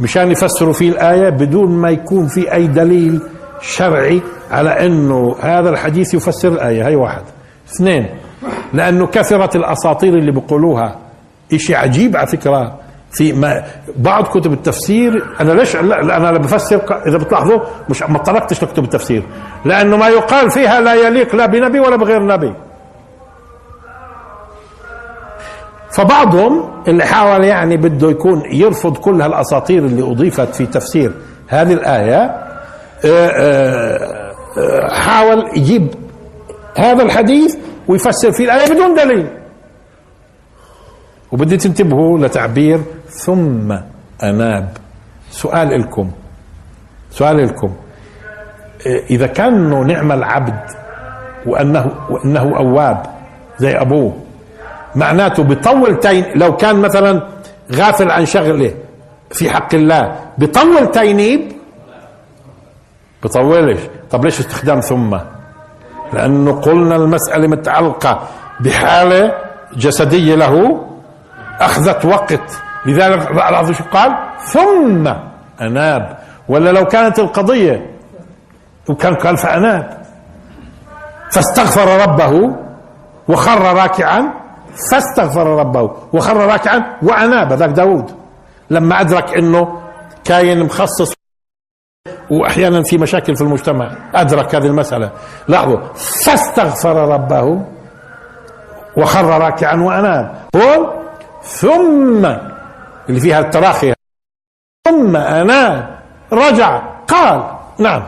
مشان 0.00 0.30
يفسروا 0.30 0.72
فيه 0.72 0.90
الآية 0.90 1.30
بدون 1.30 1.70
ما 1.70 1.90
يكون 1.90 2.26
في 2.28 2.52
أي 2.54 2.66
دليل 2.66 3.22
شرعي 3.60 4.22
على 4.50 4.70
أنه 4.86 5.36
هذا 5.40 5.70
الحديث 5.70 6.14
يفسر 6.14 6.48
الآية. 6.48 6.88
هي 6.88 6.96
واحد. 6.96 7.22
اثنين 7.74 8.06
لأنه 8.72 9.06
كثرة 9.06 9.56
الأساطير 9.56 10.14
اللي 10.14 10.32
بيقولوها. 10.32 10.96
إشي 11.52 11.74
عجيب 11.74 12.16
على 12.16 12.26
فكرة. 12.26 12.78
في 13.10 13.32
ما 13.32 13.64
بعض 13.96 14.24
كتب 14.24 14.52
التفسير 14.52 15.24
أنا 15.40 15.52
ليش؟ 15.52 15.76
لا 15.76 16.16
أنا 16.16 16.38
بفسر 16.38 16.80
إذا 17.06 17.18
بتلاحظوا 17.18 17.60
مش 17.90 18.02
ما 18.02 18.18
طرقتش 18.18 18.64
لكتب 18.64 18.84
التفسير. 18.84 19.22
لأنه 19.64 19.96
ما 19.96 20.08
يقال 20.08 20.50
فيها 20.50 20.80
لا 20.80 20.94
يليق 20.94 21.36
لا 21.36 21.46
بنبي 21.46 21.80
ولا 21.80 21.96
بغير 21.96 22.26
نبي. 22.26 22.54
فبعضهم 25.90 26.82
اللي 26.88 27.04
حاول 27.04 27.44
يعني 27.44 27.76
بده 27.76 28.10
يكون 28.10 28.42
يرفض 28.52 28.96
كل 28.96 29.22
هالأساطير 29.22 29.84
اللي 29.84 30.02
أضيفت 30.02 30.54
في 30.54 30.66
تفسير 30.66 31.12
هذه 31.48 31.72
الآية 31.72 32.22
آه، 33.04 33.28
آه، 33.28 34.32
آه، 34.58 34.94
حاول 34.94 35.44
يجيب 35.56 35.88
هذا 36.76 37.02
الحديث 37.02 37.56
ويفسر 37.88 38.32
فيه 38.32 38.44
الآية 38.44 38.72
بدون 38.72 38.94
دليل. 38.94 39.26
وبدي 41.32 41.56
تنتبهوا 41.56 42.18
لتعبير 42.18 42.80
ثم 43.08 43.72
أناب. 44.22 44.68
سؤال 45.30 45.80
لكم 45.80 46.10
سؤال 47.10 47.46
لكم 47.46 47.72
آه، 48.86 49.00
إذا 49.10 49.26
كان 49.26 49.86
نعم 49.86 50.12
العبد 50.12 50.60
وانه 51.46 51.92
وأنه 52.10 52.56
أواب 52.56 53.02
زي 53.58 53.72
أبوه 53.76 54.16
معناته 54.94 55.42
بيطول 55.42 56.00
تين 56.00 56.24
لو 56.34 56.56
كان 56.56 56.76
مثلا 56.76 57.22
غافل 57.72 58.10
عن 58.10 58.26
شغله 58.26 58.74
في 59.30 59.50
حق 59.50 59.74
الله 59.74 60.16
بيطول 60.38 60.90
تينيب 60.90 61.52
بيطولش 63.22 63.80
طب 64.10 64.24
ليش 64.24 64.40
استخدام 64.40 64.80
ثم؟ 64.80 65.18
لأنه 66.12 66.60
قلنا 66.60 66.96
المسألة 66.96 67.48
متعلقة 67.48 68.28
بحالة 68.60 69.34
جسدية 69.76 70.34
له 70.34 70.84
أخذت 71.60 72.04
وقت. 72.04 72.62
لذلك 72.86 73.30
لاحظوا 73.30 73.72
شو 73.72 73.84
قال 73.84 74.16
ثم 74.38 75.12
أناب. 75.60 76.18
ولا 76.48 76.70
لو 76.70 76.84
كانت 76.84 77.18
القضية 77.18 77.90
وكان 78.88 79.14
قال 79.14 79.36
فأناب. 79.36 79.98
فاستغفر 81.32 82.02
ربه 82.02 82.56
وخر 83.28 83.62
راكعا 83.76 84.32
فاستغفر 84.90 85.46
ربه 85.46 85.90
وخر 86.12 86.36
راكعا 86.36 86.96
وأناب 87.02 87.52
ذاك 87.52 87.70
داود. 87.70 88.10
لما 88.70 89.00
أدرك 89.00 89.36
إنه 89.36 89.80
كاين 90.24 90.64
مخصص 90.64 91.12
واحيانا 92.30 92.82
في 92.82 92.98
مشاكل 92.98 93.36
في 93.36 93.42
المجتمع 93.42 93.90
أدرك 94.14 94.54
هذه 94.54 94.66
المسألة. 94.66 95.10
لاحظوا 95.48 95.78
فاستغفر 96.24 96.96
ربه 97.08 97.62
وخر 98.96 99.24
راكعا 99.24 99.76
وأناب. 99.76 100.34
قل 100.54 100.90
ثم 101.42 102.26
اللي 103.08 103.20
فيها 103.20 103.40
التراخي. 103.40 103.94
ثم 104.88 105.16
اناب 105.16 105.98
رجع 106.32 106.78
قال 107.08 107.58
نعم؟ 107.78 108.02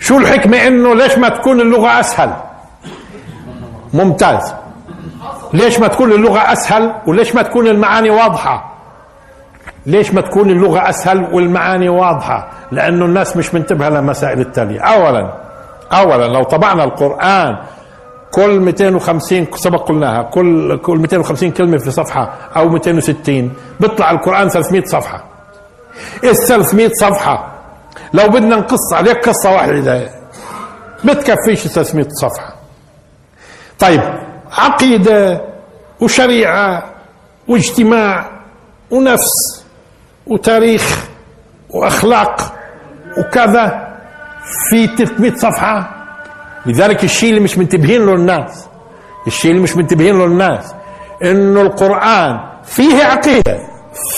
شو 0.00 0.18
الحكمة 0.18 0.66
إنه 0.66 0.94
ليش 0.94 1.18
ما 1.18 1.28
تكون 1.28 1.60
اللغة 1.60 2.00
أسهل؟ 2.00 2.36
ممتاز. 3.94 4.54
ليش 5.52 5.80
ما 5.80 5.88
تكون 5.88 6.12
اللغة 6.12 6.52
أسهل 6.52 6.94
وليش 7.06 7.34
ما 7.34 7.42
تكون 7.42 7.66
المعاني 7.66 8.10
واضحة؟ 8.10 8.73
ليش 9.86 10.14
ما 10.14 10.20
تكون 10.20 10.50
اللغة 10.50 10.88
أسهل 10.88 11.28
والمعاني 11.32 11.88
واضحة؟ 11.88 12.50
لأنه 12.72 13.04
الناس 13.04 13.36
مش 13.36 13.54
منتبهة 13.54 13.88
للمسائل 13.88 14.40
التالية. 14.40 14.80
اولا 14.80 15.32
اولا 15.92 16.24
لو 16.28 16.42
طبعنا 16.42 16.84
القرآن 16.84 17.56
كل 18.34 18.60
250 18.60 19.46
سبق 19.54 19.88
قلناها 19.88 20.22
كل 20.22 20.76
كل 20.78 20.98
250 20.98 21.50
كلمة 21.50 21.78
في 21.78 21.90
صفحة 21.90 22.34
أو 22.56 22.68
260 22.68 23.52
بيطلع 23.80 24.10
القرآن 24.10 24.48
300 24.48 24.84
صفحة. 24.84 25.24
ال 26.24 26.36
300 26.36 26.88
صفحة؟ 27.00 27.52
لو 28.14 28.28
بدنا 28.28 28.56
نقص 28.56 28.92
عليك 28.92 29.28
قصة 29.28 29.52
واحدة. 29.52 30.10
بتكفيش 31.04 31.66
300 31.66 32.06
صفحة. 32.08 32.54
طيب 33.78 34.00
عقيدة 34.52 35.40
وشريعة 36.00 36.82
واجتماع 37.48 38.30
ونفس. 38.90 39.63
وتاريخ 40.26 41.04
وأخلاق 41.70 42.54
وكذا 43.18 43.94
في 44.70 44.86
300 44.86 45.34
صفحة. 45.34 45.90
لذلك 46.66 47.04
الشيء 47.04 47.30
اللي 47.30 47.40
مش 47.40 47.58
منتبهين 47.58 48.06
له 48.06 48.14
الناس 48.14 48.66
الشيء 49.26 49.50
اللي 49.50 49.62
مش 49.62 49.76
منتبهين 49.76 50.18
له 50.18 50.24
الناس 50.24 50.74
إنه 51.24 51.60
القرآن 51.60 52.40
فيه 52.64 53.04
عقيدة 53.04 53.58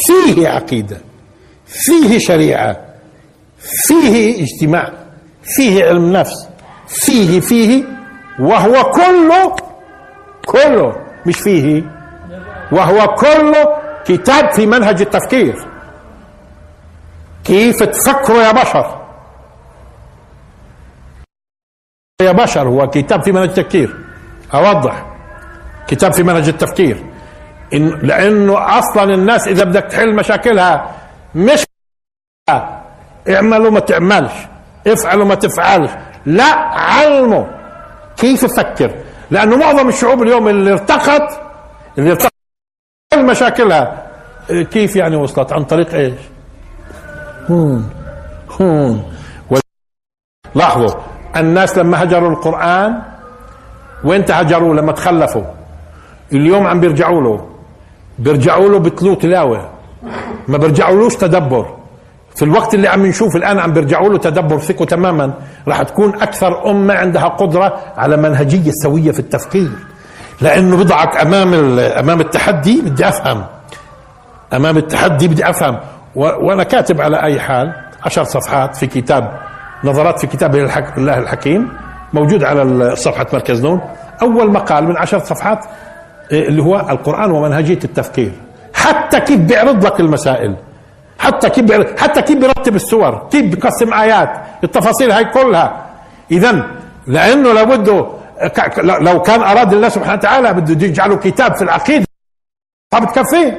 فيه 0.06 0.48
عقيدة 0.48 0.96
فيه 1.66 2.18
شريعة 2.18 2.76
فيه 3.88 4.42
اجتماع 4.44 4.92
فيه 5.42 5.84
علم 5.84 6.12
نفس 6.12 6.48
فيه 6.88 7.40
فيه 7.40 7.84
وهو 8.40 8.90
كله 8.90 9.56
كله 10.46 10.96
مش 11.26 11.36
فيه 11.38 11.82
وهو 12.72 13.06
كله 13.14 13.64
كتاب 14.04 14.52
في 14.52 14.66
منهج 14.66 15.00
التفكير. 15.00 15.56
كيف 17.46 17.82
تفكروا 17.82 18.42
يا 18.42 18.52
بشر؟ 18.52 19.06
يا 22.22 22.32
بشر 22.32 22.68
هو 22.68 22.90
كتاب 22.90 23.22
في 23.22 23.32
منهج 23.32 23.48
التفكير. 23.48 23.96
أوضح. 24.54 25.06
كتاب 25.88 26.12
في 26.12 26.22
منهج 26.22 26.48
التفكير. 26.48 27.04
إن 27.74 27.88
لأنه 27.88 28.78
أصلا 28.78 29.14
الناس 29.14 29.48
إذا 29.48 29.64
بدك 29.64 29.82
تحل 29.82 30.14
مشاكلها 30.14 30.96
مش 31.34 31.64
اعملوا 33.28 33.70
ما 33.70 33.80
تعملش. 33.80 34.32
افعلوا 34.86 35.24
ما 35.24 35.34
تفعلش. 35.34 35.90
لا 36.26 36.54
علموا 36.74 37.44
كيف 38.16 38.44
تفكر. 38.44 38.90
لأنه 39.30 39.56
معظم 39.56 39.88
الشعوب 39.88 40.22
اليوم 40.22 40.48
اللي 40.48 40.72
ارتقت 40.72 41.40
اللي 41.98 42.10
ارتقت 42.10 42.32
مشاكلها. 43.14 44.06
كيف 44.48 44.96
يعني 44.96 45.16
وصلت؟ 45.16 45.52
عن 45.52 45.64
طريق 45.64 45.94
إيش؟ 45.94 46.20
هون 47.50 47.88
هون. 48.60 49.02
لاحظوا 50.54 50.90
الناس 51.36 51.78
لما 51.78 52.02
هجروا 52.02 52.30
القرآن 52.30 53.02
وين 54.04 54.24
هجروا 54.30 54.74
لما 54.74 54.92
تخلفوا. 54.92 55.42
اليوم 56.32 56.66
عم 56.66 56.80
بيرجعوا 56.80 57.22
له. 57.22 57.46
بيرجعوا 58.18 58.68
له 58.68 58.78
بتلو 58.78 59.14
تلاوة 59.14 59.70
ما 60.48 60.58
بيرجعولوش 60.58 61.14
تدبر. 61.16 61.76
في 62.36 62.44
الوقت 62.44 62.74
اللي 62.74 62.88
عم 62.88 63.06
نشوف 63.06 63.36
الآن 63.36 63.58
عم 63.58 63.72
بيرجعوا 63.72 64.08
له 64.08 64.18
تدبر 64.18 64.58
ثقوا 64.58 64.86
تماما. 64.86 65.32
راح 65.68 65.82
تكون 65.82 66.14
أكثر 66.22 66.70
أمة 66.70 66.94
عندها 66.94 67.28
قدرة 67.28 67.78
على 67.96 68.16
منهجية 68.16 68.70
سوية 68.70 69.10
في 69.10 69.18
التفكير. 69.18 69.70
لأنه 70.40 70.76
بضعك 70.76 71.16
أمام 71.16 71.54
ال- 71.54 71.80
أمام 71.80 72.20
التحدي 72.20 72.80
بدي 72.80 73.08
أفهم. 73.08 73.44
أمام 74.52 74.76
التحدي 74.76 75.28
بدي 75.28 75.50
أفهم. 75.50 75.74
و- 75.74 75.78
وأنا 76.16 76.62
كاتب 76.62 77.00
على 77.00 77.22
أي 77.22 77.40
حال 77.40 77.72
عشر 78.02 78.24
صفحات 78.24 78.76
في 78.76 78.86
كتاب 78.86 79.38
نظرات 79.84 80.20
في 80.20 80.26
كتاب. 80.26 80.54
الله 80.98 81.18
الحكيم 81.18 81.72
موجود 82.12 82.44
على 82.44 82.96
صفحة 82.96 83.26
مركز 83.32 83.62
نون. 83.62 83.80
أول 84.22 84.50
مقال 84.52 84.84
من 84.84 84.96
عشر 84.96 85.18
صفحات 85.18 85.64
إيه، 86.32 86.48
اللي 86.48 86.62
هو 86.62 86.76
القرآن 86.90 87.30
ومنهجية 87.30 87.78
التفكير. 87.84 88.32
حتى 88.74 89.20
كيف 89.20 89.40
بيعرض 89.40 89.86
لك 89.86 90.00
المسائل. 90.00 90.56
حتى 91.18 91.50
كيف 91.50 91.64
بير- 91.64 91.96
حتى 91.98 92.22
كيف 92.22 92.38
بيرتب 92.38 92.74
السور. 92.74 93.28
كيف 93.30 93.44
بيقسم 93.54 93.92
آيات. 93.94 94.30
التفاصيل 94.64 95.10
هاي 95.10 95.24
كلها. 95.24 95.86
اذا 96.30 96.66
لأنه 97.06 97.52
لابده 97.52 98.06
لو 99.00 99.22
كان 99.22 99.42
أراد 99.42 99.72
الله 99.72 99.88
سبحانه 99.88 100.12
وتعالى 100.18 100.52
بده 100.52 100.86
يجعله 100.86 101.16
كتاب 101.16 101.54
في 101.56 101.62
العقيدة. 101.62 102.06
صفحه 102.92 103.04
بتكفي 103.04 103.52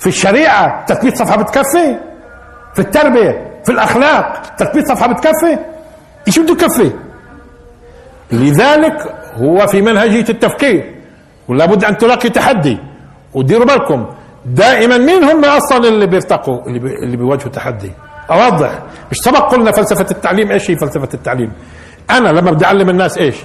في 0.00 0.06
الشريعة 0.06 0.84
تثبيت 0.84 1.16
صفحة 1.16 1.36
بتكفي 1.36 1.96
في 2.74 2.78
التربية 2.78 3.60
في 3.64 3.72
الأخلاق 3.72 4.42
تثبيت 4.58 4.88
صفحة 4.88 5.06
بتكفي. 5.12 5.58
إيش 6.28 6.38
بده 6.38 6.52
يكفي؟ 6.52 6.92
لذلك 8.32 9.14
هو 9.36 9.66
في 9.66 9.82
منهجية 9.82 10.28
التفكير 10.28 10.94
ولا 11.48 11.66
بد 11.66 11.84
أن 11.84 11.96
تلاقي 11.98 12.28
تحدي 12.30 12.78
وديروا 13.34 13.66
بالكم. 13.66 14.06
دائما 14.46 14.98
مين 14.98 15.24
هم 15.24 15.44
أصلا 15.44 15.88
اللي 15.88 16.06
بيرتقوا 16.06 16.66
اللي, 16.66 16.78
بي 16.78 16.94
اللي 17.04 17.16
بيواجهوا 17.16 17.50
تحدي؟ 17.52 17.92
اوضح 18.30 18.70
مش 19.10 19.16
سبق 19.18 19.52
قلنا 19.52 19.72
فلسفة 19.72 20.06
التعليم 20.10 20.50
إيش 20.50 20.70
هي 20.70 20.76
فلسفة 20.76 21.08
التعليم؟ 21.14 21.52
أنا 22.10 22.28
لما 22.28 22.50
بدي 22.50 22.64
أعلم 22.64 22.90
الناس 22.90 23.18
إيش؟ 23.18 23.36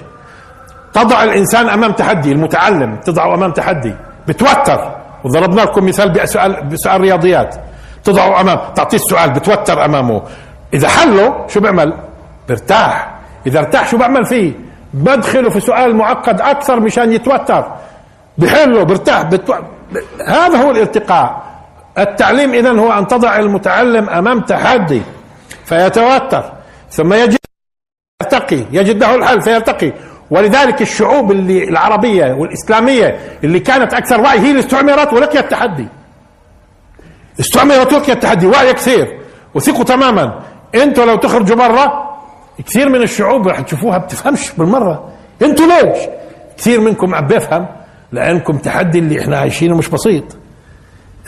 تضع 0.92 1.24
الإنسان 1.24 1.68
أمام 1.68 1.92
تحدي 1.92 2.32
المتعلم 2.32 2.96
تضعه 2.96 3.34
أمام 3.34 3.52
تحدي 3.52 3.94
بتوتر. 4.28 4.95
وضربنا 5.26 5.60
لكم 5.60 5.86
مثال 5.86 6.10
بسؤال 6.10 6.64
بسؤال 6.70 7.00
رياضيات. 7.00 7.56
تضعه 8.04 8.40
امام 8.40 8.58
تعطيه 8.74 8.96
السؤال 8.96 9.30
بتوتر 9.30 9.84
أمامه. 9.84 10.22
إذا 10.74 10.88
حله 10.88 11.46
شو 11.48 11.60
بيعمل؟ 11.60 11.90
بيرتاح. 12.48 13.18
إذا 13.46 13.58
ارتاح 13.58 13.90
شو 13.90 13.96
بعمل 13.98 14.24
فيه؟ 14.24 14.52
بدخله 14.94 15.50
في 15.50 15.60
سؤال 15.60 15.96
معقد 15.96 16.40
أكثر 16.40 16.80
مشان 16.80 17.12
يتوتر. 17.12 17.64
بحله 18.38 18.82
برتاح 18.82 19.22
بتو... 19.22 19.54
هذا 20.28 20.56
هو 20.62 20.70
الارتقاء 20.70 21.42
التعليم 21.98 22.54
اذا 22.54 22.70
هو 22.70 22.92
أن 22.92 23.06
تضع 23.06 23.36
المتعلم 23.36 24.08
أمام 24.08 24.40
تحدي 24.40 25.02
فيتوتر. 25.64 26.44
ثم 26.90 27.12
يجد 27.12 27.38
يرتقي 28.22 28.62
يجد 28.70 28.96
له 29.02 29.14
الحل 29.14 29.42
فيرتقي. 29.42 29.92
ولذلك 30.30 30.82
الشعوب 30.82 31.30
اللي 31.32 31.64
العربية 31.68 32.32
والإسلامية 32.32 33.18
اللي 33.44 33.60
كانت 33.60 33.94
أكثر 33.94 34.20
وعي 34.20 34.38
هي 34.38 34.50
اللي 34.50 34.60
استعمرت 34.60 35.12
ولقيت 35.12 35.36
التحدي. 35.44 35.88
استعمرت 37.40 37.92
ولقيت 37.92 38.08
التحدي 38.16 38.46
وعي 38.46 38.72
كثير 38.72 39.18
وثقوا 39.54 39.84
تماما. 39.84 40.40
أنتوا 40.74 41.04
لو 41.04 41.16
تخرجوا 41.16 41.56
برا 41.56 42.06
كثير 42.66 42.88
من 42.88 43.02
الشعوب 43.02 43.48
رح 43.48 43.60
تشوفوها 43.60 43.98
بتفهمش 43.98 44.50
بالمرة. 44.52 45.08
أنتوا 45.42 45.66
ليش؟ 45.66 45.98
كثير 46.58 46.80
منكم 46.80 47.14
عم 47.14 47.26
بيفهم 47.26 47.66
لأنكم 48.12 48.58
تحدي 48.58 48.98
اللي 48.98 49.20
إحنا 49.20 49.38
عايشينه 49.38 49.76
مش 49.76 49.88
بسيط. 49.88 50.24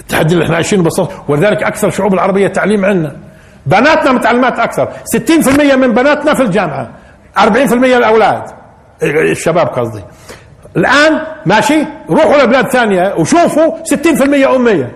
التحدي 0.01 0.35
اللي 0.35 0.45
إحنا 0.45 0.55
عايشينه 0.55 0.83
بسيط. 0.83 1.09
ولذلك 1.29 1.63
أكثر 1.63 1.89
الشعوب 1.89 2.15
العربية 2.15 2.49
تعليم 2.49 2.85
عندنا 2.85 3.17
بناتنا 3.67 4.13
متعلمات 4.13 4.59
أكثر. 4.59 4.89
60% 5.05 5.77
من 5.77 5.93
بناتنا 5.95 6.35
في 6.35 6.43
الجامعة. 6.43 6.91
40% 7.39 7.97
الأولاد. 7.97 8.58
الشباب 9.03 9.67
قصدي. 9.67 10.03
الآن 10.77 11.21
ماشي؟ 11.47 11.85
روحوا 12.11 12.43
لبلاد 12.43 12.69
ثانية 12.71 13.15
وشوفوا 13.15 13.73
60% 13.85 14.57
أمية. 14.57 14.93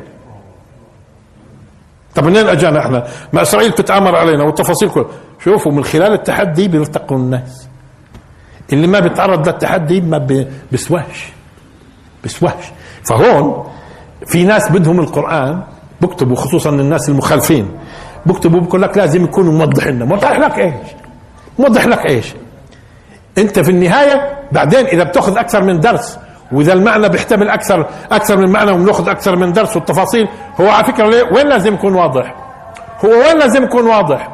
طب 2.15 2.25
منين 2.25 2.49
أجانا 2.49 2.81
إحنا؟ 2.81 3.07
ما 3.33 3.43
إسرائيل 3.43 3.71
بتتآمر 3.71 4.17
علينا 4.17 4.45
والتفاصيل 4.45 4.89
كلها. 4.91 5.07
شوفوا 5.45 5.73
من 5.73 5.85
خلال 5.85 6.13
التحدي 6.13 6.69
بيرتقوا 6.69 7.17
الناس. 7.17 7.69
اللي 8.73 8.87
ما 8.87 9.01
بيتعرض 9.01 9.49
للتحدي 9.49 10.01
ما 10.01 10.19
بي- 10.19 10.47
بيسواش 10.73 11.33
بيسواش 12.23 12.65
فهون 13.05 13.67
في 14.27 14.45
ناس 14.45 14.73
بدهم 14.73 15.01
القرآن 15.01 15.63
بكتبوا 16.01 16.37
خصوصا 16.37 16.71
الناس 16.71 17.09
المخالفين. 17.09 17.69
بكتبوا 18.27 18.61
بقول 18.61 18.83
لك 18.83 18.97
لازم 18.97 19.25
يكون 19.25 19.59
موضح 19.59 19.87
لنا. 19.87 20.05
موضح 20.05 20.33
لك 20.39 20.59
إيش؟ 20.59 20.87
موضح 21.59 21.87
لك 21.87 22.07
إيش؟ 22.11 22.27
انت 23.39 23.59
في 23.61 23.71
النهاية 23.71 24.39
بعدين 24.53 24.87
إذا 24.87 25.03
بتأخذ 25.05 25.39
أكثر 25.39 25.63
من 25.63 25.81
درس 25.81 26.19
وإذا 26.53 26.73
المعنى 26.73 27.09
بيحتمل 27.09 27.49
أكثر 27.49 27.87
أكثر 28.13 28.37
من 28.37 28.49
معنى 28.53 28.71
وبنأخذ 28.73 29.09
أكثر 29.09 29.37
من 29.37 29.53
درس 29.53 29.77
والتفاصيل 29.77 30.29
هو 30.61 30.69
على 30.69 30.85
فكرة 30.85 31.07
ليه- 31.11 31.33
وين 31.33 31.47
لازم 31.49 31.75
يكون 31.75 31.95
واضح؟ 31.95 32.35
هو 33.05 33.09
وين 33.11 33.39
لازم 33.39 33.65
يكون 33.65 33.87
واضح؟ 33.87 34.29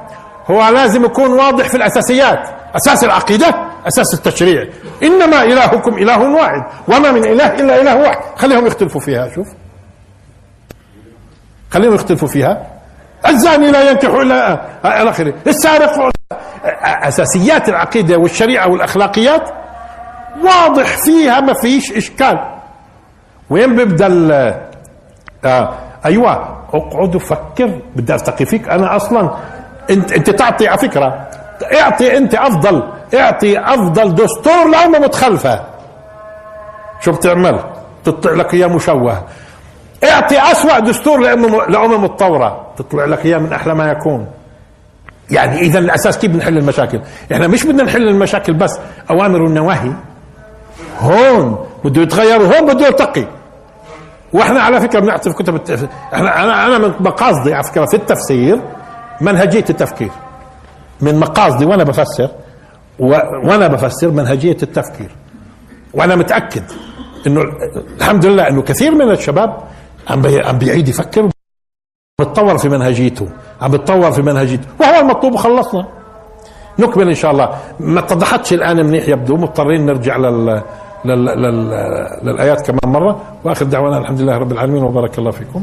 هو 0.50 0.68
لازم 0.68 1.04
يكون 1.04 1.30
واضح 1.32 1.68
في 1.68 1.76
الأساسيات 1.76 2.48
أساس 2.76 3.04
العقيدة 3.04 3.54
أساس 3.88 4.14
التشريع. 4.14 4.66
إنما 5.02 5.42
إلهكم 5.42 5.94
إله 5.98 6.18
واحد 6.34 6.62
وما 6.88 7.12
من 7.12 7.24
إله 7.24 7.46
إلا 7.54 7.80
إله 7.80 7.96
واحد. 7.96 8.18
خليهم 8.36 8.66
يختلفوا 8.66 9.00
فيها 9.00 9.28
شوف. 9.34 9.46
خليهم 11.70 11.94
يختلفوا 11.94 12.28
فيها. 12.28 12.66
الزاني 13.28 13.70
لا 13.70 13.90
ينكح 13.90 14.08
إلا 14.08 14.52
إلى 15.02 15.10
آخره. 15.10 15.34
السارق 15.46 16.10
أساسيات 16.82 17.68
العقيدة 17.68 18.16
والشريعة 18.18 18.68
والأخلاقيات 18.68 19.50
واضح 20.44 20.86
فيها 20.96 21.40
ما 21.40 21.52
فيش 21.52 21.92
إشكال. 21.92 22.38
وين 23.50 23.76
بيبدأ 23.76 24.06
آه 25.44 25.74
أيوه 26.06 26.58
اقعد 26.74 27.14
وفكر. 27.16 27.80
بدي 27.96 28.12
ارتقي 28.12 28.44
فيك. 28.44 28.68
أنا 28.68 28.96
أصلا 28.96 29.30
انت 29.90 30.12
أنت 30.12 30.30
تعطي 30.30 30.68
على 30.68 30.78
فكرة. 30.78 31.28
اعطي 31.74 32.16
أنت 32.16 32.34
أفضل. 32.34 32.82
اعطي 33.14 33.58
أفضل 33.58 34.14
دستور 34.14 34.68
لأمة 34.68 34.98
متخلفة. 34.98 35.60
شو 37.00 37.12
بتعمل؟ 37.12 37.60
تطلع 38.04 38.32
لك 38.32 38.54
إياه 38.54 38.66
مشوه. 38.66 39.24
اعطي 40.04 40.38
أسوأ 40.52 40.78
دستور 40.78 41.18
لأمة 41.20 41.66
لامم 41.66 42.04
متطورة. 42.04 42.66
تطلع 42.76 43.04
لك 43.04 43.26
إياه 43.26 43.38
من 43.38 43.52
أحلى 43.52 43.74
ما 43.74 43.90
يكون. 43.90 44.26
يعني 45.30 45.60
إذا 45.60 45.78
الأساس 45.78 46.18
كيف 46.18 46.30
بنحل 46.30 46.58
المشاكل؟ 46.58 47.00
إحنا 47.32 47.46
مش 47.46 47.64
بدنا 47.64 47.82
نحل 47.82 48.08
المشاكل 48.08 48.52
بس 48.52 48.78
أوامر 49.10 49.42
والنواهي 49.42 49.92
هون 51.00 51.66
بده 51.84 52.02
يتغير 52.02 52.42
وهون 52.42 52.74
بده 52.74 52.86
يرتقي 52.86 53.24
وإحنا 54.32 54.60
على 54.60 54.80
فكرة 54.80 55.00
بنعطي 55.00 55.30
في 55.30 55.36
كتب. 55.36 55.60
إحنا 56.14 56.44
أنا 56.44 56.66
أنا 56.66 56.78
من 56.78 56.92
مقاصدي 57.00 57.54
على 57.54 57.64
فكرة 57.64 57.86
في 57.86 57.94
التفسير 57.96 58.60
منهجية 59.20 59.64
التفكير 59.70 60.10
من 61.00 61.20
مقاصدي 61.20 61.64
وأنا 61.64 61.84
بفسر 61.84 62.28
و... 62.98 63.06
وأنا 63.44 63.66
بفسر 63.68 64.10
منهجية 64.10 64.56
التفكير 64.62 65.10
وأنا 65.94 66.16
متأكد 66.16 66.62
إنه 67.26 67.42
الحمد 67.98 68.26
لله 68.26 68.48
إنه 68.48 68.62
كثير 68.62 68.94
من 68.94 69.10
الشباب 69.10 69.56
عم 70.10 70.22
بي... 70.22 70.40
عم 70.40 70.58
بيعيد 70.58 70.88
يفكر 70.88 71.30
بتطور 72.20 72.58
في 72.58 72.68
منهجيته 72.68 73.28
عم 73.62 73.70
بتطور 73.70 74.12
في 74.12 74.22
منهجيته. 74.22 74.66
وهو 74.80 75.00
المطلوب 75.00 75.32
وخلصنا. 75.34 75.86
نكمل 76.78 77.08
إن 77.08 77.14
شاء 77.14 77.30
الله. 77.30 77.48
ما 77.80 78.00
اتضحتش 78.00 78.52
الآن 78.52 78.86
منيح 78.86 79.08
يبدو. 79.08 79.36
مضطرين 79.36 79.86
نرجع 79.86 80.16
لل... 80.16 80.62
لل... 81.04 81.24
لل... 81.24 81.70
للآيات 82.22 82.66
كمان 82.66 82.92
مرة. 82.92 83.20
وآخر 83.44 83.64
دعوانا 83.64 83.98
الحمد 83.98 84.20
لله 84.20 84.38
رب 84.38 84.52
العالمين. 84.52 84.82
وبارك 84.82 85.18
الله 85.18 85.30
فيكم. 85.30 85.62